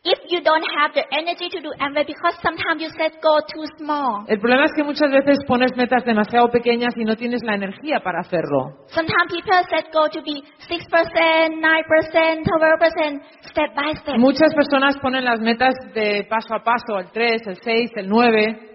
if 0.03 0.19
you 0.31 0.39
don't 0.41 0.63
have 0.79 0.93
the 0.95 1.03
energy 1.11 1.49
to 1.49 1.59
do 1.59 1.71
Amway 1.75 2.07
because 2.07 2.35
sometimes 2.41 2.79
you 2.79 2.89
set 2.95 3.19
goal 3.21 3.43
too 3.43 3.65
small. 3.77 4.23
El 4.27 4.39
problema 4.39 4.65
es 4.65 4.71
que 4.73 4.83
muchas 4.83 5.11
veces 5.11 5.43
pones 5.45 5.75
metas 5.75 6.05
demasiado 6.05 6.47
pequeñas 6.49 6.95
y 6.95 7.03
no 7.03 7.15
tienes 7.15 7.43
la 7.43 7.55
energía 7.55 7.99
para 7.99 8.21
hacerlo. 8.21 8.87
Sometimes 8.87 9.27
people 9.27 9.59
set 9.69 9.91
goal 9.91 10.09
to 10.09 10.21
be 10.23 10.41
6%, 10.67 11.59
9%, 11.59 12.43
12%, 12.43 13.21
step 13.41 13.75
by 13.75 13.93
step. 13.95 14.17
Muchas 14.17 14.53
personas 14.55 14.97
ponen 14.99 15.25
las 15.25 15.41
metas 15.41 15.75
de 15.93 16.25
paso 16.29 16.55
a 16.55 16.63
paso, 16.63 16.97
el 16.97 17.11
3, 17.11 17.47
el 17.47 17.57
6, 17.61 17.91
el 17.97 18.07
9, 18.07 18.68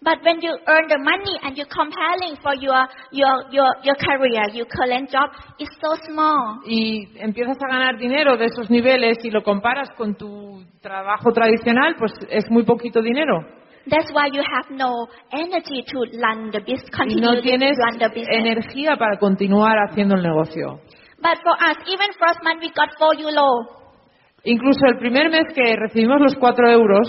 But 0.00 0.22
when 0.22 0.40
you 0.40 0.54
earn 0.68 0.86
the 0.86 0.98
money 1.02 1.34
and 1.42 1.56
you're 1.56 1.66
comparing 1.66 2.36
for 2.40 2.54
your, 2.54 2.86
your, 3.10 3.50
your, 3.50 3.66
your 3.82 3.96
career, 3.96 4.46
your 4.54 4.66
current 4.66 5.10
job, 5.10 5.30
it's 5.58 5.74
so 5.82 5.96
small. 6.06 6.60
y 6.64 7.08
empiezas 7.18 7.56
a 7.60 7.66
ganar 7.68 7.98
dinero 7.98 8.36
de 8.36 8.46
esos 8.46 8.70
niveles 8.70 9.18
y 9.24 9.30
lo 9.30 9.42
comparas 9.42 9.90
con 9.96 10.14
tu 10.14 10.62
trabajo 10.80 11.32
tradicional, 11.32 11.96
pues 11.98 12.12
es 12.30 12.48
muy 12.48 12.62
poquito 12.64 13.02
dinero. 13.02 13.40
That's 13.90 14.12
why 14.12 14.28
you 14.30 14.40
have 14.42 14.70
no 14.70 15.08
energy 15.32 15.82
to 15.82 15.98
run 16.20 16.50
the 16.52 16.60
business, 16.60 16.90
Y 16.92 16.96
continue 16.96 17.22
no 17.26 17.34
to 17.34 17.42
tienes 17.42 17.76
run 17.78 17.98
the 17.98 18.08
business. 18.08 18.28
energía 18.38 18.96
para 18.96 19.18
continuar 19.18 19.78
haciendo 19.88 20.14
el 20.14 20.22
negocio. 20.22 20.78
But 21.20 21.38
for 21.42 21.56
us, 21.58 21.76
even 21.88 22.12
first 22.20 22.38
month 22.44 22.60
we 22.60 22.68
got 22.68 22.90
4 22.96 23.18
euro. 23.18 23.66
Incluso 24.44 24.86
el 24.86 24.98
primer 24.98 25.28
mes 25.30 25.52
que 25.52 25.74
recibimos 25.74 26.20
los 26.20 26.36
4 26.36 26.70
euros, 26.70 27.08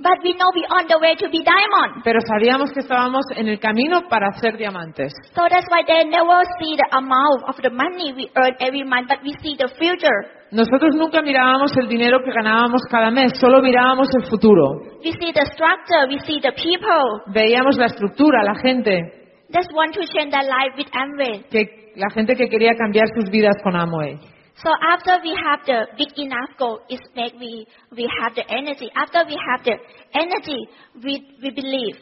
But 0.00 0.22
we 0.22 0.32
know 0.38 0.46
we're 0.54 0.70
on 0.70 0.86
the 0.86 0.98
way 1.02 1.18
to 1.18 1.26
be 1.28 1.42
diamond. 1.42 2.02
pero 2.04 2.20
sabíamos 2.22 2.70
que 2.70 2.80
estábamos 2.80 3.26
en 3.34 3.48
el 3.48 3.58
camino 3.58 4.06
para 4.08 4.30
ser 4.38 4.56
diamantes. 4.56 5.12
So 5.34 5.42
that's 5.50 5.66
why 5.66 5.82
they 5.82 6.06
never 6.06 6.38
see 6.62 6.78
the 6.78 6.86
amount 6.94 7.42
of 7.50 7.56
the 7.58 7.70
money 7.70 8.14
we 8.14 8.30
earn 8.36 8.54
every 8.60 8.84
month, 8.84 9.08
but 9.08 9.18
we 9.26 9.34
see 9.42 9.58
the 9.58 9.66
future. 9.74 10.38
Nosotros 10.52 10.94
nunca 10.94 11.20
mirábamos 11.20 11.76
el 11.76 11.88
dinero 11.88 12.22
que 12.24 12.30
ganábamos 12.30 12.82
cada 12.88 13.10
mes, 13.10 13.32
solo 13.38 13.60
mirábamos 13.60 14.08
el 14.14 14.30
futuro. 14.30 14.80
We 15.04 15.12
see 15.12 15.32
the 15.32 15.44
structure, 15.52 16.06
we 16.08 16.18
see 16.20 16.40
the 16.40 16.52
people 16.52 17.34
Veíamos 17.34 17.76
la 17.76 17.86
estructura, 17.86 18.44
la 18.44 18.54
gente, 18.54 19.18
to 19.50 20.06
change 20.14 20.30
their 20.30 20.46
life 20.46 20.78
with 20.78 20.88
Amway. 20.92 21.44
que, 21.50 21.92
la 21.96 22.08
gente 22.14 22.36
que 22.36 22.48
quería 22.48 22.74
cambiar 22.76 23.06
sus 23.14 23.28
vidas 23.30 23.56
con 23.64 23.74
Amway. 23.74 24.18
So 24.62 24.70
after 24.92 25.20
we 25.22 25.34
have 25.38 25.62
the 25.66 25.86
big 25.96 26.18
enough 26.18 26.50
goal, 26.58 26.80
it 26.88 27.00
make 27.14 27.34
we 27.38 27.66
we 27.94 28.08
have 28.20 28.34
the 28.34 28.42
energy. 28.50 28.90
After 28.94 29.22
we 29.26 29.38
have 29.38 29.62
the 29.62 29.76
energy, 30.14 30.66
we 31.02 31.38
we 31.42 31.50
believe. 31.50 31.96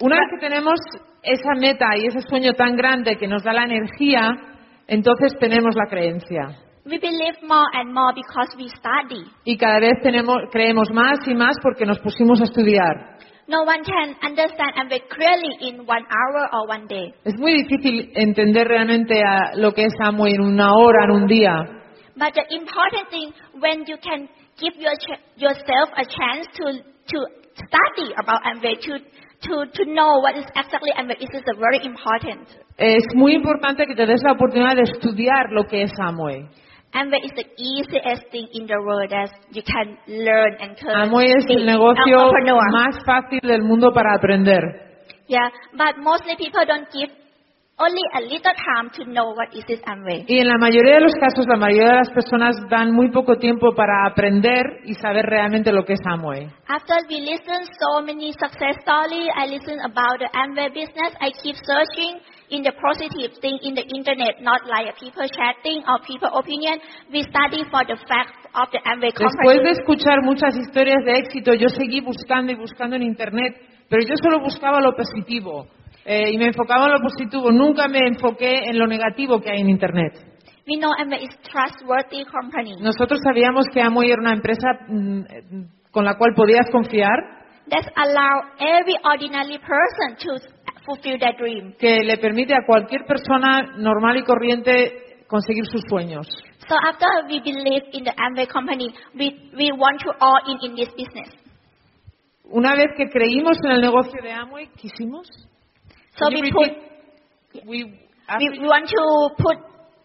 Una 0.00 0.16
vez 0.16 0.26
que 0.30 0.48
tenemos 0.48 0.78
esa 1.22 1.54
meta 1.58 1.96
y 1.96 2.06
ese 2.06 2.22
sueño 2.22 2.52
tan 2.54 2.76
grande 2.76 3.16
que 3.16 3.26
nos 3.26 3.42
da 3.42 3.52
la 3.52 3.64
energía, 3.64 4.30
entonces 4.86 5.36
tenemos 5.40 5.74
la 5.74 5.90
creencia. 5.90 6.56
We 6.86 6.98
believe 6.98 7.42
more 7.42 7.66
and 7.74 7.92
more 7.92 8.14
because 8.14 8.56
we 8.56 8.68
study. 8.68 9.24
Y 9.44 9.58
cada 9.58 9.80
vez 9.80 10.00
tenemos, 10.02 10.36
creemos 10.50 10.90
más 10.92 11.18
y 11.26 11.34
más 11.34 11.56
porque 11.62 11.84
nos 11.84 11.98
pusimos 11.98 12.40
a 12.40 12.44
estudiar. 12.44 13.18
No 13.50 13.64
one 13.64 13.82
can 13.82 14.14
understand 14.22 14.70
Amway 14.78 15.00
clearly 15.10 15.50
in 15.68 15.84
one 15.84 16.06
hour 16.06 16.42
or 16.54 16.68
one 16.68 16.86
day. 16.86 17.12
Es 17.24 17.34
muy 17.36 17.52
difícil 17.64 18.12
entender 18.14 18.68
realmente 18.68 19.20
a 19.24 19.56
lo 19.56 19.72
que 19.72 19.86
es 19.86 19.94
Amway 20.00 20.34
en 20.34 20.42
una 20.42 20.70
hora, 20.72 21.04
en 21.06 21.10
un 21.10 21.26
día. 21.26 21.66
But 22.16 22.34
the 22.34 22.44
important 22.54 23.10
thing 23.10 23.32
when 23.60 23.84
you 23.86 23.96
can 23.98 24.28
give 24.56 24.74
your 24.78 24.94
ch- 24.94 25.18
yourself 25.36 25.90
a 25.96 26.04
chance 26.04 26.46
to 26.58 26.64
to 27.10 27.18
study 27.56 28.14
about 28.22 28.40
Amway, 28.44 28.78
to 28.86 28.98
to 29.42 29.66
to 29.66 29.84
know 29.86 30.20
what 30.22 30.36
is 30.36 30.44
exactly 30.54 30.92
Amway, 30.96 31.18
this 31.18 31.34
is 31.34 31.42
very 31.58 31.84
important. 31.84 32.46
Es 32.78 33.02
muy 33.16 33.34
importante 33.34 33.84
que 33.84 33.96
te 33.96 34.06
des 34.06 34.22
la 34.22 34.32
oportunidad 34.32 34.76
de 34.76 34.82
estudiar 34.82 35.50
lo 35.50 35.64
que 35.64 35.82
es 35.82 35.92
Amway. 35.98 36.46
Amway 36.92 37.22
is 37.22 37.30
the 37.36 37.46
easiest 37.54 38.30
thing 38.32 38.48
in 38.52 38.66
the 38.66 38.74
world 38.82 39.10
that 39.10 39.30
you 39.52 39.62
can 39.62 39.96
learn 40.08 40.56
and 40.58 40.76
turn. 40.76 40.90
Amway 40.90 41.30
es 41.38 41.46
el 41.48 41.64
negocio 41.64 42.32
más 42.72 42.98
fácil 43.06 43.40
del 43.42 43.62
mundo 43.62 43.92
para 43.92 44.14
aprender. 44.14 44.60
Yeah, 45.28 45.50
but 45.72 46.02
mostly 46.02 46.34
people 46.36 46.66
don't 46.66 46.90
give 46.90 47.10
only 47.78 48.02
a 48.12 48.20
little 48.20 48.54
time 48.58 48.90
to 48.98 49.04
know 49.06 49.32
what 49.32 49.54
is 49.54 49.64
this 49.66 49.80
Amway. 49.86 50.24
Y 50.26 50.40
en 50.40 50.48
la 50.48 50.58
mayoría 50.58 50.96
de 50.96 51.00
los 51.00 51.14
casos, 51.14 51.46
la 51.46 51.56
mayoría 51.56 51.90
de 51.90 51.98
las 51.98 52.10
personas 52.10 52.56
dan 52.68 52.90
muy 52.90 53.10
poco 53.10 53.36
tiempo 53.36 53.72
para 53.74 54.06
aprender 54.06 54.64
y 54.84 54.94
saber 54.94 55.26
realmente 55.26 55.72
lo 55.72 55.84
que 55.84 55.94
es 55.94 56.00
Amway. 56.04 56.48
After 56.66 56.96
we 57.08 57.20
listen 57.20 57.64
so 57.78 58.02
many 58.02 58.32
success 58.32 58.76
stories, 58.82 59.30
I 59.36 59.46
listen 59.46 59.78
about 59.80 60.18
the 60.18 60.28
Amway 60.34 60.74
business. 60.74 61.14
I 61.20 61.30
keep 61.40 61.54
searching 61.54 62.18
in 62.50 62.62
the 62.62 62.72
positive 62.74 63.38
thing 63.40 63.58
in 63.62 63.74
the 63.74 63.86
internet, 63.94 64.42
not 64.42 64.66
like 64.66 64.90
people 64.98 65.26
chatting 65.30 65.82
or 65.86 66.02
people 66.02 66.28
opinion. 66.34 66.78
We 67.10 67.22
study 67.22 67.62
for 67.70 67.86
the 67.86 67.96
facts 68.06 68.42
of 68.54 68.70
the 68.74 68.82
Amway 68.82 69.14
Después 69.14 69.30
company. 69.30 69.64
de 69.64 69.70
escuchar 69.70 70.22
muchas 70.22 70.56
historias 70.56 71.04
de 71.04 71.18
éxito, 71.18 71.54
yo 71.54 71.68
seguí 71.68 72.00
buscando 72.00 72.52
y 72.52 72.56
buscando 72.56 72.96
en 72.96 73.02
Internet, 73.02 73.54
pero 73.88 74.02
yo 74.02 74.14
solo 74.22 74.40
buscaba 74.40 74.80
lo 74.80 74.94
positivo 74.94 75.66
eh, 76.04 76.30
y 76.32 76.38
me 76.38 76.46
enfocaba 76.46 76.86
en 76.86 76.92
lo 76.92 77.00
positivo. 77.00 77.50
Nunca 77.52 77.88
me 77.88 78.00
enfoqué 78.06 78.64
en 78.66 78.78
lo 78.78 78.86
negativo 78.86 79.40
que 79.40 79.50
hay 79.50 79.60
en 79.60 79.70
Internet. 79.70 80.18
We 80.66 80.76
know 80.78 80.92
Amway 80.98 81.24
is 81.24 81.36
trustworthy 81.42 82.24
company. 82.26 82.76
Nosotros 82.80 83.20
sabíamos 83.22 83.66
que 83.72 83.80
Amway 83.80 84.10
era 84.10 84.20
una 84.20 84.34
empresa 84.34 84.68
mm, 84.88 85.20
eh, 85.20 85.42
con 85.90 86.04
la 86.04 86.14
cual 86.14 86.34
podías 86.34 86.70
confiar, 86.70 87.40
That 87.70 87.86
allow 87.94 88.50
every 88.58 88.98
ordinary 89.04 89.58
person 89.62 90.18
to 90.26 90.42
fulfill 90.84 91.18
their 91.18 91.32
dream. 91.36 91.74
que 91.78 92.02
le 92.02 92.16
permite 92.18 92.54
a 92.54 92.64
cualquier 92.66 93.04
persona 93.06 93.74
normal 93.76 94.16
y 94.18 94.22
corriente 94.22 95.24
conseguir 95.28 95.64
sus 95.66 95.82
sueños. 95.88 96.26
So 96.68 96.76
after 96.88 97.06
we 97.28 97.40
believe 97.40 97.84
in 97.92 98.04
the 98.04 98.12
Amway 98.16 98.46
company, 98.46 98.94
we, 99.14 99.50
we 99.56 99.70
want 99.72 100.00
to 100.02 100.12
all 100.20 100.40
in 100.46 100.58
in 100.70 100.76
this 100.76 100.88
business. 100.96 101.28
Una 102.52 102.74
vez 102.74 102.86
que 102.96 103.08
creímos 103.08 103.56
en 103.64 103.70
el 103.72 103.80
negocio 103.80 104.20
de 104.22 104.32
Amway, 104.32 104.68
quisimos. 104.76 105.26
So 106.16 106.26
Can 106.28 106.36
you 106.36 106.42
we 106.42 106.50
put, 106.50 106.68
repeat? 106.68 107.66
We- 107.66 107.84
we, 108.38 108.58
we 108.60 108.66
want 108.68 108.86
to 108.86 109.34
put 109.42 109.56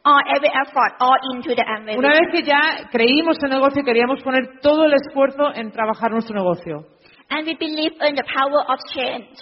all 0.04 0.20
every 0.36 0.50
effort 0.50 0.94
all 1.00 1.18
into 1.34 1.54
the 1.56 1.64
Amway. 1.64 1.98
Una 1.98 2.10
vez 2.10 2.28
que 2.32 2.44
ya 2.44 2.88
creímos 2.92 3.38
en 3.44 3.52
el 3.52 3.60
negocio, 3.60 3.84
queríamos 3.84 4.22
poner 4.24 4.60
todo 4.62 4.86
el 4.86 4.94
esfuerzo 4.94 5.54
en 5.56 5.72
trabajar 5.72 6.12
nuestro 6.12 6.36
negocio. 6.36 6.86
And 7.30 7.46
we 7.48 7.56
believe 7.56 7.94
in 8.08 8.16
the 8.16 8.24
power 8.24 8.64
of 8.68 8.80
change. 8.94 9.38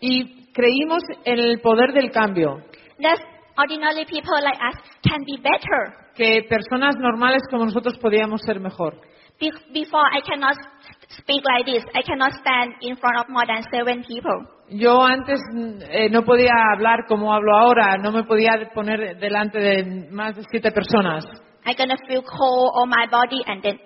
Y 0.00 0.35
creímos 0.56 1.02
en 1.24 1.38
el 1.38 1.60
poder 1.60 1.92
del 1.92 2.10
cambio. 2.10 2.56
That 3.02 3.18
ordinary 3.58 4.04
people 4.06 4.34
like 4.42 4.58
us 4.58 4.76
can 5.02 5.20
be 5.24 5.36
better. 5.42 5.94
Que 6.16 6.42
personas 6.48 6.96
normales 6.98 7.42
como 7.50 7.66
nosotros 7.66 7.98
podíamos 7.98 8.40
ser 8.46 8.58
mejor. 8.58 8.94
Be- 9.38 9.52
before 9.72 10.08
I 10.16 10.22
cannot 10.22 10.56
speak 11.10 11.44
like 11.44 11.66
this. 11.70 11.84
I 11.94 12.02
cannot 12.02 12.32
stand 12.40 12.72
in 12.80 12.96
front 12.96 13.18
of 13.18 13.28
more 13.28 13.44
than 13.46 13.62
seven 13.70 14.02
people. 14.02 14.48
Yo 14.70 15.00
antes 15.04 15.38
eh, 15.90 16.08
no 16.10 16.22
podía 16.22 16.50
hablar 16.74 17.04
como 17.06 17.32
hablo 17.34 17.54
ahora, 17.56 17.98
no 17.98 18.10
me 18.12 18.24
podía 18.24 18.52
poner 18.74 19.16
delante 19.18 19.58
de 19.60 20.08
más 20.10 20.34
de 20.34 20.42
siete 20.50 20.72
personas. 20.72 21.24
I'm 21.66 21.74
gonna 21.76 21.96
feel 22.08 22.22
cold 22.22 22.70
on 22.80 22.88
my 22.88 23.06
body 23.10 23.42
and 23.46 23.60
then 23.62 23.78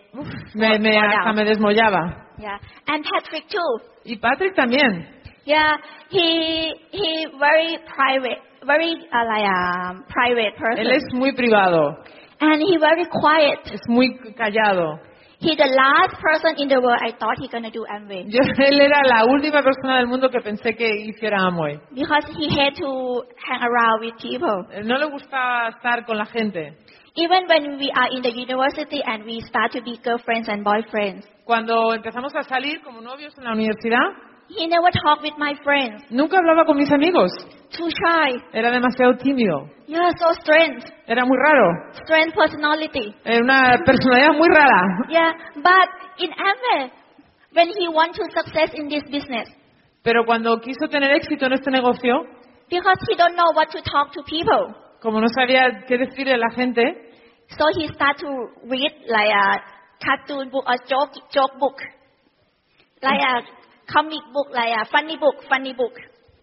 Me, 0.55 0.79
me- 0.79 0.93
fall 0.93 1.03
hasta 1.09 1.25
down. 1.25 1.37
me 1.37 1.45
desmollaba. 1.45 2.27
Yeah. 2.39 2.59
And 2.87 3.05
Patrick 3.05 3.49
too. 3.49 3.91
Y 4.05 4.17
Patrick 4.17 4.55
también. 4.55 5.20
Yeah, 5.45 5.73
he 6.11 6.73
he 6.93 7.27
very 7.39 7.79
private, 7.95 8.39
very 8.67 8.93
uh, 9.13 9.25
like 9.25 9.49
um, 9.49 10.05
private 10.09 10.55
person, 10.57 10.85
Él 10.87 10.91
es 10.93 11.05
muy 11.15 11.33
privado, 11.33 11.97
and 12.41 12.61
he 12.63 12.77
very 12.79 13.07
quiet. 13.07 13.59
es 13.73 13.81
muy 13.89 14.19
callado. 14.37 14.99
He 15.43 15.57
the 15.57 15.65
last 15.73 16.21
person 16.21 16.57
in 16.59 16.69
the 16.69 16.79
world 16.79 17.01
I 17.01 17.13
thought 17.19 17.39
he 17.41 17.49
gonna 17.49 17.71
do 17.71 17.87
Amway 17.89 18.27
Yo- 18.29 18.43
él 18.59 18.79
era 18.79 19.01
la 19.09 19.25
última 19.25 19.63
persona 19.63 19.97
del 19.97 20.07
mundo 20.07 20.29
que 20.29 20.41
pensé 20.41 20.77
que 20.77 20.87
hiciera 21.09 21.39
Amway. 21.47 21.81
because 21.95 22.27
he 22.37 22.51
had 22.55 22.75
to 22.77 23.25
hang 23.49 23.63
around 23.63 24.01
with 24.05 24.15
people. 24.21 24.67
Eh, 24.71 24.83
No 24.85 24.99
le 24.99 25.07
gustaba 25.07 25.71
estar 25.71 26.05
con 26.05 26.19
la 26.19 26.27
gente. 26.27 26.77
Even 27.17 27.47
when 27.49 27.79
we 27.79 27.91
are 27.97 28.09
in 28.13 28.21
the 28.23 28.31
university 28.31 29.01
and 29.03 29.25
we 29.25 29.41
start 29.41 29.73
to 29.73 29.81
be 29.81 29.99
girlfriends 30.05 30.49
and 30.51 30.63
boyfriends, 30.63 31.25
Cuando 31.47 31.95
empezamos 31.95 32.35
a 32.37 32.43
salir 32.43 32.83
como 32.83 33.01
novios 33.01 33.33
en 33.39 33.45
la 33.45 33.53
universidad, 33.53 34.05
he 34.59 34.67
never 34.67 34.91
talked 34.91 35.23
with 35.23 35.37
my 35.39 35.55
friends. 35.63 36.03
nunca 36.11 36.37
hablaba 36.39 36.65
con 36.67 36.77
mis 36.77 36.91
amigos. 36.91 37.31
Too 37.71 37.89
shy. 37.89 38.37
Era 38.53 38.71
demasiado 38.71 39.17
tímido. 39.17 39.71
Yeah, 39.87 40.11
so 40.19 40.33
strange. 40.41 40.85
Era 41.07 41.25
muy 41.25 41.37
raro. 41.39 41.93
Strange 42.05 42.33
personality. 42.35 43.15
Era 43.25 43.39
una 43.43 43.79
personalidad 43.85 44.33
muy 44.37 44.49
rara. 44.49 44.83
Yeah, 45.09 45.33
but 45.57 45.89
in 46.19 46.31
Amway, 46.31 46.91
when 47.53 47.69
he 47.69 47.89
want 47.89 48.15
to 48.17 48.25
success 48.35 48.71
in 48.75 48.89
this 48.89 49.05
business, 49.11 49.49
Pero 50.03 50.25
cuando 50.25 50.59
quiso 50.61 50.89
tener 50.89 51.13
éxito 51.15 51.47
en 51.47 51.53
este 51.53 51.71
negocio, 51.71 52.25
because 52.71 52.99
he 53.09 53.17
don't 53.17 53.37
know 53.37 53.53
what 53.55 53.71
to 53.71 53.81
talk 53.83 54.13
to 54.13 54.23
people. 54.25 54.75
como 55.01 55.21
no 55.21 55.29
sabía 55.29 55.85
qué 55.87 55.99
decirle 55.99 56.35
a 56.35 56.39
la 56.39 56.51
gente, 56.51 56.83
So 57.59 57.65
he 57.77 57.87
start 57.89 58.19
to 58.19 58.29
read 58.65 58.93
like 59.09 59.31
a 59.31 59.61
cartoon 60.05 60.51
book 60.51 60.65
or 60.67 60.77
joke 60.89 61.13
joke 61.33 61.59
book, 61.59 61.79
like 63.03 63.21
a 63.21 63.43
comic 63.93 64.23
book, 64.33 64.49
like 64.53 64.73
a 64.75 64.85
funny 64.91 65.17
book, 65.19 65.37
funny 65.49 65.73
book, 65.75 65.95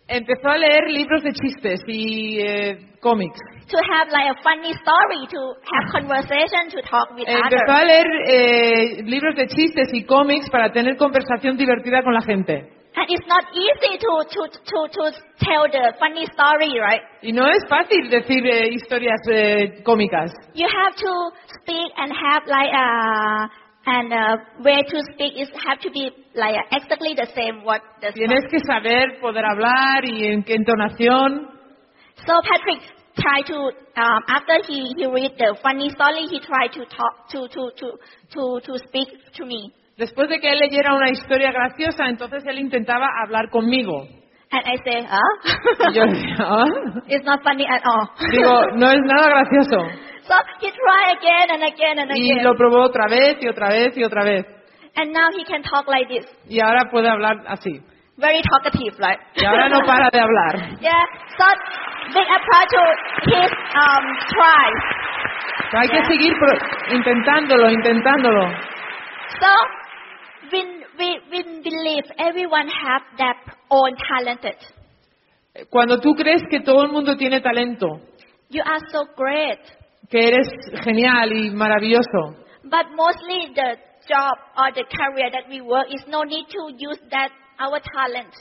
empezó 0.07 0.49
a 0.49 0.57
leer 0.57 0.89
libros 0.89 1.23
de 1.23 1.31
chistes 1.33 1.81
y 1.87 2.39
eh, 2.41 2.77
cómics. 3.01 3.39
to 3.69 3.77
have 3.91 4.07
like 4.11 4.29
a 4.31 4.41
funny 4.41 4.73
story, 4.73 5.27
to 5.27 5.39
have 5.67 5.91
conversation, 5.91 6.69
to 6.71 6.81
talk 6.89 7.09
with 7.15 7.27
Empezó 7.27 7.65
others. 7.67 7.81
a 7.81 7.85
leer 7.85 8.07
eh, 8.25 9.03
libros 9.03 9.35
de 9.35 9.47
chistes 9.47 9.89
y 9.93 10.05
cómics 10.05 10.49
para 10.49 10.71
tener 10.71 10.95
conversación 10.97 11.57
divertida 11.57 12.01
con 12.03 12.13
la 12.13 12.21
gente. 12.21 12.71
And 12.99 13.05
it's 13.11 13.27
not 13.27 13.43
easy 13.53 13.97
to 13.99 14.25
to 14.25 14.47
to 14.49 14.87
to 14.89 15.11
tell 15.37 15.67
the 15.69 15.93
funny 15.99 16.25
story, 16.33 16.79
right? 16.79 17.01
Y 17.21 17.31
no 17.31 17.45
es 17.47 17.63
fácil 17.69 18.09
decir 18.09 18.43
eh, 18.47 18.69
historias 18.73 19.19
eh, 19.29 19.83
cómicas. 19.83 20.31
You 20.55 20.65
have 20.67 20.95
to 20.95 21.31
speak 21.61 21.91
and 21.97 22.11
have 22.11 22.47
like 22.47 22.71
a 22.73 23.49
and 23.87 24.11
uh, 24.11 24.37
way 24.63 24.83
to 24.83 24.97
speak 25.13 25.39
is 25.39 25.49
have 25.65 25.79
to 25.79 25.89
be 25.91 26.11
like 26.35 26.55
exactly 26.71 27.15
the 27.15 27.27
same 27.35 27.63
what 27.63 27.81
the 28.01 28.11
Tienes 28.11 28.45
que 28.51 28.59
saber 28.67 29.19
poder 29.21 29.45
hablar 29.45 30.03
y 30.03 30.25
en 30.27 30.43
qué 30.43 30.55
entonación. 30.55 31.47
So 32.25 32.33
Patrick 32.43 32.81
tried 33.15 33.45
to 33.47 33.55
um, 33.95 34.21
after 34.27 34.59
he 34.67 34.93
he 34.97 35.05
read 35.07 35.31
the 35.37 35.55
funny 35.63 35.89
story 35.91 36.27
he 36.29 36.39
tried 36.41 36.71
to 36.73 36.83
talk 36.85 37.29
to 37.31 37.47
to 37.47 37.71
to 37.79 37.87
to 38.33 38.59
to 38.65 38.77
speak 38.87 39.07
to 39.35 39.45
me 39.45 39.71
Después 39.97 40.29
de 40.29 40.39
que 40.39 40.51
él 40.51 40.59
leyera 40.59 40.93
una 40.93 41.09
historia 41.09 41.51
graciosa, 41.51 42.05
entonces 42.07 42.43
él 42.45 42.59
intentaba 42.59 43.07
hablar 43.23 43.49
conmigo. 43.49 44.05
and 44.51 44.63
I 44.65 44.77
say 44.85 45.01
Y 45.01 45.07
huh 45.09 45.91
yo 45.93 46.05
decía, 46.05 46.35
"Ah". 46.39 46.65
it's 47.07 47.25
not 47.25 47.41
funny 47.43 47.65
at 47.65 47.81
all. 47.83 48.07
digo, 48.31 48.61
no 48.75 48.91
es 48.91 48.99
nada 49.05 49.27
gracioso. 49.29 49.87
so 50.27 50.35
he 50.61 50.69
tried 50.71 51.17
again 51.17 51.47
and 51.51 51.63
again 51.63 51.99
and 51.99 52.11
Y 52.11 52.31
again 52.31 52.43
lo 52.43 52.55
probó 52.55 52.83
otra 52.85 53.07
vez 53.07 53.37
y 53.41 53.47
otra 53.47 53.69
vez 53.69 53.97
y 53.97 54.03
otra 54.03 54.23
vez. 54.23 54.45
and 54.95 55.11
now 55.13 55.29
he 55.37 55.43
can 55.45 55.61
talk 55.63 55.87
like 55.87 56.07
this 56.09 56.25
Y 56.49 56.59
ahora 56.59 56.89
puede 56.91 57.07
hablar 57.09 57.37
así. 57.47 57.81
very 58.17 58.41
talkative 58.43 58.95
right 58.99 59.19
Y 59.35 59.45
ahora 59.45 59.69
no 59.69 59.79
para 59.87 60.09
de 60.11 60.19
hablar. 60.19 60.79
yeah 60.81 61.03
so 61.37 61.45
big 62.13 62.27
approach 62.27 62.71
to 62.71 63.35
his 63.35 63.51
um 63.75 64.05
try 64.33 64.69
Hay 65.73 65.87
que 65.89 66.01
seguir 66.05 66.33
pro- 66.39 66.95
intentándolo, 66.95 67.69
intentándolo. 67.69 68.47
so 69.39 69.47
we 70.51 70.63
we 70.97 71.19
we 71.31 71.43
believe 71.61 72.05
everyone 72.17 72.67
have 72.69 73.03
their 73.17 73.35
own 73.69 73.95
talented 74.09 74.55
Cuando 75.69 75.99
tú 75.99 76.13
crees 76.15 76.41
que 76.49 76.59
todo 76.61 76.83
el 76.83 76.91
mundo 76.91 77.17
tiene 77.17 77.41
talento, 77.41 77.99
you 78.49 78.61
are 78.63 78.79
so 78.91 79.05
great 79.17 79.59
que 80.09 80.27
eres 80.27 80.47
genial 80.83 81.31
y 81.33 81.49
maravilloso, 81.51 82.35
But 82.63 82.87
mostly 82.95 83.53
the 83.55 83.77
job 84.07 84.35
or 84.57 84.71
the 84.73 84.83
career 84.85 85.31
that 85.31 85.49
we 85.49 85.61
work 85.61 85.87
is 85.93 86.05
no 86.07 86.23
need 86.23 86.47
to 86.49 86.71
use 86.77 86.99
that 87.11 87.31
our 87.59 87.79
talent. 87.81 88.33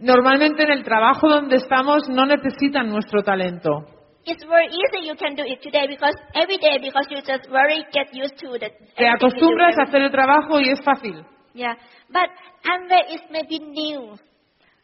normalmente 0.00 0.62
en 0.62 0.70
el 0.70 0.82
trabajo 0.84 1.28
donde 1.28 1.56
estamos 1.56 2.08
no 2.08 2.24
necesitan 2.26 2.88
nuestro 2.90 3.22
talento. 3.22 3.84
It's 4.24 4.44
very 4.44 4.66
easy 4.68 5.08
you 5.08 5.16
can 5.16 5.34
do 5.34 5.42
it 5.44 5.62
today 5.62 5.86
because 5.88 6.14
every 6.34 6.58
day 6.58 6.78
because 6.80 7.06
you 7.10 7.16
just 7.22 7.48
very 7.50 7.84
get 7.92 8.08
used 8.12 8.36
to 8.38 8.58
the 8.58 8.70
Te 8.96 9.06
acostumbras 9.08 9.78
a 9.78 9.82
hacer 9.84 10.02
el 10.02 10.10
trabajo 10.10 10.60
y 10.60 10.68
es 10.70 10.80
fácil. 10.84 11.24
Yeah. 11.54 11.74
But 12.10 12.28
Amway 12.64 13.14
is 13.14 13.22
maybe 13.30 13.58
new. 13.58 14.16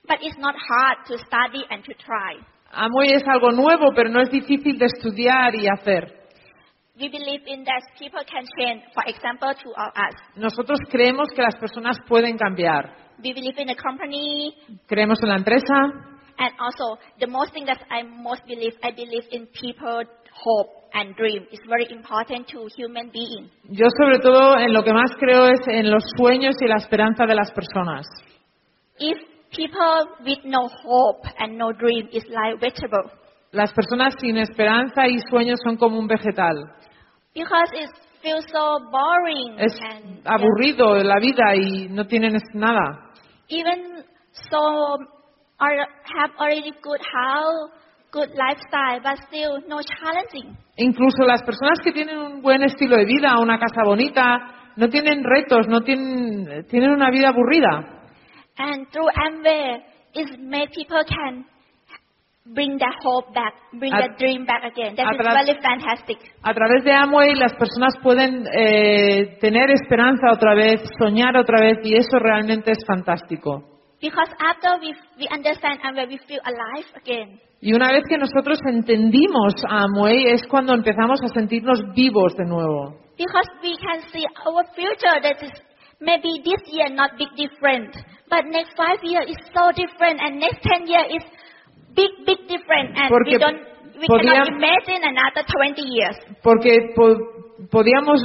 But 0.09 0.19
it's 0.23 0.39
not 0.39 0.55
hard 0.55 1.07
to 1.09 1.19
study 1.19 1.65
and 1.71 1.85
to 1.85 1.93
try. 1.95 2.37
Amway 2.77 3.14
es 3.14 3.27
algo 3.27 3.53
nuevo, 3.53 3.93
pero 3.95 4.11
no 4.11 4.20
es 4.20 4.31
difícil 4.31 4.79
de 4.79 4.87
estudiar 4.87 5.55
y 5.55 5.66
hacer. 5.66 6.12
We 6.99 7.09
believe 7.09 7.45
in 7.47 7.64
that 7.64 7.83
people 7.99 8.20
can 8.24 8.45
change, 8.59 8.85
for 8.95 9.05
example, 9.07 9.55
to 9.55 9.70
us. 9.70 10.14
Nosotros 10.37 10.79
creemos 10.91 11.29
que 11.35 11.43
las 11.43 11.57
personas 11.57 11.97
pueden 12.07 12.37
cambiar. 12.37 12.95
We 13.22 13.33
believe 13.33 13.59
in 13.59 13.68
the 13.68 13.77
company 13.77 14.55
Creemos 14.87 15.18
en 15.22 15.29
la 15.29 15.37
empresa 15.37 15.74
and 16.39 16.53
also 16.59 17.01
the 17.18 17.27
most 17.27 17.53
thing 17.53 17.64
that 17.64 17.81
I 17.91 18.03
most 18.03 18.43
believe, 18.47 18.74
I 18.83 18.93
believe 18.93 19.24
in 19.31 19.47
people 19.47 20.05
hope 20.33 20.68
and 20.93 21.14
dream. 21.16 21.47
It's 21.51 21.64
very 21.66 21.87
important 21.91 22.49
to 22.49 22.68
human 22.77 23.11
being. 23.11 23.51
Yo 23.70 23.87
sobre 23.99 24.18
todo 24.18 24.59
en 24.59 24.72
lo 24.72 24.83
que 24.83 24.93
más 24.93 25.11
creo 25.18 25.47
es 25.49 25.61
en 25.66 25.91
los 25.91 26.05
sueños 26.16 26.57
y 26.61 26.66
la 26.66 26.77
esperanza 26.77 27.24
de 27.27 27.35
las 27.35 27.51
personas. 27.53 28.07
If 28.99 29.18
people 29.51 30.07
with 30.24 30.38
no 30.44 30.68
hope 30.84 31.26
and 31.38 31.57
no 31.59 31.72
dream 31.72 32.09
is 32.12 32.24
like 32.28 32.61
vegetable, 32.61 33.11
Las 33.53 33.72
personas 33.72 34.14
sin 34.20 34.36
esperanza 34.38 35.07
y 35.07 35.18
sueños 35.30 35.59
son 35.64 35.76
como 35.76 35.99
un 35.99 36.07
vegetal. 36.07 36.57
because 37.34 37.70
it 37.74 37.90
feels 38.22 38.44
so 38.51 38.78
boring 38.90 39.59
Es 39.59 39.74
and 39.82 40.20
aburrido 40.26 40.94
la 41.03 41.18
vida 41.20 41.55
y 41.55 41.88
no 41.90 42.07
tienen 42.07 42.34
es- 42.36 42.55
nada. 42.55 43.11
even 43.49 44.05
so 44.51 44.97
are, 45.59 45.78
have 46.18 46.32
already 46.38 46.72
good 46.82 47.01
house, 47.01 47.70
good 48.12 48.28
lifestyle, 48.34 49.01
but 49.03 49.16
still 49.28 49.61
no 49.68 49.78
challenging. 49.80 50.57
Incluso 50.76 51.24
las 51.26 51.42
personas 51.42 51.78
que 51.82 51.92
tienen 51.92 52.18
un 52.18 52.42
buen 52.42 52.62
estilo 52.62 52.97
de 52.97 53.05
vida, 53.07 53.38
una 53.40 53.59
casa 53.59 53.82
bonita, 53.84 54.72
no 54.76 54.88
tienen 54.90 55.22
retos, 55.24 55.66
no 55.68 55.80
tienen, 55.80 56.66
tienen 56.68 56.90
una 56.90 57.11
vida 57.11 57.28
aburrida. 57.30 57.95
And 58.59 58.87
through 58.91 59.09
Amway, 59.13 59.83
it 60.15 60.73
people 60.73 61.05
can 61.05 61.45
bring 62.55 62.79
their 62.79 62.95
hope 63.03 63.35
back, 63.35 63.55
bring 63.73 63.93
A- 63.93 63.99
their 63.99 64.17
dream 64.19 64.47
back 64.47 64.63
again. 64.65 64.95
That 64.97 65.13
is 65.13 65.21
very 65.21 65.59
fantastic. 65.61 66.19
A 66.43 66.55
través 66.55 66.85
de 66.85 66.93
Amway 66.93 67.35
las 67.35 67.53
personas 67.55 67.95
pueden 68.03 68.47
eh, 68.53 69.39
tener 69.41 69.71
esperanza 69.71 70.33
otra 70.33 70.55
vez, 70.55 70.81
soñar 70.99 71.37
otra 71.37 71.61
vez 71.61 71.79
y 71.85 71.97
eso 71.97 72.19
realmente 72.19 72.73
es 72.73 72.79
fantástico. 72.87 73.65
Because 74.01 74.31
after 74.39 74.79
we, 74.81 74.95
we 75.19 75.27
understand 75.33 75.81
Amway, 75.83 76.07
we 76.09 76.19
feel 76.27 76.41
alive 76.45 76.87
again. 76.95 77.41
Y 77.61 77.73
una 77.73 77.91
vez 77.91 78.05
que 78.09 78.19
nosotros 78.19 78.59
entendimos 78.69 79.55
a 79.69 79.85
Amway 79.85 80.27
es 80.29 80.47
cuando 80.47 80.75
empezamos 80.75 81.21
a 81.23 81.29
sentirnos 81.29 81.81
vivos 81.95 82.35
de 82.37 82.45
nuevo. 82.45 82.95
Because 83.17 83.49
we 83.63 83.77
can 83.79 84.03
see 84.13 84.25
our 84.45 84.65
future 84.75 85.21
that 85.23 85.43
is 85.43 85.53
maybe 86.01 86.43
this 86.45 86.63
year 86.71 86.91
not 86.91 87.13
big 87.19 87.31
different, 87.35 87.97
But 88.29 88.45
next 88.51 88.74
five 88.77 88.99
years 89.03 89.31
is 89.31 89.39
so 89.55 89.70
different, 89.72 90.20
and 90.20 90.39
next 90.41 90.61
ten 90.62 90.87
years 90.87 91.07
is 91.22 91.24
big, 91.95 92.11
big 92.27 92.39
different, 92.49 92.97
and 92.99 93.09
Porque 93.09 93.33
we 93.33 93.39
don't, 93.39 93.61
we 94.01 94.07
podía- 94.07 94.33
cannot 94.33 94.49
imagine 94.49 95.03
another 95.05 95.45
20 95.47 95.83
years. 95.83 96.16
Porque 96.43 96.93
po- 96.95 97.68
podíamos 97.70 98.20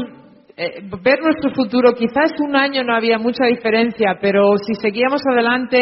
eh, 0.58 0.82
ver 1.02 1.20
nuestro 1.22 1.52
futuro. 1.54 1.94
Quizás 1.94 2.32
un 2.40 2.56
año 2.56 2.84
no 2.84 2.96
había 2.96 3.18
mucha 3.18 3.46
diferencia, 3.46 4.18
pero 4.20 4.58
si 4.58 4.74
seguíamos 4.82 5.22
adelante, 5.32 5.80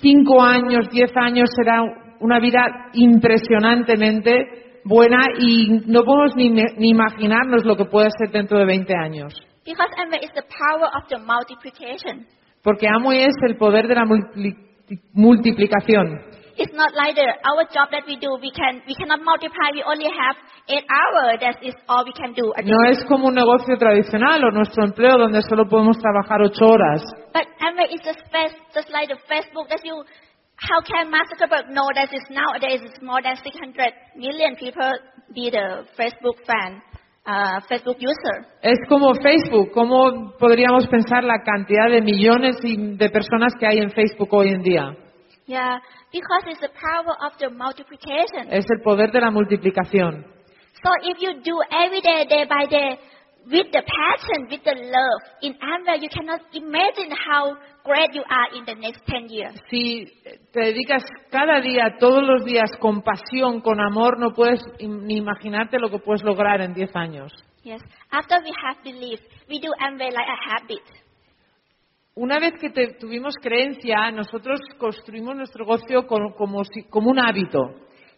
cinco 0.00 0.40
años, 0.42 0.88
diez 0.90 1.10
años 1.16 1.50
será 1.54 1.82
una 2.20 2.40
vida 2.40 2.90
impresionantemente 2.94 4.80
buena 4.84 5.18
y 5.38 5.82
no 5.86 6.04
podemos 6.04 6.34
ni, 6.36 6.48
ni 6.50 6.90
imaginarnos 6.90 7.64
lo 7.64 7.76
que 7.76 7.84
puede 7.84 8.08
ser 8.18 8.30
dentro 8.30 8.58
de 8.58 8.64
20 8.64 8.94
años. 8.96 9.34
Because 12.68 13.00
Amway 13.00 13.26
is 13.26 13.34
the 13.40 13.54
power 13.54 13.78
of 13.78 13.88
the 13.88 13.88
multiplication. 13.88 13.88
Porque 13.88 13.88
Amway 13.88 13.88
es 13.88 13.88
el 13.88 13.88
poder 13.88 13.88
de 13.88 13.94
la 13.94 14.04
multi- 14.04 14.56
multiplicación. 15.14 16.28
It's 16.58 16.74
not 16.74 16.90
like 16.94 17.14
the 17.14 17.22
our 17.22 17.62
job 17.70 17.86
that 17.92 18.02
we 18.06 18.16
do. 18.18 18.34
We 18.42 18.50
can 18.50 18.82
we 18.86 18.94
cannot 18.98 19.22
multiply. 19.22 19.70
We 19.72 19.84
only 19.86 20.10
have 20.10 20.34
eight 20.68 20.82
hours. 20.90 21.38
That 21.38 21.62
is 21.62 21.74
all 21.88 22.02
we 22.04 22.10
can 22.12 22.34
do. 22.34 22.50
No 22.64 22.78
es 22.90 23.04
como 23.06 23.28
un 23.28 23.34
negocio 23.34 23.76
tradicional 23.78 24.42
o 24.42 24.50
nuestro 24.50 24.82
empleo 24.84 25.16
donde 25.18 25.40
solo 25.42 25.68
podemos 25.68 25.96
trabajar 25.98 26.42
ocho 26.42 26.66
horas. 26.66 27.02
But 27.32 27.46
Amway 27.62 27.94
is 27.94 28.00
just 28.02 28.18
just 28.74 28.90
like 28.90 29.06
the 29.08 29.18
Facebook 29.30 29.68
that 29.70 29.84
you. 29.84 30.02
How 30.58 30.80
can 30.82 31.08
Mark 31.12 31.30
Zuckerberg 31.30 31.70
know 31.70 31.86
that 31.94 32.12
is 32.12 32.26
nowadays 32.30 32.82
it's 32.82 33.00
more 33.00 33.22
than 33.22 33.36
600 33.36 33.94
million 34.16 34.56
people 34.56 34.90
be 35.32 35.50
the 35.50 35.86
Facebook 35.96 36.42
fan, 36.44 36.82
uh, 37.28 37.60
Facebook 37.68 37.98
user. 38.00 38.46
Es 38.62 38.78
como 38.88 39.14
Facebook. 39.14 39.70
¿Cómo 39.72 40.32
podríamos 40.38 40.86
pensar 40.88 41.22
la 41.24 41.42
cantidad 41.44 41.90
de 41.90 42.00
millones 42.00 42.56
y- 42.64 42.96
de 42.96 43.10
personas 43.10 43.52
que 43.60 43.66
hay 43.66 43.78
en 43.78 43.90
Facebook 43.90 44.32
hoy 44.32 44.48
en 44.48 44.62
día? 44.62 44.96
Yeah, 45.46 45.78
because 46.12 46.44
it's 46.50 46.60
the 46.60 46.68
power 46.70 47.14
of 47.26 47.36
the 47.38 47.48
multiplication. 47.50 48.48
Es 48.50 48.64
el 48.70 48.82
poder 48.82 49.10
de 49.12 49.20
la 49.20 49.30
multiplicación. 49.30 50.24
So 50.82 50.90
if 51.02 51.18
you 51.20 51.40
do 51.42 51.58
every 51.70 52.00
day, 52.00 52.26
day 52.26 52.44
by 52.46 52.66
day, 52.66 52.98
with 53.50 53.70
the 53.72 53.82
passion, 53.82 54.46
with 54.50 54.62
the 54.62 54.74
love 54.74 55.20
in 55.42 55.54
Amway, 55.54 56.00
you 56.02 56.08
cannot 56.08 56.40
imagine 56.52 57.10
how 57.10 57.56
great 57.88 58.14
you 58.14 58.22
are 58.28 58.56
in 58.56 58.64
the 58.66 58.74
next 58.74 59.02
10 59.06 59.28
years. 59.28 59.54
Si 59.70 60.04
te 60.52 60.60
dedicas 60.60 61.02
cada 61.30 61.60
día, 61.60 61.96
todos 61.98 62.22
los 62.22 62.44
días, 62.44 62.70
con 62.78 63.02
pasión, 63.02 63.60
con 63.62 63.80
amor, 63.80 64.18
no 64.18 64.32
puedes 64.34 64.60
ni 64.80 65.16
imaginarte 65.16 65.78
lo 65.78 65.88
que 65.90 65.98
puedes 65.98 66.22
lograr 66.22 66.60
en 66.60 66.74
10 66.74 66.94
años. 66.94 67.32
Yes. 67.64 67.82
After 68.10 68.38
we 68.44 68.52
have 68.64 68.82
belief, 68.84 69.20
we 69.48 69.58
do 69.60 69.70
Amway 69.80 70.10
like 70.12 70.28
a 70.28 70.56
habit. 70.56 70.82
Una 72.14 72.38
vez 72.40 72.52
que 72.60 72.70
te- 72.70 72.94
tuvimos 72.98 73.34
creencia, 73.40 74.10
nosotros 74.10 74.60
construimos 74.78 75.36
nuestro 75.36 75.64
negocio 75.64 76.06
con- 76.06 76.32
como, 76.32 76.64
si- 76.64 76.82
como 76.90 77.10
un 77.10 77.18
hábito. 77.18 77.60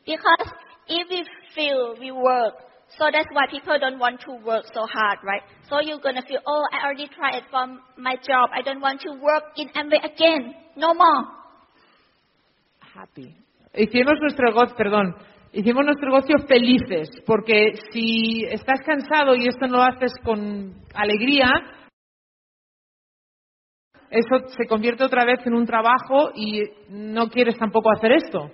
Because 0.07 0.55
if 0.89 1.09
we 1.11 1.23
feel 1.55 1.95
we 2.01 2.11
work, 2.11 2.55
so 2.99 3.07
that's 3.13 3.29
why 3.33 3.47
people 3.51 3.79
don't 3.79 3.99
want 3.99 4.21
to 4.23 4.33
work 4.45 4.65
so 4.75 4.87
hard, 4.87 5.19
right? 5.23 5.43
So 5.69 5.81
you're 5.81 6.01
gonna 6.01 6.23
feel, 6.23 6.41
oh, 6.47 6.65
I 6.73 6.87
already 6.87 7.09
tried 7.09 7.37
it 7.37 7.45
for 7.51 7.67
my 7.97 8.17
job. 8.17 8.51
I 8.53 8.63
don't 8.63 8.81
want 8.81 9.01
to 9.03 9.13
work 9.13 9.55
in 9.57 9.69
Amway 9.71 10.03
again. 10.05 10.55
No 10.77 10.95
more. 10.95 11.25
Happy. 12.95 13.37
Hicimos 13.75 14.15
nuestro 14.21 14.47
negocio, 14.47 14.75
perdón, 14.77 15.15
hicimos 15.53 15.85
nuestro 15.85 16.11
negocio 16.11 16.37
felices, 16.49 17.09
porque 17.25 17.73
si 17.93 18.45
estás 18.45 18.81
cansado 18.85 19.37
y 19.37 19.47
esto 19.47 19.67
no 19.69 19.79
lo 19.79 19.83
haces 19.83 20.13
con 20.25 20.75
alegría, 20.93 21.49
eso 24.11 24.49
se 24.57 24.67
convierte 24.67 25.05
otra 25.05 25.25
vez 25.25 25.39
en 25.47 25.55
un 25.55 25.67
trabajo 25.67 26.33
y 26.35 26.63
no 26.89 27.29
quieres 27.29 27.57
tampoco 27.57 27.93
hacer 27.93 28.13
esto. 28.13 28.51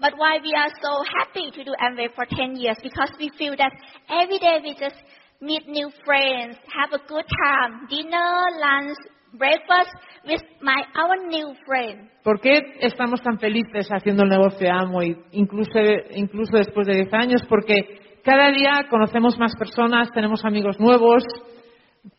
But 0.00 0.14
why 0.16 0.38
we 0.42 0.52
are 0.56 0.72
so 0.80 1.04
happy 1.18 1.50
to 1.50 1.64
do 1.64 1.72
Amway 1.76 2.08
for 2.14 2.24
10 2.24 2.56
years? 2.56 2.76
Because 2.82 3.10
we 3.18 3.30
feel 3.36 3.54
that 3.56 3.72
every 4.08 4.38
day 4.38 4.58
we 4.62 4.72
just 4.72 4.96
meet 5.40 5.68
new 5.68 5.90
friends, 6.04 6.56
have 6.72 6.92
a 6.92 7.02
good 7.06 7.24
time, 7.28 7.86
dinner, 7.88 8.32
lunch, 8.60 8.96
breakfast 9.34 9.92
with 10.26 10.40
my 10.62 10.82
our 10.96 11.16
new 11.28 11.54
friend. 11.66 12.08
¿Por 12.24 12.40
qué 12.40 12.60
estamos 12.80 13.20
tan 13.22 13.38
felices 13.38 13.88
haciendo 13.90 14.24
el 14.24 14.30
negocio 14.30 14.58
de 14.60 14.70
Amway, 14.70 15.16
incluso, 15.32 15.78
incluso 16.14 16.56
después 16.56 16.86
de 16.86 16.94
10 16.94 17.14
años? 17.14 17.42
Porque 17.48 18.20
cada 18.24 18.50
día 18.50 18.86
conocemos 18.88 19.38
más 19.38 19.54
personas, 19.56 20.10
tenemos 20.12 20.44
amigos 20.44 20.80
nuevos, 20.80 21.24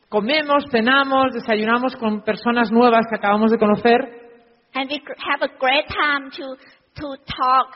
comemos, 0.10 0.66
cenamos, 0.72 1.34
desayunamos 1.34 1.96
con 1.96 2.22
personas 2.22 2.72
nuevas 2.72 3.06
que 3.10 3.16
acabamos 3.16 3.52
de 3.52 3.58
conocer 3.58 4.22
And 4.74 4.90
we 4.90 5.02
have 5.28 5.42
a 5.42 5.52
great 5.60 5.86
time 5.90 6.32
to, 6.32 6.56
to 6.96 7.16
talk 7.26 7.74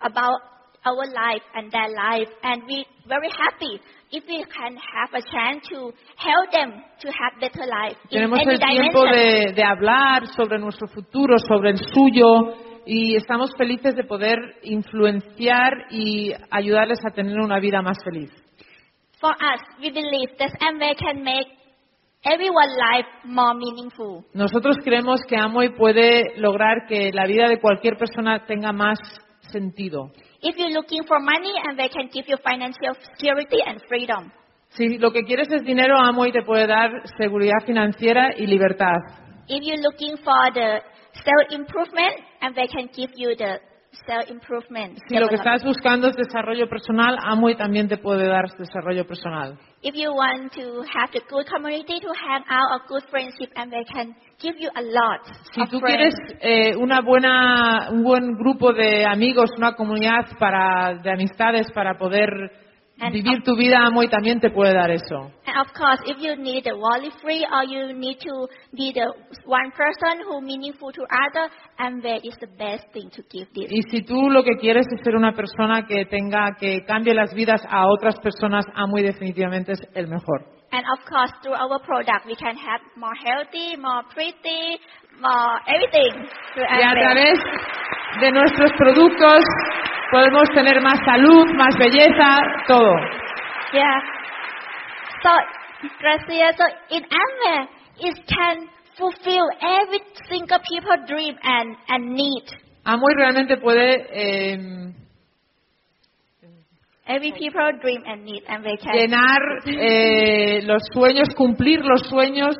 about 0.00 0.40
our 0.84 1.06
life 1.06 1.42
and 1.54 1.70
their 1.70 1.88
life. 1.88 2.28
And 2.42 2.62
we 2.66 2.86
very 3.06 3.28
happy 3.30 3.80
if 4.10 4.24
we 4.26 4.44
can 4.44 4.76
have 4.76 5.10
a 5.12 5.22
chance 5.22 5.66
to 5.68 5.92
help 6.16 6.52
them 6.52 6.82
to 7.00 7.08
have 7.08 7.40
better 7.40 7.66
life 7.66 7.96
Tenemos 8.10 8.40
el 8.40 8.58
tiempo 8.58 9.04
de, 9.04 9.52
de 9.54 9.62
hablar 9.62 10.26
sobre 10.28 10.58
nuestro 10.58 10.88
futuro, 10.88 11.38
sobre 11.38 11.70
el 11.70 11.78
suyo, 11.78 12.54
y 12.86 13.16
estamos 13.16 13.50
felices 13.56 13.94
de 13.94 14.04
poder 14.04 14.38
influenciar 14.62 15.72
y 15.90 16.32
ayudarles 16.50 16.98
a 17.04 17.10
tener 17.10 17.38
una 17.38 17.60
vida 17.60 17.82
más 17.82 17.98
feliz. 18.02 18.30
For 19.20 19.32
us, 19.32 19.60
we 19.80 19.90
believe 19.90 20.38
that 20.38 20.52
Amway 20.60 20.94
can 20.96 21.22
make 21.22 21.48
everyone's 22.24 22.76
life 22.76 23.06
more 23.24 23.54
meaningful. 23.54 24.24
Nosotros 24.34 24.76
creemos 24.84 25.20
que 25.28 25.36
Amway 25.36 25.70
puede 25.76 26.36
lograr 26.38 26.86
que 26.88 27.10
la 27.12 27.26
vida 27.26 27.48
de 27.48 27.60
cualquier 27.60 27.96
persona 27.96 28.44
tenga 28.46 28.72
más 28.72 28.98
sentido. 29.52 30.10
If 30.40 30.56
you're 30.56 30.72
looking 30.72 31.04
for 31.04 31.20
money, 31.20 31.52
Amway 31.68 31.90
can 31.90 32.08
give 32.12 32.26
you 32.28 32.36
financial 32.38 32.94
security 33.12 33.58
and 33.66 33.80
freedom. 33.88 34.30
Si 34.70 34.98
lo 34.98 35.10
que 35.10 35.24
quieres 35.24 35.48
es 35.50 35.64
dinero, 35.64 35.96
Amway 35.98 36.30
te 36.32 36.42
puede 36.42 36.66
dar 36.66 36.90
seguridad 37.16 37.64
financiera 37.64 38.34
y 38.36 38.46
libertad. 38.46 38.96
If 39.48 39.64
you're 39.64 39.82
looking 39.82 40.16
for 40.18 40.52
the 40.52 40.82
self-improvement, 41.24 42.20
Amway 42.42 42.68
can 42.68 42.88
give 42.94 43.12
you 43.16 43.34
the 43.34 43.60
self-improvement. 44.06 44.98
Si 45.08 45.16
lo 45.16 45.28
que 45.28 45.36
estás 45.36 45.64
buscando 45.64 46.08
es 46.08 46.16
desarrollo 46.16 46.68
personal, 46.68 47.16
Amway 47.22 47.56
también 47.56 47.88
te 47.88 47.96
puede 47.98 48.26
dar 48.26 48.46
desarrollo 48.58 49.06
personal. 49.06 49.58
If 49.82 49.94
you 49.94 50.10
want 50.12 50.52
to 50.54 50.82
have 50.82 51.10
a 51.14 51.20
good 51.30 51.46
community 51.46 52.00
to 52.00 52.08
hang 52.12 52.42
out, 52.48 52.80
a 52.82 52.88
good 52.88 53.04
friendship, 53.10 53.50
and 53.54 53.70
they 53.70 53.84
can 53.84 54.14
give 54.40 54.56
you 54.58 54.70
a 54.74 54.82
lot 54.82 55.24
Si 55.52 55.60
of 55.62 55.70
tú 55.70 55.80
friends. 55.80 56.14
quieres 56.16 56.38
eh, 56.40 56.76
una 56.76 57.00
buena, 57.00 57.88
un 57.90 58.02
buen 58.02 58.34
grupo 58.34 58.72
de 58.72 59.04
amigos, 59.06 59.50
una 59.56 59.74
comunidad 59.74 60.26
para, 60.38 60.94
de 61.02 61.10
amistades 61.12 61.70
para 61.72 61.96
poder 61.96 62.67
And 63.00 63.12
vivir 63.12 63.42
tu 63.44 63.54
vida, 63.56 63.78
Amway 63.78 64.08
también 64.08 64.40
te 64.40 64.50
puede 64.50 64.74
dar 64.74 64.90
eso. 64.90 65.30
And 65.46 65.56
of 65.60 65.72
course, 65.72 66.00
if 66.06 66.18
you 66.18 66.36
need 66.36 66.66
a 66.66 66.76
worry 66.76 67.10
free 67.22 67.46
or 67.46 67.64
you 67.64 67.94
need 67.94 68.18
to 68.20 68.48
be 68.72 68.92
the 68.92 69.06
one 69.46 69.70
person 69.70 70.20
who 70.26 70.40
meaningful 70.40 70.92
to 70.92 71.02
other, 71.02 71.48
Amway 71.78 72.20
is 72.24 72.36
the 72.40 72.48
best 72.58 72.84
thing 72.92 73.08
to 73.10 73.22
give 73.30 73.48
this. 73.54 73.70
Y 73.70 73.82
si 73.90 74.02
tú 74.02 74.30
lo 74.30 74.42
que 74.42 74.56
quieres 74.56 74.86
es 74.92 75.00
ser 75.04 75.14
una 75.14 75.32
persona 75.32 75.86
que 75.86 76.06
tenga, 76.06 76.56
que 76.58 76.84
cambie 76.86 77.14
las 77.14 77.32
vidas 77.34 77.62
a 77.68 77.86
otras 77.86 78.18
personas, 78.18 78.66
Amway 78.74 79.04
definitivamente 79.04 79.72
es 79.72 79.80
el 79.94 80.08
mejor. 80.08 80.58
And 80.70 80.84
of 80.92 81.04
course, 81.08 81.32
through 81.42 81.54
our 81.54 81.78
product, 81.80 82.26
we 82.26 82.36
can 82.36 82.56
have 82.56 82.82
more 82.96 83.14
healthy, 83.14 83.76
more 83.78 84.02
pretty, 84.12 84.76
more 85.18 85.60
everything 85.66 86.28
through 86.52 86.66
Y 86.68 86.82
a 86.82 86.92
través 86.92 87.38
de 88.20 88.32
nuestros 88.32 88.72
productos 88.76 89.44
podemos 90.10 90.48
tener 90.54 90.80
más 90.82 90.98
salud, 91.04 91.46
más 91.54 91.76
belleza, 91.78 92.38
todo. 92.66 92.92
Yeah. 93.72 94.00
So, 95.22 95.30
Gracia, 96.00 96.52
so 96.56 96.64
in 96.90 97.04
Amway, 97.04 97.68
it 98.00 98.26
can 98.26 98.68
fulfill 98.96 99.46
every 99.60 100.00
single 100.28 100.58
people 100.68 100.96
dream 101.06 101.36
and, 101.42 101.76
and 101.88 102.14
need. 102.14 102.44
Amway 102.84 103.14
realmente 103.16 103.56
puede 103.58 104.06
eh, 104.12 104.58
Every 107.06 107.32
people 107.32 107.72
dream 107.80 108.02
and 108.06 108.22
need, 108.24 108.42
and 108.46 108.62
they 108.62 108.76
can. 108.76 108.92
llenar 108.94 109.40
eh, 109.66 110.60
los 110.64 110.82
sueños, 110.92 111.28
cumplir 111.34 111.80
los 111.82 112.02
sueños 112.06 112.54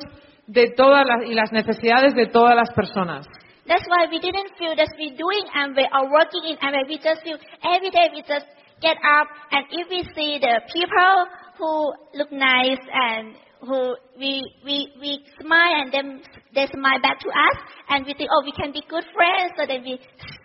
de 0.46 0.70
todas 0.74 1.04
las, 1.06 1.28
y 1.28 1.34
las 1.34 1.52
necesidades 1.52 2.14
de 2.14 2.26
todas 2.26 2.56
las 2.56 2.70
personas. 2.72 3.26
That's 3.68 3.84
why 3.84 4.08
we 4.10 4.18
didn't 4.18 4.56
feel 4.56 4.72
that 4.74 4.88
we're 4.96 5.12
doing 5.12 5.44
Amway 5.52 5.84
or 5.92 6.08
working 6.08 6.40
in 6.48 6.56
Amway. 6.56 6.88
We 6.88 6.96
just 6.96 7.20
feel 7.20 7.36
every 7.60 7.92
day 7.92 8.08
we 8.16 8.24
just 8.24 8.48
get 8.80 8.96
up 9.04 9.28
and 9.52 9.68
if 9.70 9.86
we 9.92 10.00
see 10.16 10.40
the 10.40 10.64
people 10.72 11.14
who 11.60 11.92
look 12.16 12.32
nice 12.32 12.80
and 12.88 13.36
who 13.60 13.92
we 14.16 14.40
we 14.64 14.88
we 15.02 15.20
smile 15.42 15.82
and 15.82 15.92
then 15.92 16.22
they 16.54 16.64
smile 16.70 17.02
back 17.02 17.18
to 17.20 17.28
us 17.28 17.56
and 17.90 18.06
we 18.06 18.14
think 18.14 18.30
oh 18.32 18.40
we 18.46 18.54
can 18.54 18.72
be 18.72 18.80
good 18.88 19.04
friends 19.12 19.52
so 19.58 19.66
then 19.66 19.82
we 19.82 19.98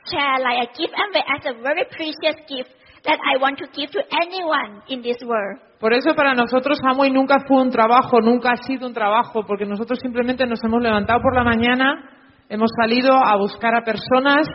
share 0.09 0.41
like 0.43 0.67
a 0.67 0.67
gift 0.75 0.91
Amway 0.91 1.23
as 1.23 1.41
a 1.47 1.53
very 1.61 1.85
precious 1.95 2.37
gift 2.49 2.75
that 3.05 3.19
I 3.23 3.39
want 3.39 3.59
to 3.59 3.67
give 3.71 3.91
to 3.91 4.01
anyone 4.19 4.81
in 4.89 5.01
this 5.01 5.19
world. 5.23 5.59
Por 5.79 5.93
eso 5.93 6.15
para 6.15 6.33
nosotros 6.33 6.79
Amway 6.83 7.11
nunca 7.11 7.39
fue 7.47 7.61
un 7.61 7.69
trabajo, 7.69 8.19
nunca 8.19 8.51
ha 8.51 8.57
sido 8.57 8.87
un 8.87 8.93
trabajo, 8.93 9.43
porque 9.45 9.65
nosotros 9.65 9.99
simplemente 10.01 10.45
nos 10.45 10.59
hemos 10.63 10.81
levantado 10.81 11.21
por 11.21 11.35
la 11.35 11.43
mañana 11.43 12.12
hemos 12.49 12.69
salido 12.79 13.13
a 13.13 13.35
buscar 13.37 13.75
a 13.75 13.83
personas 13.83 14.47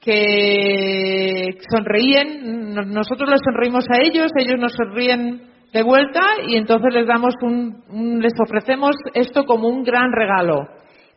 que 0.00 1.58
sonreíen, 1.70 2.74
no- 2.74 2.82
nosotros 2.82 3.28
les 3.30 3.40
sonreímos 3.44 3.84
a 3.90 4.02
ellos, 4.02 4.30
ellos 4.36 4.58
nos 4.60 4.72
sonríen 4.72 5.50
de 5.72 5.82
vuelta 5.82 6.20
y 6.46 6.56
entonces 6.56 6.92
les 6.94 7.06
damos 7.06 7.34
un, 7.42 7.82
un- 7.88 8.20
les 8.20 8.32
ofrecemos 8.38 8.94
esto 9.14 9.44
como 9.44 9.68
un 9.68 9.82
gran 9.82 10.12
regalo. 10.12 10.66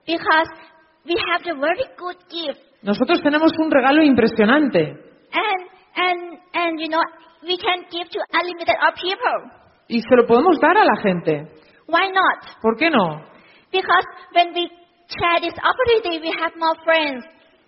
Because 0.06 0.50
we 1.06 1.16
have 1.32 1.44
the 1.44 1.54
very 1.54 1.84
good 1.98 2.18
gift. 2.30 2.60
Nosotros 2.82 3.22
tenemos 3.22 3.52
un 3.60 3.70
regalo 3.72 4.02
impresionante 4.04 4.96
And, 5.34 5.62
and, 5.96 6.40
and 6.54 6.80
you 6.80 6.88
know, 6.88 7.02
we 7.44 7.58
can 7.58 7.84
give 7.92 8.08
to 8.10 8.20
unlimited 8.34 8.76
of 8.88 8.96
people. 8.96 9.52
y 9.90 10.00
se 10.02 10.16
lo 10.16 10.26
podemos 10.26 10.58
dar 10.60 10.78
a 10.78 10.86
la 10.86 10.96
gente. 11.02 11.48
Why 11.88 12.10
not? 12.12 12.62
¿Por 12.62 12.78
qué 12.78 12.90
no? 12.90 13.22
Because 13.72 14.06
when 14.34 14.54
we 14.54 14.70
share 15.08 15.40
this 15.42 15.56
opportunity, 15.58 16.20
we 16.28 16.32
have 16.42 16.54
more 16.58 16.76
friends. 16.84 17.24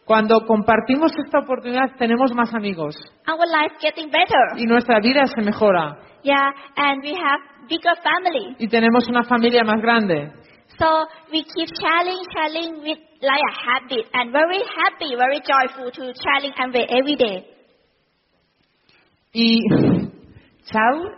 Cuando 0.06 0.40
compartimos 0.48 1.12
esta 1.24 1.40
oportunidad 1.40 1.96
tenemos 1.98 2.34
más 2.34 2.54
amigos 2.54 2.96
Our 3.28 3.46
life 3.48 3.76
getting 3.82 4.10
better. 4.10 4.58
y 4.58 4.66
nuestra 4.66 5.00
vida 5.00 5.26
se 5.28 5.42
mejora 5.42 5.98
Yeah, 6.24 6.52
and 6.76 7.02
we 7.04 7.14
have 7.14 7.40
bigger 7.70 7.96
family. 8.04 8.56
y 8.60 8.68
tenemos 8.68 9.08
una 9.08 9.24
familia 9.24 9.64
más 9.64 9.82
grande. 9.82 10.32
So 10.80 11.08
we 11.32 11.44
keep 11.44 11.70
sharing, 11.80 12.24
sharing 12.34 12.82
with 12.82 12.98
like 13.22 13.42
a 13.42 13.54
habit 13.70 14.08
and 14.14 14.32
very 14.32 14.62
happy, 14.64 15.16
very 15.16 15.42
joyful 15.42 15.92
to 15.92 16.14
sharing 16.14 16.54
Amway 16.54 16.86
every 16.90 17.16
day. 17.16 17.46
Y 19.34 19.60
chal- 20.72 21.12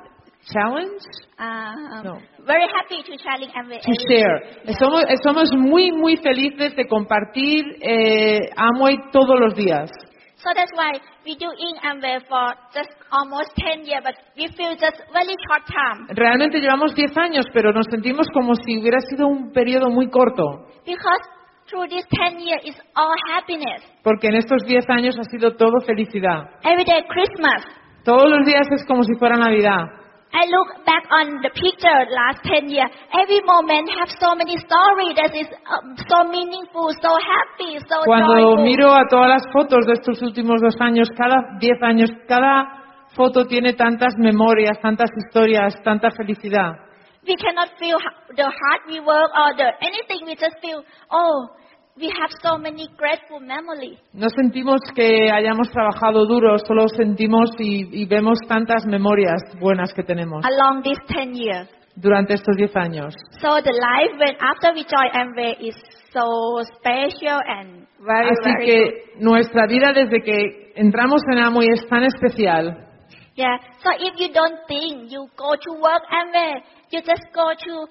challenge 0.45 1.01
Um, 1.37 2.03
No. 2.03 2.17
Very 2.45 2.67
happy 2.69 3.01
to 3.01 3.17
sharing 3.17 3.49
Amway 3.49 3.81
to 3.81 3.93
share. 4.07 4.73
Somos, 4.79 5.03
somos 5.23 5.49
muy 5.57 5.91
muy 5.91 6.17
felices 6.17 6.75
de 6.75 6.87
compartir 6.87 7.65
eh, 7.81 8.39
Amway 8.55 8.95
todos 9.11 9.39
los 9.39 9.55
días. 9.55 9.89
So 10.37 10.49
that's 10.55 10.71
why 10.75 10.99
we 11.25 11.35
do 11.35 11.45
in 11.51 11.75
Amway 11.83 12.19
for 12.27 12.53
just 12.73 12.89
almost 13.11 13.51
10 13.57 13.85
years, 13.85 14.01
but 14.03 14.15
we 14.37 14.47
feel 14.57 14.73
just 14.75 14.97
very 15.13 15.35
short 15.47 15.65
time. 15.69 16.07
Realmente 16.15 16.59
llevamos 16.59 16.93
10 16.95 17.15
años, 17.17 17.45
pero 17.53 17.71
nos 17.71 17.85
sentimos 17.91 18.27
como 18.33 18.53
si 18.55 18.79
hubiera 18.79 18.99
sido 19.01 19.27
un 19.27 19.51
periodo 19.51 19.89
muy 19.91 20.09
corto, 20.09 20.65
Because 20.85 21.21
through 21.69 21.87
this 21.89 22.05
10 22.09 22.39
years 22.39 22.61
is 22.65 22.75
all 22.95 23.13
happiness. 23.31 23.81
porque 24.03 24.27
en 24.27 24.35
estos 24.35 24.63
10 24.65 24.83
años 24.89 25.15
ha 25.19 25.23
sido 25.25 25.55
todo 25.55 25.79
felicidad. 25.85 26.49
Every 26.63 26.85
day 26.85 27.03
Christmas. 27.07 27.63
Todos 28.03 28.27
los 28.29 28.45
días 28.45 28.67
es 28.71 28.83
como 28.87 29.03
si 29.03 29.13
fuera 29.19 29.37
Navidad. 29.37 29.85
I 30.33 30.47
look 30.47 30.85
back 30.85 31.03
on 31.11 31.43
the 31.43 31.51
picture 31.51 31.99
last 32.07 32.39
10 32.47 32.71
years. 32.71 32.87
Every 33.11 33.43
moment 33.43 33.91
have 33.99 34.07
so 34.15 34.31
many 34.33 34.55
stories 34.55 35.13
that 35.19 35.35
is 35.35 35.47
um, 35.67 35.95
so 36.07 36.23
meaningful, 36.31 36.95
so 37.03 37.11
happy, 37.19 37.75
so 37.83 38.03
Cuando 38.07 38.39
joyful. 38.39 38.63
miro 38.63 38.95
a 38.95 39.03
todas 39.11 39.27
las 39.27 39.43
fotos 39.51 39.85
de 39.85 39.93
estos 39.93 40.21
últimos 40.21 40.61
dos 40.61 40.79
años, 40.79 41.09
cada 41.17 41.59
10 41.59 41.83
años, 41.83 42.09
cada 42.27 42.81
foto 43.13 43.45
tiene 43.45 43.73
tantas 43.73 44.15
memorias, 44.17 44.79
tantas 44.81 45.09
historias, 45.17 45.75
tanta 45.83 46.09
felicidad. 46.11 46.79
We 47.27 47.35
cannot 47.35 47.69
feel 47.77 47.99
the 48.35 48.43
hard 48.47 48.81
we 48.87 48.99
work 48.99 49.29
or 49.35 49.53
the 49.55 49.67
anything. 49.85 50.25
We 50.25 50.35
just 50.35 50.57
feel, 50.61 50.81
oh, 51.11 51.49
we 51.97 52.07
have 52.07 52.31
so 52.41 52.57
many 52.57 52.87
grateful 52.97 53.39
memories. 53.39 53.99
No 54.13 54.27
sentimos 54.29 54.79
que 54.95 55.29
hayamos 55.31 55.69
trabajado 55.71 56.25
duro, 56.25 56.57
solo 56.59 56.87
sentimos 56.87 57.51
y, 57.59 58.01
y 58.01 58.05
vemos 58.05 58.39
tantas 58.47 58.85
memorias 58.85 59.41
buenas 59.59 59.93
que 59.93 60.03
tenemos 60.03 60.43
along 60.45 60.83
these 60.83 61.01
10 61.07 61.33
years. 61.35 61.69
durante 61.95 62.33
estos 62.33 62.55
10 62.55 62.75
años. 62.77 63.13
So 63.41 63.61
the 63.61 63.73
life 63.73 64.17
when 64.17 64.35
after 64.39 64.73
we 64.73 64.83
join 64.85 65.11
Amway 65.13 65.57
is 65.67 65.75
so 66.13 66.63
special 66.79 67.39
and 67.45 67.85
very, 67.99 68.29
Así 68.29 68.43
very 68.43 68.65
good. 68.65 68.65
que 68.65 69.19
nuestra 69.19 69.67
vida 69.67 69.91
desde 69.93 70.21
que 70.23 70.71
entramos 70.75 71.21
en 71.31 71.39
Amway 71.39 71.67
es 71.73 71.85
tan 71.87 72.03
especial. 72.03 72.87
Yeah. 73.35 73.57
So 73.83 73.91
if 73.99 74.19
you 74.19 74.29
don't 74.33 74.59
think 74.67 75.11
you 75.11 75.27
go 75.35 75.55
to 75.55 75.71
work 75.81 76.03
Amway, 76.11 76.63
you 76.91 77.01
just 77.01 77.23
go 77.33 77.51
to 77.53 77.87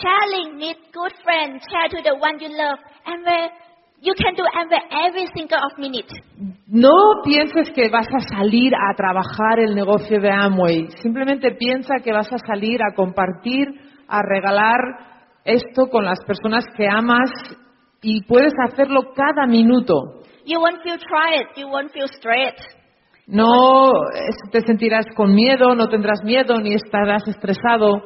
sharing, 0.00 0.56
meet 0.58 0.76
good 0.92 1.12
friends, 1.24 1.62
share 1.70 1.88
to 1.88 2.02
the 2.02 2.14
one 2.16 2.38
you 2.40 2.48
love. 2.50 2.78
Amway, 3.08 3.50
you 4.00 4.14
can 4.14 4.34
do 4.34 4.44
every 5.06 5.26
single 5.34 5.58
of 5.58 5.78
minute. 5.78 6.12
No 6.66 7.22
pienses 7.24 7.70
que 7.74 7.88
vas 7.88 8.06
a 8.06 8.20
salir 8.36 8.72
a 8.74 8.94
trabajar 8.94 9.58
el 9.58 9.74
negocio 9.74 10.20
de 10.20 10.30
Amway. 10.30 10.88
Simplemente 11.02 11.52
piensa 11.52 11.96
que 12.04 12.12
vas 12.12 12.30
a 12.32 12.38
salir 12.38 12.80
a 12.82 12.94
compartir, 12.94 13.66
a 14.06 14.20
regalar 14.22 14.78
esto 15.44 15.88
con 15.90 16.04
las 16.04 16.18
personas 16.26 16.64
que 16.76 16.86
amas 16.86 17.30
y 18.02 18.22
puedes 18.24 18.52
hacerlo 18.68 19.12
cada 19.14 19.46
minuto. 19.46 20.22
You 20.44 20.60
won't 20.60 20.82
feel 20.82 20.98
tired. 20.98 21.48
You 21.56 21.68
won't 21.68 21.92
feel 21.92 22.08
stressed. 22.08 22.78
No 23.26 23.90
te 24.50 24.60
sentirás 24.62 25.04
con 25.14 25.34
miedo, 25.34 25.74
no 25.74 25.88
tendrás 25.88 26.22
miedo 26.24 26.54
ni 26.62 26.74
estarás 26.74 27.26
estresado. 27.28 28.00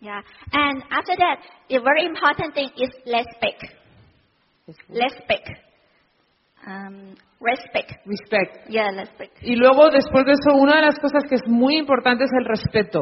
Yeah. 0.00 0.22
And 0.52 0.82
after 0.90 1.14
that, 1.16 1.38
the 1.68 1.78
very 1.78 2.06
important 2.06 2.54
thing 2.54 2.70
is 2.76 2.90
respect. 3.06 3.79
Respect. 4.88 5.48
Um, 6.66 7.14
respect. 7.40 7.92
Respect. 8.04 8.68
Yeah, 8.68 8.90
respect. 8.90 9.38
Y 9.42 9.56
luego, 9.56 9.88
después 9.90 10.24
de 10.26 10.32
eso, 10.32 10.56
una 10.56 10.76
de 10.76 10.82
las 10.82 10.98
cosas 10.98 11.24
que 11.28 11.36
es 11.36 11.46
muy 11.46 11.76
importante 11.76 12.24
es 12.24 12.30
el 12.38 12.44
respeto. 12.44 13.00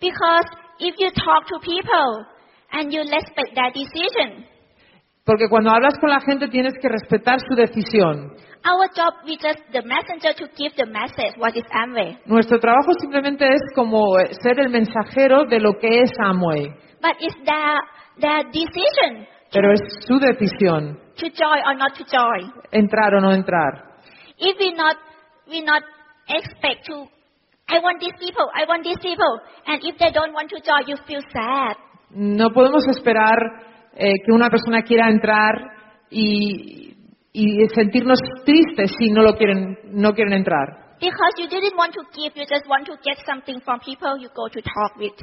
Because 0.00 0.46
if 0.80 0.94
you 0.98 1.10
talk 1.12 1.46
to 1.48 1.58
people 1.60 2.26
and 2.72 2.92
you 2.92 3.02
respect 3.02 3.54
their 3.54 3.72
decision, 3.72 4.46
Porque 5.24 5.46
cuando 5.50 5.70
hablas 5.70 5.98
con 6.00 6.08
la 6.08 6.20
gente 6.20 6.48
tienes 6.48 6.72
que 6.80 6.88
respetar 6.88 7.38
su 7.48 7.54
decisión. 7.54 8.32
our 8.64 8.88
job 8.96 9.14
we 9.24 9.36
just 9.36 9.60
the 9.72 9.82
messenger 9.82 10.34
to 10.34 10.48
give 10.56 10.72
the 10.76 10.86
message 10.86 11.36
what 11.38 11.54
is 11.54 11.64
Amway. 11.70 12.18
Nuestro 12.26 12.58
trabajo 12.58 12.92
simplemente 13.00 13.46
es 13.46 13.60
como 13.74 14.18
eh, 14.18 14.30
ser 14.42 14.58
el 14.58 14.70
mensajero 14.70 15.44
de 15.44 15.60
lo 15.60 15.74
que 15.74 16.00
es 16.00 16.10
Amway. 16.18 16.68
But 17.00 17.14
it's 17.20 17.36
their 17.44 17.78
their 18.18 18.42
decision 18.50 19.26
Pero 19.52 19.72
es 19.72 19.80
su 20.06 20.18
decisión 20.18 20.98
to 21.16 21.26
join 21.30 21.62
or 21.66 21.76
not 21.76 21.94
to 21.96 22.04
join. 22.04 22.52
entrar 22.70 23.14
o 23.14 23.20
no 23.20 23.32
entrar. 23.32 24.00
If 24.38 24.56
we 24.58 24.72
not 24.72 24.96
we 25.48 25.62
not 25.62 25.82
expect 26.28 26.86
to 26.86 27.08
I 27.68 27.80
want 27.80 28.00
these 28.00 28.16
people, 28.18 28.48
I 28.54 28.64
want 28.66 28.84
these 28.84 28.98
people 29.00 29.40
and 29.66 29.80
if 29.82 29.98
they 29.98 30.10
don't 30.10 30.32
want 30.32 30.48
to 30.50 30.60
join 30.60 30.86
you 30.86 30.96
feel 31.06 31.22
sad. 31.32 31.76
No 32.10 32.50
podemos 32.50 32.86
esperar 32.88 33.36
eh, 33.94 34.14
que 34.24 34.32
una 34.32 34.48
persona 34.48 34.82
quiera 34.82 35.10
entrar 35.10 35.54
y, 36.10 36.94
y 37.32 37.68
sentirnos 37.74 38.18
tristes 38.44 38.92
si 38.98 39.10
no 39.10 39.22
lo 39.22 39.34
quieren, 39.34 39.78
no 39.92 40.12
quieren 40.12 40.32
entrar. 40.34 40.96
Because 41.00 41.34
you 41.36 41.48
didn't 41.48 41.76
want 41.76 41.94
to 41.94 42.02
give, 42.14 42.32
you 42.34 42.46
just 42.48 42.66
want 42.66 42.86
to 42.86 42.96
get 43.04 43.18
something 43.26 43.60
from 43.60 43.78
people 43.80 44.18
you 44.18 44.30
go 44.34 44.48
to 44.48 44.60
talk 44.62 44.96
with. 44.96 45.14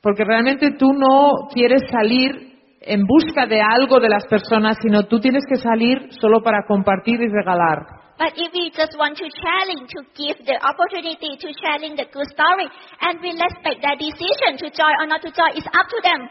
Porque 0.00 0.24
realmente 0.24 0.70
tú 0.78 0.92
no 0.92 1.48
quieres 1.52 1.82
salir 1.90 2.55
en 2.86 3.04
busca 3.04 3.46
de 3.46 3.60
algo 3.60 3.98
de 4.00 4.08
las 4.08 4.24
personas, 4.26 4.76
sino 4.80 5.02
tú 5.04 5.18
tienes 5.20 5.44
que 5.48 5.56
salir 5.56 6.08
solo 6.20 6.40
para 6.42 6.64
compartir 6.66 7.20
y 7.20 7.28
regalar. 7.28 7.84
But 8.18 8.32
if 8.36 8.50
we 8.54 8.70
just 8.70 8.96
want 8.98 9.18
to 9.18 9.28
challenge, 9.28 9.92
to 9.92 10.00
give 10.16 10.38
the 10.46 10.56
opportunity 10.64 11.36
to 11.36 11.48
sharing 11.60 11.96
the 11.96 12.06
good 12.10 12.24
story, 12.32 12.64
and 13.02 13.20
we 13.20 13.32
respect 13.36 13.82
their 13.82 13.96
decision 13.98 14.56
to 14.56 14.70
join 14.72 14.94
or 15.02 15.06
not 15.06 15.20
to 15.20 15.28
join, 15.30 15.52
it's 15.54 15.66
up 15.66 15.86
to 15.90 16.00
them. 16.00 16.28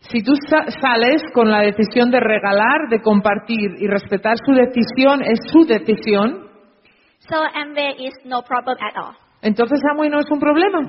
Si 0.00 0.22
tú 0.22 0.32
sa- 0.48 0.64
sales 0.80 1.20
con 1.34 1.50
la 1.50 1.60
decisión 1.60 2.10
de 2.10 2.20
regalar, 2.20 2.88
de 2.88 3.02
compartir 3.02 3.68
y 3.78 3.86
respetar 3.86 4.36
su 4.46 4.52
decisión, 4.52 5.20
es 5.22 5.38
su 5.52 5.66
decisión, 5.66 6.48
So 7.28 7.36
Amway 7.54 8.06
is 8.06 8.14
no 8.24 8.40
problem 8.42 8.78
at 8.80 8.96
all. 8.96 9.14
entonces 9.42 9.78
Amway 9.92 10.08
no 10.08 10.20
es 10.20 10.30
un 10.30 10.40
problema. 10.40 10.80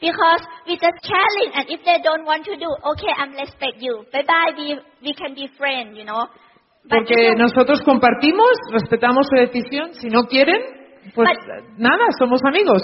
Because 0.00 0.42
we 0.66 0.78
just 0.78 0.98
challenge, 1.02 1.52
and 1.58 1.66
if 1.70 1.82
they 1.84 1.98
don't 2.02 2.24
want 2.24 2.44
to 2.46 2.54
do, 2.56 2.70
okay, 2.94 3.10
I'm 3.18 3.32
respect 3.34 3.82
you. 3.82 4.04
Bye 4.12 4.22
bye, 4.22 4.52
we, 4.56 4.78
we 5.02 5.12
can 5.12 5.34
be 5.34 5.48
friends, 5.58 5.98
you 5.98 6.04
know. 6.04 6.26
But 6.88 7.02
Porque 7.04 7.18
you- 7.18 7.34
nosotros 7.36 7.82
compartimos, 7.82 8.52
respetamos 8.70 9.26
su 9.26 9.36
decisión. 9.36 9.94
Si 9.94 10.08
no 10.08 10.22
quieren, 10.24 10.62
pues 11.14 11.28
But- 11.28 11.78
nada, 11.78 12.06
somos 12.18 12.40
amigos. 12.46 12.82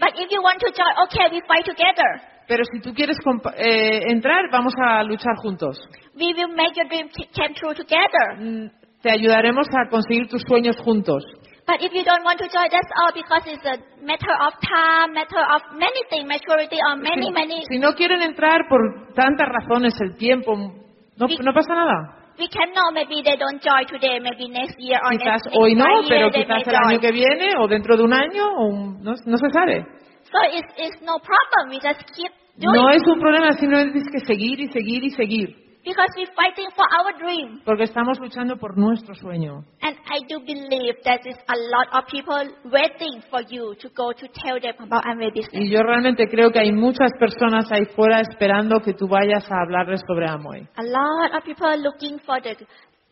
but 0.00 0.10
if 0.18 0.30
you 0.30 0.42
want 0.42 0.58
to 0.60 0.70
join, 0.74 0.94
okay, 1.06 1.28
we 1.30 1.40
fight 1.46 1.64
together. 1.64 2.20
Pero 2.48 2.64
si 2.72 2.80
tú 2.80 2.92
quieres 2.94 3.16
eh, 3.56 4.00
entrar, 4.10 4.50
vamos 4.50 4.72
a 4.82 5.02
luchar 5.04 5.36
juntos. 5.42 5.78
We 6.16 6.32
will 6.34 6.54
make 6.56 6.74
your 6.76 6.88
dream 6.88 7.08
come 7.36 7.54
true 7.54 7.74
together. 7.74 8.36
Mm, 8.40 8.70
Te 9.02 9.10
ayudaremos 9.12 9.66
a 9.72 9.88
conseguir 9.90 10.28
tus 10.28 10.42
sueños 10.42 10.76
juntos. 10.78 11.22
But 11.68 11.82
if 11.84 11.92
you 11.92 12.00
don't 12.02 12.24
want 12.24 12.40
to 12.40 12.48
join, 12.48 12.64
that's 12.72 12.88
all 12.96 13.12
because 13.12 13.44
it's 13.44 13.60
a 13.68 13.76
matter 14.00 14.32
of 14.40 14.56
time, 14.64 15.12
matter 15.12 15.36
of 15.52 15.60
many 15.76 16.00
things, 16.08 16.24
maturity, 16.24 16.80
or 16.80 16.96
many, 16.96 17.28
Si, 17.28 17.32
many. 17.32 17.60
si 17.68 17.76
no 17.78 17.92
quieren 17.92 18.22
entrar 18.22 18.64
por 18.72 19.12
tantas 19.12 19.46
razones, 19.52 19.92
el 20.00 20.16
tiempo, 20.16 20.56
no, 20.56 21.26
no 21.28 21.52
pasa 21.52 21.74
nada. 21.76 22.14
We 22.38 22.48
can 22.48 22.72
know 22.72 22.88
maybe 22.94 23.20
they 23.22 23.36
don't 23.36 23.60
join 23.60 23.84
today, 23.84 24.16
maybe 24.18 24.48
next 24.48 24.76
year 24.78 24.96
or 25.04 25.10
Quizás 25.12 25.44
next, 25.44 25.56
hoy 25.58 25.74
no, 25.74 25.84
pero 26.08 26.30
quizás 26.30 26.66
el 26.66 26.74
año 26.74 27.00
que 27.00 27.12
viene 27.12 27.52
o 27.58 27.68
dentro 27.68 27.96
de 27.98 28.02
un 28.04 28.14
año, 28.14 28.48
o 28.56 28.64
un- 28.68 29.02
no, 29.02 29.12
no 29.26 29.36
se 29.36 29.50
sabe. 29.52 29.84
So 30.24 30.38
it's, 30.50 30.72
it's 30.78 31.02
no 31.02 31.18
problem. 31.20 31.68
We 31.68 31.80
just 31.84 32.00
keep 32.16 32.32
doing. 32.56 32.72
No 32.80 32.88
es 32.90 33.02
un 33.06 33.20
problema, 33.20 33.52
simplemente 33.52 33.92
tienes 33.92 34.10
que 34.10 34.20
seguir 34.24 34.58
y 34.60 34.68
seguir 34.72 35.04
y 35.04 35.10
seguir. 35.10 35.67
Because 35.84 36.10
we're 36.16 36.32
fighting 36.34 36.68
for 36.76 36.84
our 36.98 37.12
dream. 37.18 37.60
porque 37.64 37.84
estamos 37.84 38.18
luchando 38.20 38.56
por 38.58 38.76
nuestro 38.76 39.14
sueño. 39.14 39.64
And 39.82 39.96
I 40.10 40.20
do 40.28 40.40
believe 40.40 40.96
that 41.04 41.20
is 41.26 41.36
a 41.48 41.56
lot 41.56 41.88
of 41.92 42.06
people 42.10 42.42
waiting 42.70 43.22
for 43.30 43.40
you 43.48 43.74
to 43.76 43.88
go 43.94 44.12
to 44.12 44.26
tell 44.28 44.60
them 44.60 44.74
about 44.80 45.04
Amway 45.04 45.30
business. 45.32 45.54
Y 45.64 45.70
yo 45.70 45.82
realmente 45.82 46.26
creo 46.28 46.50
que 46.50 46.60
hay 46.60 46.72
muchas 46.72 47.10
personas 47.18 47.70
ahí 47.72 47.84
fuera 47.96 48.20
esperando 48.20 48.80
que 48.80 48.94
tú 48.94 49.06
vayas 49.08 49.50
a 49.50 49.62
hablarles 49.62 50.00
sobre 50.06 50.28
Amway. 50.28 50.66
A 50.76 50.82
lot 50.82 51.34
of 51.36 51.44
people 51.44 51.76
looking 51.82 52.18
for 52.20 52.40
the 52.42 52.56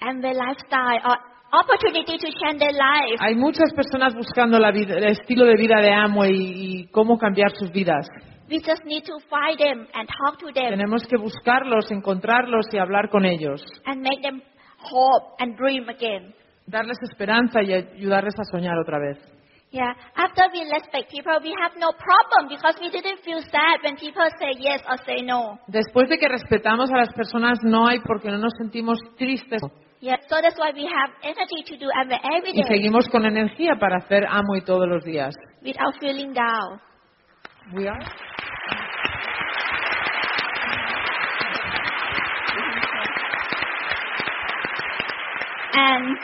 Amway 0.00 0.34
lifestyle 0.34 1.00
or 1.04 1.16
opportunity 1.52 2.18
to 2.18 2.28
change 2.42 2.58
their 2.58 2.72
life. 2.72 3.16
Hay 3.20 3.34
muchas 3.36 3.72
personas 3.74 4.14
buscando 4.14 4.58
la 4.58 4.72
vida- 4.72 4.96
el 4.98 5.04
estilo 5.04 5.44
de 5.46 5.54
vida 5.56 5.80
de 5.80 5.92
Amway 5.92 6.32
y 6.34 6.86
cómo 6.90 7.16
cambiar 7.16 7.50
sus 7.52 7.70
vidas. 7.72 8.06
We 8.49 8.61
just 8.61 8.84
need 8.84 9.05
to 9.07 9.18
find 9.28 9.59
them 9.59 9.86
and 9.94 10.09
talk 10.09 10.38
to 10.40 10.47
them 10.53 10.70
Tenemos 10.70 11.03
que 11.09 11.16
buscarlos, 11.18 11.90
encontrarlos 11.90 12.66
y 12.72 12.78
hablar 12.78 13.09
con 13.11 13.24
ellos. 13.24 13.61
and 13.86 14.03
make 14.03 14.22
them 14.22 14.40
hope 14.78 15.34
and 15.40 15.57
dream 15.57 15.88
again. 15.88 16.34
Darles 16.66 16.99
esperanza 17.03 17.62
y 17.62 17.72
ayudarles 17.72 18.34
a 18.38 18.44
soñar 18.44 18.78
otra 18.78 18.99
vez. 18.99 19.18
Yeah. 19.72 19.92
After 20.14 20.44
we 20.55 20.62
respect 20.72 21.11
people, 21.11 21.38
we 21.42 21.53
have 21.61 21.76
no 21.76 21.90
problem 21.92 22.49
because 22.49 22.76
we 22.80 22.88
didn't 22.90 23.20
feel 23.24 23.42
sad 23.42 23.82
when 23.82 23.97
people 23.97 24.24
say 24.38 24.53
yes 24.59 24.80
or 24.88 24.97
say 25.05 25.22
no. 25.22 25.59
Después 25.66 26.09
de 26.09 26.16
que 26.18 26.28
respetamos 26.28 26.90
a 26.92 26.97
las 26.99 27.12
personas, 27.14 27.59
no 27.64 27.86
hay 27.88 27.99
porque 28.01 28.30
no 28.30 28.38
nos 28.38 28.53
sentimos 28.59 28.99
tristes 29.18 29.61
Yeah. 30.01 30.16
So 30.28 30.36
that's 30.42 30.57
why 30.59 30.70
we 30.74 30.84
have 30.86 31.11
energy 31.22 31.64
to 31.68 31.76
do 31.78 31.90
every 31.90 32.51
y 32.53 32.62
day 32.62 32.68
seguimos 32.68 33.09
con 33.09 33.24
energía 33.24 33.74
para 33.80 33.97
hacer 33.97 34.24
Amway 34.28 34.61
todos 34.64 34.86
los 34.86 35.03
días. 35.05 35.34
without 35.62 35.94
feeling 35.99 36.32
down. 36.32 36.80
We 37.74 37.88
are. 37.88 37.98
And 45.74 46.16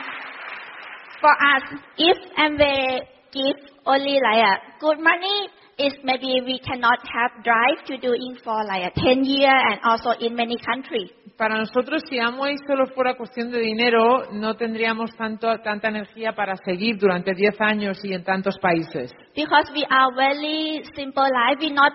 for 1.19 1.31
us, 1.31 1.63
if 1.97 2.17
Amway 2.37 3.01
give 3.33 3.57
only 3.85 4.19
like 4.23 4.39
a 4.39 4.55
good 4.79 4.99
money, 4.99 5.49
is 5.77 5.93
maybe 6.03 6.41
we 6.45 6.59
cannot 6.59 6.99
have 7.07 7.43
drive 7.43 7.83
to 7.87 7.97
doing 7.97 8.37
for 8.43 8.63
like 8.65 8.83
a 8.85 8.99
10 8.99 9.25
year 9.25 9.49
and 9.49 9.79
also 9.83 10.11
in 10.19 10.35
many 10.35 10.57
countries. 10.57 11.09
Para 11.37 11.57
nosotros, 11.57 12.03
si 12.09 12.19
Amway 12.19 12.55
solo 12.67 12.85
fuera 12.93 13.15
cuestión 13.15 13.49
de 13.49 13.59
dinero, 13.59 14.31
no 14.33 14.55
tendríamos 14.55 15.09
tanto, 15.17 15.47
tanta 15.63 15.87
energía 15.87 16.33
para 16.33 16.55
seguir 16.57 16.97
durante 16.97 17.33
10 17.33 17.59
años 17.59 17.97
y 18.03 18.13
en 18.13 18.23
tantos 18.23 18.55
países. 18.59 19.11
Because 19.35 19.71
we 19.73 19.83
are 19.89 20.13
very 20.15 20.83
simple 20.95 21.23
life. 21.23 21.59
We 21.59 21.71
not, 21.71 21.91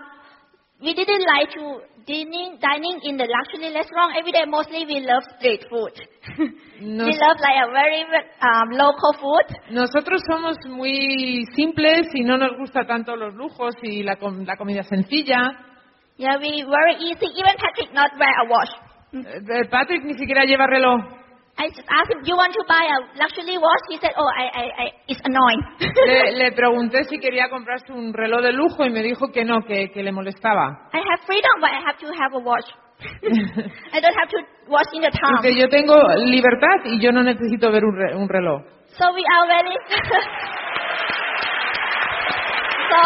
we 0.80 0.92
didn't 0.92 1.24
like 1.24 1.54
to 1.54 1.97
dining, 2.08 2.58
dining 2.58 2.98
in 3.04 3.16
the 3.16 3.28
luxury 3.28 3.72
restaurant 3.74 4.16
every 4.18 4.32
day. 4.32 4.44
Mostly 4.46 4.86
we 4.86 5.00
love 5.04 5.22
street 5.38 5.64
food. 5.68 5.92
Nos- 6.80 7.06
we 7.06 7.12
love 7.12 7.36
like 7.38 7.60
a 7.60 7.70
very 7.70 8.02
um, 8.40 8.70
local 8.72 9.12
food. 9.20 9.46
Nosotros 9.70 10.22
somos 10.28 10.56
muy 10.68 11.44
simples 11.54 12.08
y 12.14 12.22
no 12.24 12.38
nos 12.38 12.56
gusta 12.58 12.86
tanto 12.86 13.14
los 13.14 13.34
lujos 13.34 13.74
y 13.82 14.02
la, 14.02 14.16
com- 14.16 14.44
la 14.44 14.56
comida 14.56 14.82
sencilla. 14.82 15.52
Yeah, 16.16 16.38
we 16.38 16.64
very 16.64 16.96
easy. 16.98 17.26
Even 17.26 17.54
Patrick 17.60 17.92
not 17.92 18.10
wear 18.18 18.32
a 18.42 18.48
watch. 18.48 18.70
Eh, 19.12 19.68
Patrick 19.70 20.02
ni 20.04 20.14
siquiera 20.14 20.44
lleva 20.44 20.66
reloj. 20.66 21.00
I 21.58 21.68
just 21.74 21.88
asked 21.90 22.10
him, 22.14 22.22
"You 22.24 22.36
want 22.36 22.54
to 22.54 22.62
buy 22.68 22.86
a 22.86 22.98
luxury 23.18 23.58
watch?" 23.58 23.82
He 23.90 23.98
said, 23.98 24.12
"Oh, 24.16 24.26
I, 24.30 24.46
I, 24.46 24.64
I 24.78 24.86
it's 25.08 25.20
annoying." 25.24 25.62
Le, 26.06 26.32
le 26.38 26.52
pregunté 26.52 27.02
si 27.04 27.18
quería 27.18 27.48
comprarse 27.50 27.92
un 27.92 28.12
reloj 28.14 28.42
de 28.42 28.52
lujo 28.52 28.84
y 28.86 28.90
me 28.90 29.02
dijo 29.02 29.32
que 29.32 29.44
no, 29.44 29.62
que, 29.66 29.90
que 29.90 30.02
le 30.02 30.12
molestaba. 30.12 30.88
I 30.94 30.98
have 30.98 31.20
freedom, 31.26 31.60
but 31.60 31.70
I 31.70 31.80
have 31.84 31.98
to 31.98 32.06
have 32.14 32.32
a 32.34 32.38
watch. 32.38 32.66
I 33.92 34.00
don't 34.00 34.14
have 34.14 34.28
to 34.30 34.38
watch 34.68 34.86
in 34.92 35.02
the 35.02 35.10
town. 35.10 35.36
Porque 35.36 35.54
yo 35.58 35.68
tengo 35.68 35.96
libertad 36.26 36.84
y 36.84 37.00
yo 37.00 37.10
no 37.12 37.22
necesito 37.22 37.70
ver 37.72 37.84
un, 37.84 37.96
re- 37.96 38.14
un 38.14 38.28
reloj. 38.28 38.62
So 38.98 39.12
we 39.14 39.22
are 39.22 39.46
very. 39.46 39.74
so. 42.90 43.00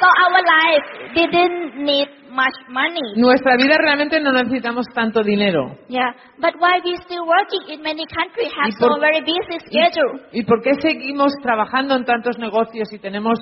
So 0.00 0.06
our 0.24 0.40
life 0.40 0.86
didn't 1.14 1.76
need 1.76 2.08
much 2.40 2.56
money. 2.68 3.12
Nuestra 3.16 3.56
vida 3.56 3.76
realmente 3.76 4.18
no 4.20 4.32
necesitamos 4.32 4.86
tanto 4.94 5.22
dinero. 5.22 5.76
Yeah, 5.88 6.12
but 6.38 6.54
why 6.58 6.80
we 6.84 6.96
still 7.04 7.26
working 7.26 7.68
in 7.76 7.82
many 7.82 8.06
countries 8.06 8.50
have 8.56 8.68
Y 8.68 8.72
por- 8.80 8.94
so 8.94 9.00
very 9.00 9.20
busy 9.20 9.58
schedule? 9.68 10.24
¿Y 10.32 10.42
por 10.44 10.62
qué 10.62 10.72
seguimos 10.80 11.32
trabajando 11.42 11.96
en 11.96 12.04
tantos 12.04 12.38
negocios 12.38 12.90
y 12.92 12.98
tenemos 12.98 13.38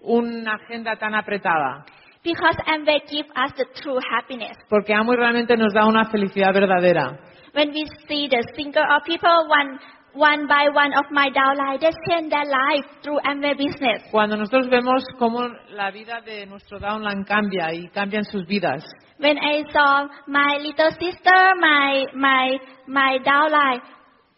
una 0.00 0.54
agenda 0.54 0.96
tan 0.96 1.14
apretada? 1.14 1.84
Because 2.24 2.56
Amway 2.66 3.00
give 3.08 3.26
us 3.34 3.52
the 3.56 3.66
true 3.82 3.98
happiness. 4.12 4.56
Porque 4.68 4.94
Amway 4.94 5.16
realmente 5.16 5.56
nos 5.56 5.72
da 5.72 5.86
una 5.86 6.04
felicidad 6.10 6.52
verdadera. 6.52 7.18
When 7.54 7.70
we 7.70 7.84
see 8.08 8.28
the 8.28 8.42
single 8.56 8.82
of 8.82 9.02
people, 9.04 9.28
one, 9.48 9.78
one 10.14 10.46
by 10.46 10.68
one 10.72 10.92
of 10.92 11.04
my 11.10 11.28
downline, 11.30 11.80
they 11.80 11.90
change 12.08 12.30
their 12.30 12.44
life 12.44 12.84
through 13.02 13.18
Amway 13.24 13.56
business. 13.56 14.02
Cuando 14.10 14.36
nosotros 14.36 14.68
vemos 14.68 15.04
cómo 15.18 15.48
la 15.70 15.90
vida 15.90 16.20
de 16.20 16.46
nuestro 16.46 16.78
downline 16.78 17.24
cambia 17.24 17.72
y 17.72 17.88
cambian 17.88 18.24
sus 18.24 18.46
vidas. 18.46 18.84
When 19.18 19.38
I 19.38 19.64
saw 19.72 20.08
my 20.26 20.58
little 20.58 20.90
sister, 20.98 21.54
my, 21.60 22.06
my, 22.14 22.58
my 22.88 23.18
downline, 23.24 23.80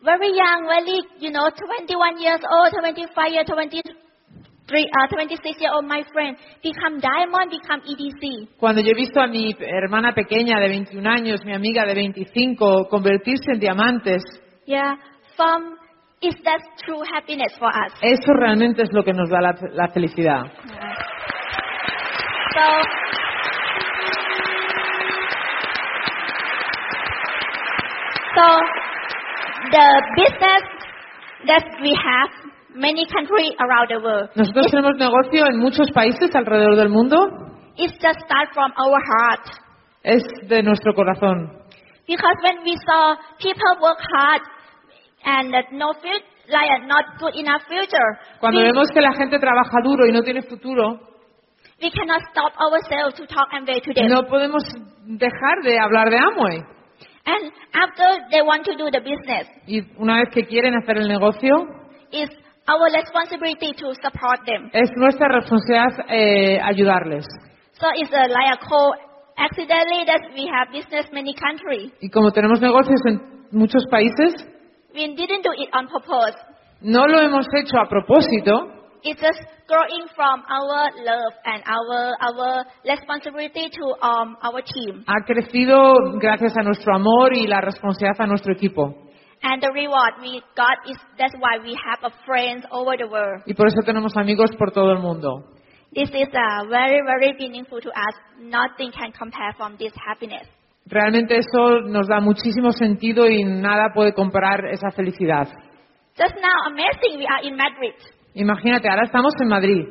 very 0.03 0.37
young, 0.37 0.67
very, 0.69 1.01
you 1.19 1.31
know, 1.31 1.49
21 1.49 2.21
years 2.21 2.41
old, 2.45 2.73
25 2.79 3.33
years, 3.33 3.47
23, 3.47 4.91
uh, 4.93 5.07
26 5.09 5.61
year 5.61 5.73
old, 5.73 5.87
my 5.87 6.03
friend, 6.13 6.37
become 6.63 7.01
diamond, 7.01 7.51
become 7.51 7.81
EDC. 7.81 8.59
Cuando 8.59 8.83
yo 8.83 8.91
he 8.91 8.95
visto 8.95 9.21
a 9.21 9.27
mi 9.27 9.57
hermana 9.59 10.13
pequeña 10.13 10.61
de 10.61 10.69
21 10.69 11.11
años, 11.11 11.45
mi 11.45 11.55
amiga 11.55 11.87
de 11.87 11.95
25, 11.95 12.89
convertirse 12.89 13.53
en 13.53 13.61
diamantes, 13.61 14.23
Yeah, 14.67 14.97
from, 15.37 15.77
is 16.23 16.35
that 16.45 16.61
true 16.85 17.03
happiness 17.13 17.53
for 17.59 17.69
us? 17.69 17.93
eso 18.03 18.33
realmente 18.35 18.83
es 18.83 18.93
lo 18.93 19.03
que 19.03 19.13
nos 19.13 19.29
da 19.31 19.41
la, 19.41 19.55
la 19.73 19.89
felicidad. 19.89 20.45
So, 22.55 22.67
so 28.37 28.47
the 29.71 29.89
business 30.19 30.63
that 31.47 31.65
we 31.83 31.93
have, 31.95 32.31
many 32.75 33.07
countries 33.07 33.53
around 33.61 33.89
the 33.91 34.01
world, 34.03 34.29
Nosotros 34.35 34.71
tenemos 34.71 34.97
negocio 34.99 35.47
en 35.47 35.59
muchos 35.59 35.91
países 35.93 36.35
alrededor 36.35 36.77
del 36.77 36.89
mundo, 36.89 37.17
it 37.77 37.91
just 38.01 38.21
start 38.27 38.49
from 38.53 38.73
our 38.77 39.01
heart. 39.01 39.47
es 40.03 40.23
de 40.49 40.63
nuestro 40.63 40.93
corazón. 40.95 41.51
Because 42.07 42.37
when 42.43 42.63
we 42.65 42.77
saw 42.85 43.17
people 43.39 43.81
work 43.81 43.99
hard 44.17 44.43
and 45.25 45.53
that 45.53 45.73
no 45.73 45.93
future, 45.95 46.25
like 46.49 46.87
not 46.87 47.05
good 47.19 47.35
enough 47.37 47.63
future, 47.69 48.19
Cuando 48.41 48.61
we, 48.61 48.67
vemos 48.67 48.89
que 48.93 49.01
la 49.01 49.13
gente 49.15 49.39
trabaja 49.39 49.79
duro 49.83 50.07
y 50.07 50.13
no 50.13 50.23
tiene 50.23 50.43
futuro, 50.43 51.01
we 51.83 51.91
cannot 51.91 52.21
stop 52.31 52.53
ourselves 52.61 53.15
to 53.17 53.27
talk 53.27 53.49
and 53.53 53.67
way 53.67 53.81
to 53.81 53.93
them. 53.95 54.09
no 54.09 54.23
podemos 54.29 54.63
dejar 55.07 55.63
de 55.65 55.79
hablar 55.79 56.11
de 56.11 56.17
Amway. 56.19 56.63
And 57.27 57.51
after 57.73 58.29
they 58.31 58.43
want 58.43 58.65
to 58.67 58.77
do 58.77 58.91
the 58.91 59.01
business, 59.01 59.49
Y 59.67 59.81
una 59.99 60.19
vez 60.21 60.29
que 60.33 60.45
quieren 60.45 60.75
hacer 60.77 60.99
el 60.99 61.09
negocio, 61.09 61.67
it's 62.13 62.35
our 62.69 62.91
responsibility 62.93 63.73
to 63.73 63.95
support 63.95 64.45
them. 64.45 64.69
es 64.73 64.91
nuestra 64.97 65.29
responsabilidad 65.29 66.05
eh, 66.11 66.61
ayudarles. 66.63 67.25
So 67.81 67.87
it's 67.97 68.13
a, 68.13 68.29
like 68.29 68.53
a 68.53 68.59
co-accidentally 68.69 70.05
that 70.07 70.21
we 70.35 70.47
have 70.53 70.71
business 70.73 71.11
many 71.13 71.35
countries. 71.35 71.93
Y 72.01 72.11
como 72.11 72.31
tenemos 72.31 72.61
negocios 72.61 73.01
en 73.07 73.21
muchos 73.53 73.85
países, 73.91 74.47
We 74.95 75.15
didn't 75.15 75.43
do 75.43 75.51
it 75.59 75.69
on 75.73 75.89
purpose. 75.89 76.37
no 76.81 77.05
lo 77.07 77.21
hemos 77.21 77.47
hecho 77.53 77.79
a 77.79 77.89
propósito, 77.89 78.71
It's 79.07 79.21
just 79.21 79.43
growing 79.69 80.09
from 80.17 80.43
our 80.49 80.89
love 81.05 81.35
and 81.45 81.63
our 81.67 82.17
our 82.21 82.65
responsibility 82.89 83.69
to 83.69 83.85
um, 84.01 84.37
our 84.43 84.63
team. 84.63 85.05
ha 85.07 85.21
crecido 85.27 85.93
gracias 86.19 86.57
a 86.57 86.63
nuestro 86.63 86.95
amor 86.95 87.35
y 87.35 87.47
la 87.47 87.61
responsabilidad 87.61 88.21
a 88.21 88.27
nuestro 88.27 88.53
equipo. 88.55 88.95
And 89.43 89.61
the 89.63 89.71
reward 89.73 90.23
we 90.23 90.41
got 90.57 90.89
is 90.89 90.97
that's 91.19 91.35
why 91.39 91.59
we 91.63 91.75
have 91.77 92.01
a 92.03 92.13
friends 92.25 92.65
over 92.71 92.97
the 92.97 93.07
world. 93.07 93.43
Y 93.47 93.53
por 93.53 93.67
eso 93.67 93.83
tenemos 93.85 94.17
amigos 94.17 94.51
por 94.57 94.71
todo 94.73 94.93
el 94.93 95.01
mundo. 95.01 95.51
This 95.93 96.09
is 96.09 96.29
uh, 96.33 96.65
very 96.71 97.01
very 97.05 97.35
meaningful 97.39 97.81
to 97.83 97.91
us. 97.91 98.15
Nothing 98.41 98.91
can 98.91 99.13
compare 99.13 99.53
from 99.59 99.77
this 99.77 99.93
happiness. 100.01 100.47
Realmente 100.87 101.37
eso 101.39 101.81
nos 101.87 102.07
da 102.09 102.21
muchísimo 102.21 102.71
sentido 102.73 103.27
y 103.27 103.43
nada 103.45 103.91
puede 103.95 104.13
comparar 104.13 104.67
esa 104.67 104.91
felicidad. 104.91 105.49
Just 106.17 106.37
now, 106.37 106.67
amazing, 106.67 107.19
we 107.19 107.27
are 107.27 107.43
in 107.47 107.57
Madrid. 107.57 107.95
Imagínate, 108.35 108.89
ahora 108.89 109.05
estamos 109.05 109.33
en 109.41 109.49
Madrid. 109.49 109.87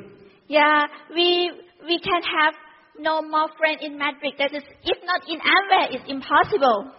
Yeah, 0.48 0.86
we 1.10 1.50
we 1.88 2.00
can 2.00 2.22
have 2.24 2.56
no 3.00 3.22
more 3.24 3.52
friends 3.58 3.82
in 3.82 3.98
Madrid. 3.98 4.34
That 4.38 4.54
is, 4.54 4.64
if 4.84 4.98
not 5.04 5.22
in 5.28 5.40
Amway, 5.40 5.96
it's 5.96 6.08
impossible. 6.10 6.92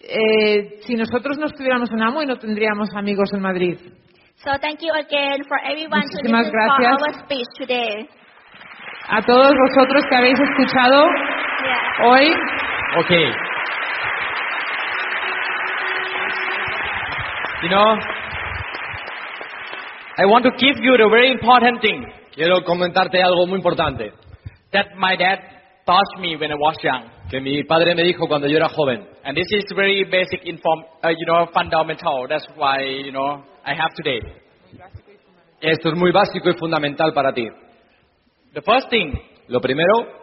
Eh, 0.00 0.80
si 0.86 0.94
nosotros 0.94 1.38
no 1.38 1.46
estuviéramos 1.46 1.90
en 1.90 2.02
Amway 2.02 2.26
no 2.26 2.36
tendríamos 2.36 2.88
amigos 2.96 3.30
en 3.34 3.40
Madrid. 3.40 3.78
So 4.36 4.50
thank 4.60 4.80
you 4.80 4.92
again 4.94 5.44
for 5.46 5.58
everyone 5.64 6.02
to 6.02 6.08
Muchísimas 6.08 6.46
listen 6.46 6.52
gracias. 6.52 6.98
for 6.98 7.08
our 7.08 7.24
speech 7.24 7.48
today. 7.58 8.08
A 9.08 9.22
todos 9.22 9.52
vosotros 9.52 10.04
que 10.08 10.16
habéis 10.16 10.38
escuchado 10.40 11.04
Yeah. 11.62 12.06
hoy, 12.08 12.34
Okay. 12.98 13.26
You 17.62 17.70
know, 17.70 17.96
I 20.18 20.26
want 20.26 20.44
to 20.44 20.50
give 20.58 20.76
you 20.82 20.96
the 20.98 21.08
very 21.08 21.30
important 21.30 21.80
thing 21.80 22.04
Quiero 22.34 22.62
comentarte 22.64 23.22
algo 23.22 23.46
muy 23.46 23.56
importante 23.56 24.12
that 24.72 24.86
my 24.96 25.16
dad 25.16 25.38
taught 25.86 26.20
me 26.20 26.36
when 26.36 26.50
I 26.50 26.54
was 26.54 26.76
young. 26.82 27.08
que 27.30 27.40
mi 27.40 27.62
padre 27.64 27.94
me 27.94 28.02
dijo 28.02 28.26
cuando 28.26 28.46
yo 28.46 28.56
era 28.56 28.68
joven. 28.68 29.06
And 29.24 29.36
this 29.36 29.46
is 29.50 29.64
very 29.74 30.04
basic 30.04 30.44
inform, 30.44 30.84
uh, 31.02 31.08
you 31.08 31.26
know, 31.26 31.46
fundamental. 31.52 32.26
That's 32.28 32.46
why, 32.56 32.80
you 32.82 33.12
know, 33.12 33.42
I 33.64 33.74
have 33.74 33.94
today. 33.96 34.20
Esto 35.60 35.90
es 35.90 35.96
muy 35.96 36.10
básico 36.10 36.50
y 36.50 36.54
fundamental 36.58 37.12
para 37.14 37.32
ti. 37.32 37.48
The 38.52 38.62
first 38.62 38.90
thing, 38.90 39.14
Lo 39.48 39.60
primero, 39.60 40.21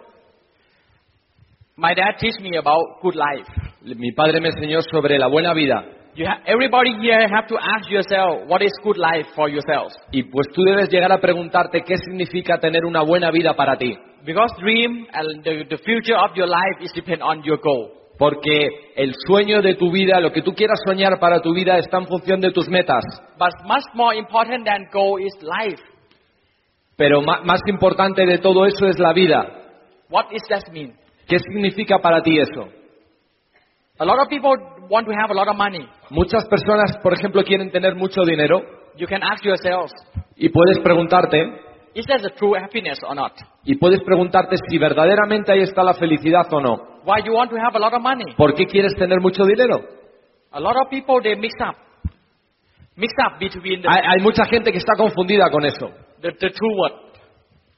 my 1.79 1.93
dad 1.95 2.15
teach 2.19 2.39
me 2.41 2.57
about 2.57 3.01
good 3.01 3.15
life. 3.15 3.47
mi 3.83 4.11
padre 4.11 4.39
me 4.41 4.49
enseñó 4.49 4.81
sobre 4.91 5.17
la 5.17 5.27
buena 5.27 5.53
vida. 5.53 5.83
You 6.15 6.25
ha- 6.27 6.41
everybody 6.45 6.91
here 6.99 7.27
have 7.29 7.47
to 7.47 7.55
ask 7.57 7.89
yourself, 7.89 8.47
what 8.47 8.61
is 8.61 8.71
good 8.83 8.97
life 8.97 9.27
for 9.35 9.49
yourselves? 9.49 9.95
Y 10.11 10.23
pues 10.23 10.47
tú 10.53 10.63
debes 10.63 10.89
llegar 10.89 11.11
a 11.11 11.19
preguntarte 11.19 11.81
qué 11.83 11.95
significa 11.97 12.57
tener 12.57 12.83
una 12.85 13.01
buena 13.01 13.31
vida 13.31 13.53
para 13.53 13.77
ti. 13.77 13.97
Because 14.25 14.51
dream 14.59 15.07
and 15.13 15.43
the, 15.43 15.65
the 15.69 15.77
future 15.77 16.17
of 16.17 16.35
your 16.35 16.47
life 16.47 16.81
is 16.81 16.91
depend 16.93 17.21
on 17.21 17.41
your 17.43 17.59
goal. 17.61 17.91
Porque 18.17 18.67
el 18.97 19.13
sueño 19.27 19.61
de 19.61 19.75
tu 19.75 19.91
vida, 19.91 20.19
lo 20.19 20.33
que 20.33 20.41
tú 20.41 20.53
quieras 20.53 20.81
soñar 20.85 21.19
para 21.21 21.39
tu 21.39 21.53
vida 21.53 21.77
está 21.77 21.99
en 21.99 22.07
función 22.07 22.41
de 22.41 22.51
tus 22.51 22.67
metas. 22.67 23.01
But 23.37 23.53
much 23.63 23.85
more 23.93 24.13
important 24.17 24.65
than 24.65 24.87
goal 24.91 25.21
is 25.21 25.33
life. 25.41 25.81
Pero 26.97 27.21
más 27.21 27.61
importante 27.67 28.25
de 28.25 28.39
todo 28.39 28.65
eso 28.65 28.87
es 28.87 28.99
la 28.99 29.13
vida. 29.13 29.47
What 30.09 30.25
does 30.31 30.41
that 30.49 30.69
mean? 30.73 30.98
¿Qué 31.29 31.37
significa 31.39 31.99
para 31.99 32.21
ti 32.21 32.39
eso? 32.39 32.67
A 33.99 34.05
lot 34.05 34.19
of 34.19 34.27
people 34.29 34.51
want 34.89 35.05
to 35.07 35.13
have 35.13 35.29
a 35.29 35.33
lot 35.33 35.47
of 35.47 35.55
money. 35.55 35.87
Muchas 36.09 36.45
personas, 36.47 36.97
por 37.03 37.13
ejemplo, 37.13 37.43
quieren 37.43 37.69
tener 37.69 37.95
mucho 37.95 38.23
dinero 38.23 38.61
You 38.97 39.07
can 39.07 39.21
ask 39.23 39.45
yourselves, 39.45 39.93
y 40.35 40.49
puedes 40.49 40.79
preguntarte, 40.79 41.37
is 41.93 42.05
that 42.07 42.21
the 42.21 42.31
true 42.31 42.57
happiness 42.57 42.99
or 43.07 43.15
not? 43.15 43.33
y 43.63 43.75
puedes 43.75 44.01
preguntarte 44.03 44.55
si 44.67 44.77
verdaderamente 44.77 45.51
ahí 45.53 45.61
está 45.61 45.83
la 45.83 45.93
felicidad 45.93 46.51
o 46.51 46.59
no. 46.59 46.75
Why 47.05 47.21
you 47.23 47.33
want 47.33 47.51
to 47.51 47.57
have 47.57 47.75
a 47.75 47.79
lot 47.79 47.93
of 47.93 48.01
money? 48.01 48.33
¿Por 48.35 48.55
qué 48.55 48.65
quieres 48.65 48.95
tener 48.95 49.21
mucho 49.21 49.45
dinero? 49.45 49.79
A 50.51 50.59
lot 50.59 50.75
of 50.81 50.89
people 50.89 51.21
they 51.21 51.35
mix 51.35 51.53
up, 51.61 51.75
mix 52.95 53.13
up 53.25 53.39
between 53.39 53.81
the, 53.81 53.87
Hay, 53.87 54.01
hay 54.03 54.23
mucha 54.23 54.45
gente 54.45 54.71
que 54.71 54.79
está 54.79 54.93
confundida 54.97 55.49
con 55.51 55.63
eso. 55.63 55.91
the, 56.21 56.31
the 56.31 56.51
word, 56.75 56.93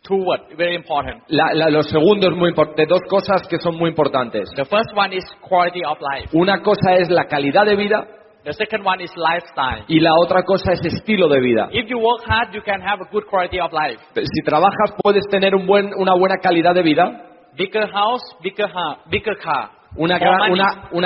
two 0.04 0.18
word, 0.18 0.42
very 0.58 0.76
important. 0.76 1.24
La- 1.28 1.54
la- 1.54 1.70
lo 1.70 1.84
segundo 1.84 2.30
es 2.30 2.36
muy 2.36 2.50
importante, 2.50 2.86
dos 2.86 3.02
cosas 3.10 3.48
que 3.48 3.58
son 3.60 3.78
muy 3.78 3.90
importantes. 3.90 4.50
The 4.56 4.66
first 4.66 4.92
one 4.96 5.16
is 5.16 5.24
quality 5.42 5.82
of 5.86 5.98
life. 6.02 6.30
Una 6.34 6.62
cosa 6.62 6.96
es 6.96 7.10
la 7.10 7.26
calidad 7.26 7.66
de 7.66 7.76
vida 7.76 8.08
The 8.44 8.54
second 8.54 8.84
one 8.86 9.04
is 9.04 9.12
lifestyle. 9.16 9.84
y 9.88 10.00
la 10.00 10.12
otra 10.24 10.42
cosa 10.44 10.74
es 10.74 10.84
estilo 10.84 11.28
de 11.28 11.40
vida. 11.40 11.70
If 11.72 11.88
you 11.88 12.00
work 12.00 12.24
hard, 12.28 12.52
you 12.54 12.62
can 12.64 12.82
have 12.82 13.00
a 13.02 13.08
good 13.12 13.26
quality 13.30 13.60
of 13.60 13.72
life. 13.72 14.02
Si 14.16 14.42
trabajas 14.44 14.96
puedes 15.04 15.24
tener 15.30 15.54
un 15.56 15.68
buen- 15.68 15.94
una 15.96 16.14
buena 16.16 16.38
calidad 16.42 16.74
de 16.74 16.82
vida, 16.82 17.28
Bigger 17.56 17.88
house, 17.92 18.24
bigger 18.42 18.66
ha- 18.74 19.00
bigger 19.10 19.38
car, 19.38 19.70
una, 19.98 20.18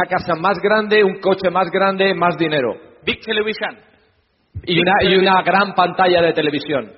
casa 0.07 0.35
más 0.39 0.57
grande, 0.61 1.03
un 1.03 1.19
coche 1.19 1.49
más 1.49 1.69
grande, 1.71 2.13
más 2.13 2.37
dinero 2.37 2.75
big 3.03 3.19
television. 3.21 3.77
y 4.63 4.79
una, 4.79 4.91
y 5.01 5.15
una 5.17 5.41
gran 5.41 5.73
pantalla 5.73 6.21
de 6.21 6.33
televisión. 6.33 6.91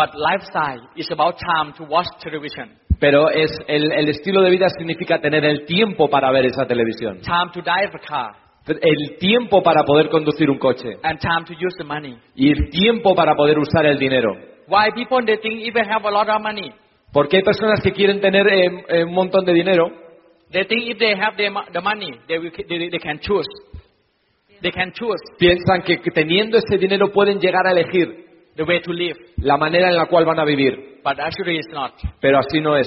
But 0.00 0.14
lifestyle 0.14 0.88
is 0.96 1.06
about 1.12 1.36
time 1.38 1.74
to 1.76 1.84
watch 1.84 2.06
television, 2.22 2.70
Pero 2.98 3.28
es 3.28 3.50
el, 3.68 3.92
el 3.92 4.08
estilo 4.08 4.40
de 4.40 4.48
vida 4.50 4.66
significa 4.78 5.18
tener 5.20 5.44
el 5.44 5.66
tiempo 5.66 6.08
para 6.08 6.30
ver 6.30 6.46
esa 6.46 6.66
televisión, 6.66 7.20
time 7.20 7.50
to 7.52 7.60
drive 7.60 7.90
a 7.92 7.98
car, 7.98 8.34
el 8.66 9.18
tiempo 9.18 9.62
para 9.62 9.82
poder 9.84 10.08
conducir 10.08 10.48
un 10.48 10.56
coche. 10.58 10.88
And 11.02 11.18
time 11.20 11.44
to 11.44 11.52
use 11.52 11.76
the 11.76 11.84
money. 11.84 12.16
y 12.34 12.48
el 12.50 12.70
tiempo 12.70 13.14
para 13.14 13.34
poder 13.34 13.58
usar 13.58 13.84
el 13.84 13.98
dinero. 13.98 14.30
Why 14.68 14.90
people 14.94 15.22
they 15.26 15.36
think 15.36 15.66
if 15.66 15.74
they 15.74 15.84
have 15.84 16.06
a 16.06 16.10
lot 16.10 16.30
of 16.30 16.40
money, 16.40 16.72
Porque 17.12 17.36
hay 17.38 17.42
personas 17.42 17.82
que 17.82 17.92
quieren 17.92 18.22
tener 18.22 18.46
eh, 18.46 18.84
eh, 18.88 19.04
un 19.04 19.12
montón 19.12 19.44
de 19.44 19.52
dinero. 19.52 19.90
They 20.50 20.64
think 20.64 20.88
if 20.88 20.98
they 20.98 21.14
have 21.14 21.36
the, 21.36 21.50
mo- 21.50 21.66
the 21.70 21.80
money, 21.82 22.12
they, 22.26 22.38
will, 22.38 22.50
they, 22.52 22.88
they 22.88 22.98
can 22.98 23.18
choose. 23.20 23.46
They 24.62 24.70
can 24.70 24.92
choose. 24.92 25.20
Piensan 25.38 25.82
que 25.82 25.98
teniendo 26.10 26.56
ese 26.56 26.78
dinero 26.78 27.10
pueden 27.12 27.38
llegar 27.38 27.66
a 27.66 27.72
elegir 27.72 28.29
the 28.60 28.64
way 28.70 28.80
to 28.80 28.92
live, 28.92 29.16
la 29.38 29.56
manera 29.56 29.88
en 29.88 29.96
la 29.96 30.04
cual 30.06 30.24
van 30.26 30.38
a 30.38 30.44
vivir, 30.44 31.00
but 31.02 31.18
actually 31.18 31.56
it's 31.56 31.72
not. 31.72 31.92
pero 32.20 32.38
así 32.38 32.60
no 32.60 32.76
es. 32.76 32.86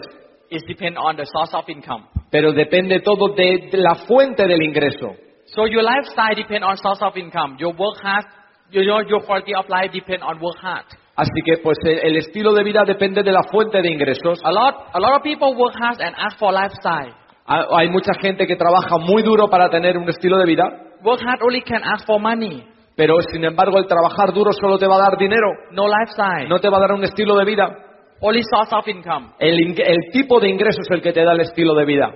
It 0.49 0.61
depends 0.67 0.99
on 1.01 1.15
the 1.15 1.25
source 1.25 1.53
of 1.55 1.67
income. 1.67 2.05
Pero 2.29 2.51
depende 2.53 2.99
todo 2.99 3.33
de, 3.35 3.69
de 3.71 3.77
la 3.79 3.95
fuente 4.07 4.45
del 4.47 4.61
ingreso. 4.61 5.15
So 5.45 5.65
your 5.65 5.81
lifestyle 5.83 6.35
depends 6.35 6.65
on 6.67 6.77
source 6.77 7.01
of 7.01 7.17
income. 7.17 7.57
Your 7.57 7.73
work 7.73 7.97
hard, 8.03 8.25
you 8.71 8.83
know, 8.85 9.01
your 9.01 9.21
quality 9.25 9.53
of 9.55 9.65
life 9.67 9.91
depends 9.91 10.23
on 10.23 10.39
work 10.39 10.57
hard. 10.61 10.85
Así 11.15 11.41
que 11.45 11.57
pues 11.63 11.77
el, 11.85 12.15
estilo 12.17 12.53
de 12.53 12.63
vida 12.63 12.83
depende 12.85 13.23
de 13.23 13.31
la 13.31 13.41
fuente 13.51 13.81
de 13.81 13.89
ingresos. 13.89 14.39
A 14.43 14.51
lot, 14.51 14.75
a 14.93 14.99
lot 14.99 15.15
of 15.17 15.23
people 15.23 15.55
work 15.55 15.73
hard 15.79 16.01
and 16.01 16.15
ask 16.17 16.37
for 16.37 16.51
lifestyle. 16.53 17.13
Ha- 17.45 17.67
Hay 17.77 17.89
mucha 17.89 18.13
gente 18.21 18.45
que 18.47 18.55
trabaja 18.55 18.97
muy 18.99 19.21
duro 19.23 19.47
para 19.47 19.69
tener 19.69 19.97
un 19.97 20.07
estilo 20.09 20.37
de 20.37 20.45
vida, 20.45 20.63
Work 21.03 21.21
hard 21.21 21.41
only 21.43 21.61
can 21.61 21.83
ask 21.83 22.05
for 22.05 22.19
money, 22.19 22.63
pero 22.95 23.15
sin 23.31 23.43
embargo 23.43 23.77
el 23.77 23.87
trabajar 23.87 24.33
duro 24.33 24.51
solo 24.53 24.77
te 24.77 24.87
va 24.87 24.95
a 24.95 25.09
dar 25.09 25.17
dinero, 25.17 25.47
no 25.71 25.87
lifestyle. 25.87 26.47
no 26.47 26.59
te 26.59 26.69
va 26.69 26.77
a 26.77 26.81
dar 26.81 26.93
un 26.93 27.03
estilo 27.03 27.35
de 27.35 27.45
vida. 27.45 27.77
Only 28.21 28.41
source 28.43 28.73
of 28.73 28.87
income. 28.87 29.33
El, 29.39 29.57
el 29.79 30.11
tipo 30.13 30.39
de 30.39 30.47
ingreso 30.47 30.81
es 30.81 30.91
el 30.91 31.01
que 31.01 31.11
te 31.11 31.23
da 31.23 31.33
el 31.33 31.41
estilo 31.41 31.73
de 31.75 31.85
vida. 31.85 32.09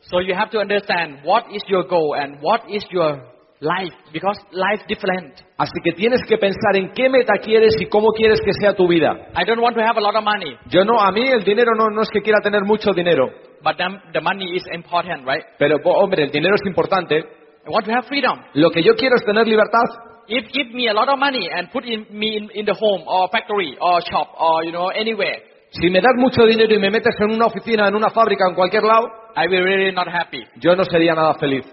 So 0.00 0.20
you 0.20 0.34
have 0.34 0.50
to 0.50 0.60
understand 0.60 1.20
what 1.24 1.44
is 1.50 1.62
your 1.68 1.86
goal 1.86 2.14
and 2.14 2.38
what 2.40 2.60
is 2.68 2.84
your 2.90 3.30
life 3.60 3.94
because 4.12 4.38
life 4.52 4.84
different. 4.88 5.34
Así 5.58 5.78
que 5.84 5.92
tienes 5.92 6.20
que 6.26 6.38
pensar 6.38 6.76
en 6.76 6.92
qué 6.92 7.08
meta 7.08 7.34
quieres 7.42 7.74
y 7.80 7.86
cómo 7.86 8.12
quieres 8.12 8.40
que 8.40 8.52
sea 8.54 8.74
tu 8.74 8.88
vida. 8.88 9.12
I 9.34 9.44
don't 9.44 9.60
want 9.60 9.76
to 9.76 9.82
have 9.82 9.98
a 9.98 10.00
lot 10.00 10.16
of 10.16 10.24
money, 10.24 10.56
Yo 10.70 10.84
no, 10.84 10.98
a 10.98 11.12
mí 11.12 11.26
el 11.28 11.44
dinero 11.44 11.72
no, 11.76 11.88
no 11.90 12.02
es 12.02 12.08
que 12.10 12.22
quiera 12.22 12.40
tener 12.42 12.62
mucho 12.64 12.92
dinero, 12.92 13.28
but 13.62 13.76
the 14.12 14.20
money 14.20 14.56
is 14.56 14.62
important, 14.72 15.26
right? 15.26 15.44
pero 15.58 15.76
hombre, 15.84 16.24
el 16.24 16.30
dinero 16.30 16.54
es 16.54 16.66
importante. 16.66 17.18
I 17.18 17.70
want 17.70 17.84
to 17.86 17.92
have 17.92 18.06
freedom. 18.06 18.40
Lo 18.54 18.70
que 18.70 18.82
yo 18.82 18.94
quiero 18.94 19.16
es 19.16 19.24
tener 19.24 19.46
libertad. 19.46 20.09
If 20.32 20.52
give 20.52 20.70
me 20.72 20.86
a 20.88 20.94
lot 20.94 21.08
of 21.08 21.18
money 21.18 21.48
and 21.50 21.68
put 21.72 21.84
in, 21.84 22.06
me 22.10 22.36
in, 22.38 22.48
in 22.54 22.64
the 22.64 22.74
home 22.74 23.02
or 23.06 23.28
factory 23.32 23.76
or 23.80 24.00
shop 24.10 24.28
or 24.38 24.62
you 24.64 24.70
know 24.72 24.88
anywhere, 24.94 25.42
Si 25.72 25.88
me 25.90 26.00
das 26.00 26.14
mucho 26.16 26.46
dinero 26.46 26.72
y 26.74 26.78
me 26.78 26.90
metes 26.90 27.14
en 27.20 27.30
una 27.34 27.46
oficina, 27.46 27.88
en 27.88 27.94
una 27.94 28.10
fábrica, 28.10 28.44
en 28.48 28.54
cualquier 28.54 28.82
lado, 28.84 29.06
I 29.36 29.46
will 29.48 29.62
be 29.64 29.76
really 29.76 29.92
not 29.92 30.06
happy. 30.08 30.44
yo 30.60 30.74
no 30.76 30.84
sería 30.84 31.14
nada 31.14 31.34
feliz. 31.34 31.64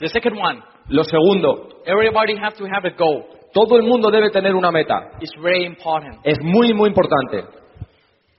The 0.00 0.08
second 0.08 0.36
one, 0.38 0.62
Lo 0.88 1.04
segundo, 1.04 1.68
everybody 1.86 2.36
have 2.36 2.54
to 2.56 2.64
have 2.66 2.84
a 2.86 2.90
goal. 2.96 3.24
todo 3.54 3.76
el 3.76 3.82
mundo 3.82 4.10
debe 4.10 4.30
tener 4.30 4.54
una 4.54 4.70
meta. 4.70 5.10
It's 5.20 5.32
very 5.42 5.64
important. 5.66 6.20
Es 6.24 6.38
muy, 6.42 6.72
muy 6.74 6.88
importante. 6.88 7.44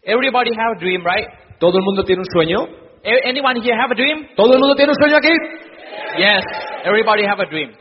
Everybody 0.04 0.52
have 0.58 0.76
a 0.76 0.80
dream, 0.80 1.04
right? 1.06 1.28
¿Todo 1.60 1.78
el 1.78 1.84
mundo 1.84 2.04
tiene 2.04 2.22
un 2.22 2.26
sueño? 2.34 2.60
A- 3.06 3.30
Anyone 3.30 3.62
here 3.62 3.76
have 3.80 3.92
a 3.92 3.96
dream? 3.96 4.28
¿Todo 4.36 4.54
el 4.54 4.60
mundo 4.60 4.76
tiene 4.76 4.92
un 4.92 4.96
sueño 5.00 5.18
aquí? 5.18 5.34
Yes, 6.18 6.44
everybody 6.84 7.24
have 7.26 7.40
a 7.42 7.46
dream. 7.50 7.72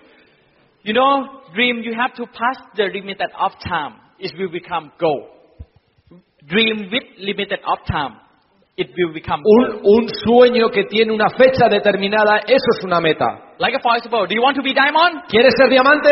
You 0.85 0.95
know, 0.95 1.43
dream 1.55 1.83
you 1.83 1.95
have 1.95 2.15
to 2.15 2.27
pass 2.27 2.59
the 2.77 2.85
limited 2.85 3.31
of 3.39 3.53
time. 3.63 3.95
It 4.19 4.33
will 4.39 4.51
become 4.51 4.93
goal. 4.99 5.29
Dream 6.47 6.91
with 6.91 7.05
limited 7.19 7.61
of 7.67 7.79
time. 7.87 8.19
It 8.77 8.89
will 8.97 9.13
become 9.13 9.43
Un, 9.45 9.81
un 9.85 10.09
sueño 10.09 10.71
que 10.71 10.85
tiene 10.85 11.13
una 11.13 11.29
fecha 11.29 11.69
determinada, 11.69 12.39
eso 12.47 12.67
es 12.79 12.85
una 12.85 13.01
meta. 13.01 13.55
Like 13.59 13.75
a 13.77 13.81
for 13.81 13.97
example, 13.97 14.27
do 14.27 14.35
you 14.35 14.43
want 14.43 14.57
to 14.57 14.63
be 14.63 14.73
diamond? 14.73 15.29
¿Quieres 15.29 15.53
ser 15.57 15.69
diamante? 15.69 16.11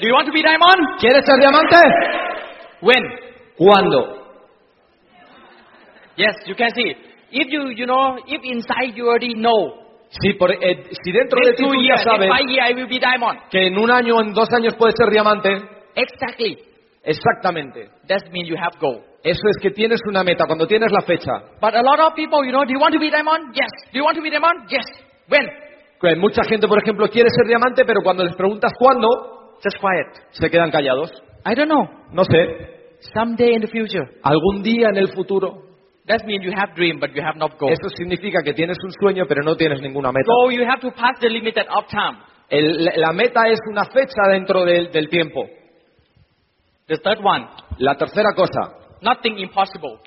Do 0.00 0.08
you 0.08 0.12
want 0.12 0.26
to 0.26 0.32
be 0.32 0.42
diamond? 0.42 0.98
¿Quieres 0.98 1.24
ser 1.24 1.38
diamante? 1.38 1.76
When? 2.82 3.02
¿Cuándo? 3.56 4.24
Yes, 6.16 6.34
you 6.46 6.54
can 6.56 6.70
see. 6.74 6.94
If 7.30 7.48
you, 7.48 7.70
you 7.70 7.86
know, 7.86 8.18
if 8.26 8.40
inside 8.44 8.94
you 8.96 9.08
already 9.08 9.34
know, 9.34 9.83
Si, 10.20 10.32
por- 10.34 10.52
eh, 10.52 10.84
si 11.02 11.12
dentro 11.12 11.38
de 11.44 11.52
ti 11.54 11.64
tú 11.64 11.70
ya 11.82 11.96
sabes 11.98 12.28
que 13.50 13.66
en 13.66 13.78
un 13.78 13.90
año 13.90 14.16
o 14.16 14.22
en 14.22 14.32
dos 14.32 14.48
años 14.52 14.74
puedes 14.76 14.94
ser 14.96 15.10
diamante, 15.10 15.50
Exactly. 15.96 16.56
exactamente. 17.02 17.88
That 18.08 18.30
means 18.32 18.48
you 18.48 18.56
have 18.56 18.78
goal. 18.80 19.02
Eso 19.22 19.48
es 19.48 19.56
que 19.60 19.70
tienes 19.70 20.00
una 20.08 20.22
meta, 20.22 20.44
cuando 20.46 20.66
tienes 20.66 20.92
la 20.92 21.00
fecha. 21.00 21.32
But 21.60 21.74
a 21.74 21.82
lot 21.82 21.98
of 21.98 22.14
people, 22.14 22.44
you 22.44 22.52
know, 22.52 22.64
do 22.64 22.72
you 22.72 22.78
want 22.80 22.92
to 22.94 23.00
be 23.00 23.10
diamond? 23.10 23.54
Yes. 23.54 23.70
Do 23.92 23.98
you 23.98 24.04
want 24.04 24.16
to 24.16 24.22
be 24.22 24.30
diamond? 24.30 24.68
Yes. 24.68 24.84
When? 25.28 25.46
Que 26.00 26.14
mucha 26.16 26.42
gente, 26.44 26.68
por 26.68 26.78
ejemplo, 26.82 27.08
quiere 27.08 27.30
ser 27.30 27.46
diamante, 27.46 27.84
pero 27.86 28.00
cuando 28.02 28.24
les 28.24 28.36
preguntas 28.36 28.70
cuándo, 28.78 29.08
Just 29.64 29.78
quiet. 29.80 30.26
se 30.32 30.50
quedan 30.50 30.70
callados. 30.70 31.10
I 31.46 31.54
don't 31.54 31.68
know. 31.70 31.88
No 32.12 32.24
sé, 32.24 32.98
Someday 33.14 33.54
in 33.54 33.60
the 33.62 33.66
future. 33.68 34.04
algún 34.22 34.62
día 34.62 34.88
en 34.90 34.96
el 34.98 35.08
futuro. 35.12 35.73
That 36.06 36.26
means 36.26 36.44
you 36.44 36.52
have 36.52 36.74
dream, 36.74 37.00
but 37.00 37.14
you 37.14 37.22
have 37.22 37.36
not 37.36 37.56
goal. 37.58 37.70
Eso 37.72 37.88
significa 37.96 38.42
que 38.44 38.52
tienes 38.52 38.76
un 38.84 38.92
sueño, 38.92 39.24
pero 39.26 39.42
no 39.42 39.56
tienes 39.56 39.80
ninguna 39.80 40.12
meta. 40.12 40.26
So 40.26 40.50
you 40.50 40.64
have 40.68 40.80
to 40.80 40.90
pass 40.90 41.18
the 41.20 41.28
limited 41.30 41.64
of 41.68 41.86
time. 41.88 42.18
El- 42.50 42.84
la 43.00 43.12
meta 43.12 43.40
es 43.48 43.58
una 43.70 43.84
fecha 43.86 44.28
dentro 44.30 44.64
del, 44.66 44.90
del 44.92 45.08
tiempo. 45.08 45.46
The 46.86 46.98
third 46.98 47.20
one, 47.24 47.46
La 47.78 47.94
tercera 47.96 48.34
cosa, 48.36 48.76
nothing 49.00 49.38
impossible. 49.38 49.98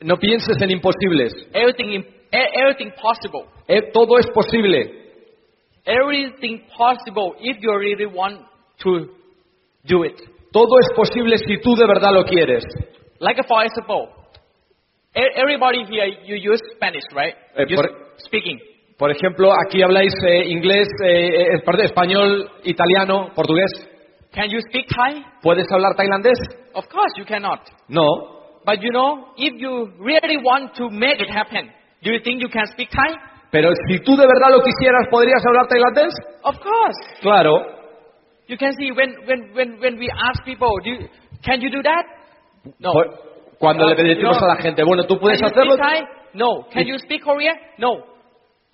no 0.00 0.16
pienses 0.16 0.56
en 0.60 0.70
imposibles. 0.70 1.32
Everything, 1.52 2.02
e- 2.32 2.50
everything 2.54 2.90
possible. 3.00 3.44
Eh, 3.68 3.90
todo 3.92 4.18
es 4.18 4.26
posible. 4.30 5.04
Everything 5.84 6.60
possible 6.76 7.34
if 7.40 7.58
you 7.60 7.70
really 7.76 8.06
want 8.06 8.40
to 8.82 9.06
do 9.84 10.04
it. 10.04 10.16
Todo 10.52 10.78
es 10.80 10.88
posible 10.96 11.36
si 11.38 11.58
tú 11.60 11.74
de 11.76 11.86
verdad 11.86 12.12
lo 12.12 12.24
quieres. 12.24 12.64
Like 13.20 13.42
for 13.46 13.62
example, 13.64 14.08
everybody 15.36 15.84
here 15.88 16.06
you 16.24 16.36
use 16.36 16.60
Spanish, 16.76 17.04
right? 17.14 17.34
Eh, 17.56 17.64
por- 17.74 17.90
speaking. 18.18 18.58
Por 18.98 19.10
ejemplo, 19.10 19.52
aquí 19.66 19.82
habláis 19.82 20.12
eh, 20.26 20.44
inglés, 20.48 20.88
eh, 21.04 21.52
eh, 21.52 21.84
español, 21.84 22.50
italiano, 22.64 23.30
portugués. 23.34 23.70
Can 24.32 24.50
you 24.50 24.60
speak 24.68 24.86
Thai? 24.88 25.22
¿Puedes 25.42 25.66
hablar 25.70 25.94
tailandés? 25.96 26.38
Of 26.74 26.86
course 26.88 27.12
you 27.16 27.24
cannot. 27.24 27.60
No. 27.88 28.04
But 28.64 28.82
you 28.82 28.90
know, 28.90 29.28
if 29.36 29.54
you 29.60 29.92
really 29.98 30.36
want 30.38 30.74
to 30.76 30.90
make 30.90 31.20
it 31.20 31.30
happen, 31.30 31.70
do 32.02 32.10
you 32.12 32.20
think 32.22 32.40
you 32.42 32.48
can 32.48 32.66
speak 32.72 32.90
Thai? 32.90 33.16
Pero 33.50 33.70
si 33.88 33.98
tú 34.00 34.16
de 34.16 34.26
verdad 34.26 34.50
lo 34.50 34.60
quisieras, 34.62 35.06
¿podrías 35.10 35.40
hablar 35.46 35.66
tailandés? 35.68 36.12
Of 36.42 36.56
course. 36.60 36.98
Claro. 37.22 37.52
You 38.48 38.56
can 38.56 38.72
see 38.78 38.92
when 38.92 39.14
when 39.26 39.54
when 39.54 39.80
when 39.80 39.98
we 39.98 40.08
ask 40.10 40.44
people, 40.44 40.68
do 40.84 40.90
you, 40.90 41.08
can 41.44 41.60
you 41.60 41.70
do 41.70 41.82
that? 41.82 42.04
No. 42.80 42.92
Por- 42.92 43.35
Cuando 43.58 43.86
No, 43.86 43.94
le 43.94 44.02
decimos 44.14 44.42
a 44.42 44.46
la 44.46 44.56
gente, 44.56 44.82
bueno, 44.84 45.04
¿tú 45.04 45.18
puedes 45.18 45.40
Can 45.40 45.48
you 45.48 45.54
hacerlo? 45.54 45.74
speak 45.76 45.88
Thai? 45.88 46.04
No. 46.34 46.66
Can 46.72 46.84
you 46.86 46.98
speak 46.98 47.22
Korean? 47.22 47.56
No. 47.78 47.96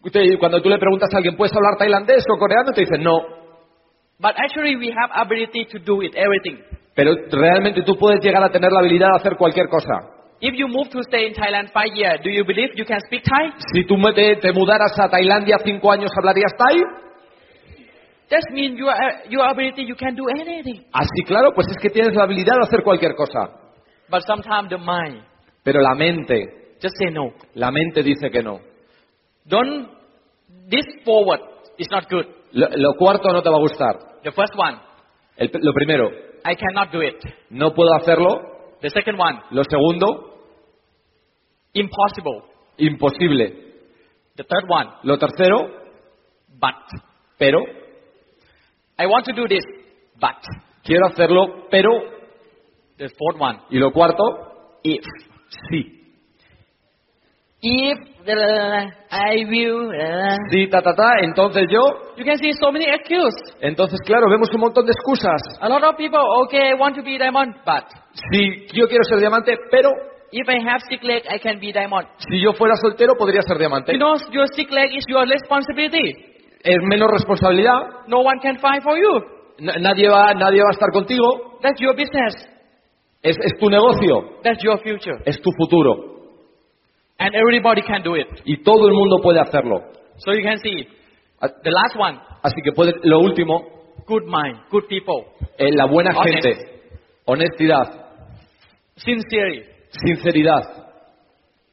Usted- 0.04 0.38
Cuando 0.38 0.60
tú 0.60 0.68
le 0.68 0.78
preguntas 0.78 1.08
a 1.14 1.16
alguien, 1.18 1.36
¿puedes 1.36 1.54
hablar 1.54 1.76
tailandés 1.78 2.24
o 2.28 2.36
coreano? 2.38 2.72
Te 2.72 2.80
dicen, 2.80 3.02
no. 3.02 3.20
But 4.18 4.32
actually, 4.36 4.76
we 4.76 4.88
have 4.92 5.10
ability 5.14 5.64
to 5.66 5.78
do 5.78 6.02
it, 6.02 6.14
everything. 6.16 6.58
Pero 6.94 7.14
realmente 7.30 7.82
tú 7.82 7.96
puedes 7.96 8.20
llegar 8.22 8.42
a 8.42 8.50
tener 8.50 8.70
la 8.72 8.80
habilidad 8.80 9.08
de 9.12 9.16
hacer 9.16 9.36
cualquier 9.36 9.68
cosa. 9.68 9.94
If 10.40 10.54
you 10.54 10.66
move 10.66 10.88
to 10.90 10.98
stay 11.04 11.26
in 11.28 11.34
Thailand 11.34 11.70
five 11.72 11.94
years, 11.94 12.20
do 12.22 12.28
you 12.30 12.44
believe 12.44 12.72
you 12.74 12.84
can 12.84 12.98
speak 13.06 13.22
Thai? 13.22 13.52
Si 13.72 13.84
tú 13.84 13.96
me- 13.96 14.12
te, 14.12 14.36
te 14.36 14.52
mudaras 14.52 14.98
a 14.98 15.08
Tailandia 15.08 15.58
cinco 15.64 15.90
años, 15.92 16.10
¿hablarías 16.16 16.52
thai? 16.58 16.82
That 18.28 18.42
means 18.52 18.78
your 18.78 18.92
your 19.28 19.44
ability, 19.46 19.84
you 19.86 19.94
can 19.94 20.14
do 20.16 20.24
anything. 20.28 20.82
Así, 20.92 21.22
claro, 21.26 21.52
pues 21.54 21.66
es 21.70 21.76
que 21.80 21.90
tienes 21.90 22.14
la 22.14 22.24
habilidad 22.24 22.54
de 22.54 22.62
hacer 22.66 22.82
cualquier 22.82 23.14
cosa. 23.14 23.50
But 24.12 24.22
sometimes 24.26 24.68
the 24.68 24.76
mind 24.78 25.24
Pero 25.64 25.80
la 25.80 25.94
mente, 25.96 26.76
just 26.82 26.94
say 26.98 27.10
no. 27.10 27.32
la 27.54 27.70
mente 27.70 28.02
dice 28.02 28.30
que 28.30 28.42
no. 28.42 28.60
Don't. 29.46 29.88
This 30.68 30.84
forward 31.04 31.40
is 31.78 31.88
not 31.90 32.08
good. 32.10 32.26
Lo, 32.52 32.66
lo 32.76 32.92
cuarto 32.98 33.28
no 33.32 33.42
te 33.42 33.48
va 33.48 33.56
a 33.56 33.60
gustar. 33.60 33.96
The 34.22 34.30
first 34.32 34.52
one, 34.56 34.76
El- 35.38 35.48
lo 35.62 35.72
primero, 35.72 36.10
I 36.44 36.54
cannot 36.54 36.92
do 36.92 37.00
it. 37.00 37.16
no 37.50 37.72
puedo 37.72 37.88
hacerlo. 37.94 38.76
The 38.82 38.90
second 38.90 39.18
one, 39.18 39.40
Lo 39.50 39.62
segundo, 39.64 40.06
impossible. 41.72 42.42
imposible. 42.78 43.72
The 44.36 44.44
third 44.44 44.68
one, 44.68 44.88
Lo 45.04 45.16
tercero, 45.18 45.68
but. 46.60 46.74
pero 47.38 47.60
I 48.98 49.06
want 49.06 49.24
to 49.26 49.32
do 49.32 49.46
this, 49.48 49.64
but. 50.20 50.36
quiero 50.84 51.06
hacerlo, 51.06 51.66
pero 51.70 51.90
The 53.02 53.08
fourth 53.18 53.36
one, 53.40 53.58
y 53.70 53.78
lo 53.78 53.90
cuarto, 53.90 54.22
if. 54.84 55.02
sí. 55.70 55.98
If 57.64 57.98
uh, 58.26 58.90
I 59.10 59.44
will. 59.50 59.90
Sí, 60.50 60.68
ta, 60.68 60.80
ta, 60.82 60.94
ta, 60.94 61.14
entonces 61.22 61.64
yo, 61.68 61.80
you 62.16 62.24
can 62.24 62.36
see 62.38 62.52
so 62.60 62.70
many 62.70 62.84
excuses. 62.86 63.56
entonces 63.60 63.98
claro, 64.06 64.28
vemos 64.30 64.48
un 64.54 64.60
montón 64.60 64.86
de 64.86 64.92
excusas. 64.92 65.40
A 65.60 65.68
lot 65.68 65.82
of 65.82 65.96
people, 65.96 66.20
okay, 66.44 66.74
want 66.78 66.94
to 66.94 67.02
be 67.02 67.18
diamond, 67.18 67.54
but 67.64 67.84
Sí, 68.32 68.66
yo 68.72 68.86
quiero 68.86 69.02
ser 69.04 69.18
diamante, 69.18 69.56
pero 69.70 69.90
if 70.30 70.48
I 70.48 70.58
have 70.68 70.80
sick 70.88 71.02
leg, 71.02 71.22
I 71.28 71.38
can 71.40 71.58
be 71.58 71.72
diamond. 71.72 72.06
si 72.28 72.40
yo 72.40 72.52
fuera 72.52 72.74
soltero 72.76 73.14
podría 73.18 73.42
ser 73.42 73.58
diamante. 73.58 73.92
You 73.92 73.98
know, 73.98 74.14
your 74.30 74.46
sick 74.54 74.70
leg 74.70 74.94
is 74.96 75.04
your 75.08 75.26
responsibility. 75.26 76.14
Es 76.62 76.78
menos 76.82 77.10
responsabilidad, 77.10 78.06
No 78.06 78.20
one 78.20 78.38
can 78.40 78.58
fight 78.60 78.82
for 78.84 78.96
you. 78.96 79.20
na- 79.58 79.78
nadie 79.78 80.08
va, 80.08 80.34
nadie 80.34 80.60
va 80.62 80.68
a 80.70 80.72
estar 80.72 80.90
contigo, 80.92 81.58
That's 81.62 81.80
your 81.80 81.94
business. 81.94 82.34
Es, 83.22 83.36
es 83.38 83.58
tu 83.58 83.68
negocio, 83.70 84.40
That's 84.42 84.62
your 84.62 84.78
future. 84.82 85.18
es 85.24 85.40
tu 85.40 85.50
futuro. 85.56 86.10
And 87.18 87.34
everybody 87.34 87.82
can 87.82 88.02
do 88.02 88.16
it. 88.16 88.26
Y 88.44 88.62
todo 88.64 88.88
el 88.88 88.94
mundo 88.94 89.16
puede 89.22 89.40
hacerlo. 89.40 89.80
So 90.18 90.32
you 90.32 90.42
can 90.42 90.58
see, 90.58 90.86
A- 91.40 91.48
the 91.62 91.70
last 91.70 91.96
one, 91.96 92.18
Así 92.42 92.60
que 92.64 92.72
puede, 92.72 92.94
lo 93.04 93.20
último, 93.20 93.62
good 94.06 94.24
mind, 94.24 94.58
good 94.70 94.84
people, 94.88 95.26
eh, 95.58 95.70
la 95.72 95.86
buena 95.86 96.10
Honest. 96.16 96.42
gente, 96.44 96.80
honestidad, 97.26 98.06
sincerity. 98.96 99.62
sinceridad. 100.04 100.62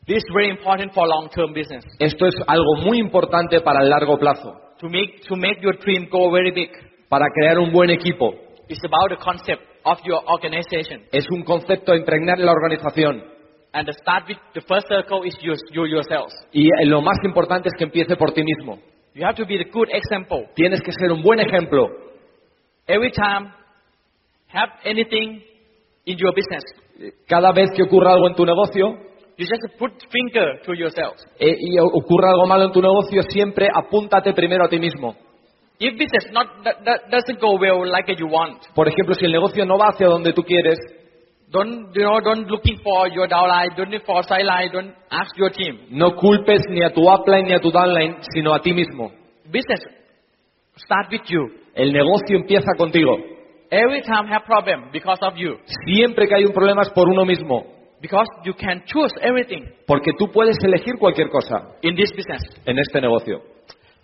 This 0.05 0.17
is 0.17 0.25
very 0.33 0.49
important 0.49 0.93
for 0.93 1.07
long-term 1.07 1.53
business. 1.53 1.83
Esto 1.99 2.25
es 2.27 2.35
algo 2.47 2.75
muy 2.83 2.99
importante 2.99 3.61
para 3.61 3.81
el 3.81 3.89
largo 3.89 4.17
plazo, 4.17 4.53
To 4.79 4.87
make, 4.89 5.21
to 5.27 5.35
make 5.35 5.61
your 5.61 5.77
dream 5.77 6.07
go 6.09 6.31
very 6.31 6.51
big, 6.51 6.69
para 7.09 7.25
crear 7.33 7.57
un 7.59 7.71
buen 7.71 7.89
equipo. 7.89 8.33
it's 8.67 8.83
about 8.85 9.09
the 9.09 9.17
concept 9.17 9.61
of 9.89 9.99
your 10.05 10.21
organization. 10.27 11.03
Es 11.11 11.25
un 11.31 11.43
concepto 11.43 11.91
a 11.93 11.97
impregnar 11.97 12.39
en 12.39 12.45
la 12.45 12.51
organización. 12.51 13.23
And 13.71 13.85
the 13.87 13.93
start 13.93 14.27
with 14.27 14.37
the 14.53 14.61
first 14.61 14.87
circle 14.87 15.23
is 15.27 15.35
you, 15.41 15.53
you 15.71 15.85
yourselves. 15.85 16.33
Y 16.51 16.67
eh, 16.67 16.85
lo 16.85 17.01
más 17.01 17.17
importante 17.23 17.69
es 17.69 17.73
que 17.77 17.85
empiece 17.85 18.15
por 18.15 18.31
ti 18.31 18.43
mismo. 18.43 18.79
You 19.13 19.25
have 19.25 19.35
to 19.35 19.45
be 19.45 19.57
the 19.57 19.69
good 19.71 19.89
example. 19.91 20.49
Tienes 20.55 20.81
que 20.81 20.91
ser 20.91 21.11
un 21.11 21.21
buen 21.21 21.39
ejemplo. 21.39 21.87
Every 22.87 23.11
time, 23.11 23.51
have 24.53 24.71
anything 24.85 25.41
in 26.05 26.17
your 26.17 26.33
business, 26.33 26.63
Cada 27.27 27.51
vez 27.51 27.69
que 27.75 27.83
ocurra 27.83 28.13
algo 28.13 28.27
en 28.27 28.35
tu 28.35 28.45
negocio 28.45 29.09
you 29.37 29.45
just 29.45 29.77
put 29.77 29.91
finger 30.11 30.59
to 30.65 30.73
yourself. 30.73 31.15
eh, 31.39 31.55
y 31.57 31.79
ocurra 31.79 32.31
algo 32.31 32.45
malo 32.45 32.65
en 32.65 32.71
tu 32.71 32.81
negocio, 32.81 33.21
siempre 33.29 33.67
apúntate 33.73 34.33
primero 34.33 34.65
a 34.65 34.69
ti 34.69 34.79
mismo. 34.79 35.15
If 35.79 35.93
business 35.97 36.25
not 36.33 36.47
doesn't 37.09 37.39
go 37.39 37.57
well 37.57 37.87
like 37.89 38.09
you 38.19 38.27
want, 38.27 38.63
Por 38.75 38.87
ejemplo, 38.87 39.13
si 39.15 39.25
el 39.25 39.31
negocio 39.31 39.65
no 39.65 39.77
va 39.77 39.87
hacia 39.93 40.07
donde 40.07 40.33
tú 40.33 40.43
quieres, 40.43 40.77
don't 41.49 41.93
you 41.95 42.01
know? 42.03 42.19
Don't 42.19 42.47
looking 42.49 42.79
for 42.83 43.07
your 43.07 43.27
downline, 43.27 43.75
don't 43.77 43.89
look 43.89 44.05
for 44.05 44.21
sideline, 44.23 44.71
don't 44.73 44.93
ask 45.09 45.31
your 45.37 45.49
team. 45.51 45.79
no 45.91 46.15
culpes 46.15 46.61
ni 46.69 46.83
a 46.83 46.89
tu 46.91 47.01
upline 47.09 47.47
ni 47.47 47.53
a 47.53 47.59
tu 47.59 47.71
downline, 47.71 48.17
sino 48.33 48.53
a 48.53 48.59
ti 48.61 48.73
mismo. 48.73 49.11
Business 49.45 49.79
start 50.75 51.09
with 51.11 51.21
you. 51.29 51.47
El 51.73 51.93
negocio 51.93 52.35
empieza 52.37 52.73
contigo. 52.77 53.15
Every 53.71 54.01
time 54.01 54.27
have 54.33 54.45
problem 54.45 54.89
because 54.91 55.19
of 55.21 55.35
you, 55.37 55.57
Siempre 55.85 56.27
que 56.27 56.35
hay 56.35 56.43
un 56.43 56.51
problema 56.53 56.81
es 56.81 56.89
por 56.89 57.07
uno 57.07 57.23
mismo, 57.23 57.63
because 58.01 58.27
you 58.43 58.53
can 58.53 58.83
choose 58.85 59.13
everything 59.21 59.63
porque 59.87 60.11
tú 60.17 60.27
puedes 60.31 60.57
elegir 60.63 60.95
cualquier 60.99 61.29
cosa 61.29 61.69
in 61.83 61.95
this 61.95 62.11
business. 62.11 62.41
en 62.65 62.77
este 62.79 62.99
negocio. 62.99 63.41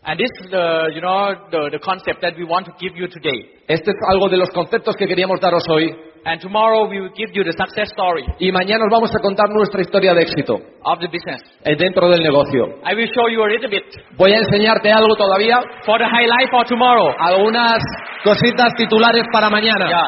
And 0.07 0.19
this 0.19 0.29
is 0.41 0.51
the 0.51 0.93
you 0.93 1.01
know 1.01 1.33
the, 1.49 1.69
the 1.73 1.79
concept 1.81 2.21
that 2.21 2.37
we 2.37 2.45
want 2.45 2.65
to 2.67 2.73
give 2.79 2.93
you 2.95 3.07
today. 3.07 3.57
Este 3.67 3.89
es 3.89 3.97
algo 4.13 4.29
de 4.29 4.37
los 4.37 4.49
conceptos 4.51 4.95
que 4.95 5.07
queríamos 5.07 5.39
daros 5.41 5.63
hoy 5.69 5.89
And 6.27 6.41
tomorrow 6.41 6.89
we 6.89 6.99
will 7.01 7.13
give 7.15 7.29
you 7.33 7.43
the 7.43 7.53
success 7.53 7.89
story 7.93 8.25
y 8.39 8.51
mañana 8.51 8.85
os 8.85 8.91
vamos 8.91 9.13
a 9.15 9.19
contar 9.19 9.45
nuestra 9.49 9.81
historia 9.81 10.13
de 10.15 10.21
éxito 10.23 10.55
of 10.83 10.97
the 10.99 11.07
business. 11.07 11.41
eh, 11.63 11.75
dentro 11.75 12.09
del 12.09 12.21
negocio. 12.21 12.65
I 12.83 12.95
will 12.95 13.09
show 13.13 13.29
you 13.29 13.43
a 13.43 13.49
little 13.49 13.69
bit 13.69 13.83
Voy 14.17 14.33
a 14.33 14.37
enseñarte 14.37 14.91
algo 14.91 15.15
todavía, 15.15 15.61
for 15.85 15.99
the 15.99 16.05
highlight 16.05 16.49
for 16.49 16.65
tomorrow. 16.65 17.13
algunas 17.19 17.77
cositas 18.23 18.73
titulares 18.75 19.23
para 19.31 19.49
mañana. 19.51 19.87
Yeah. 19.87 20.07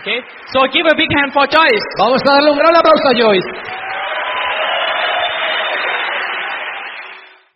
Okay. 0.00 0.18
So 0.52 0.66
give 0.72 0.86
a 0.86 0.94
big 0.96 1.08
hand 1.22 1.32
for 1.32 1.46
Joyce. 1.46 1.86
Vamos 1.98 2.20
a 2.26 2.34
darle 2.34 2.50
un 2.50 2.58
gran 2.58 2.74
aplauso 2.74 3.08
a 3.08 3.14
Joyce. 3.14 3.46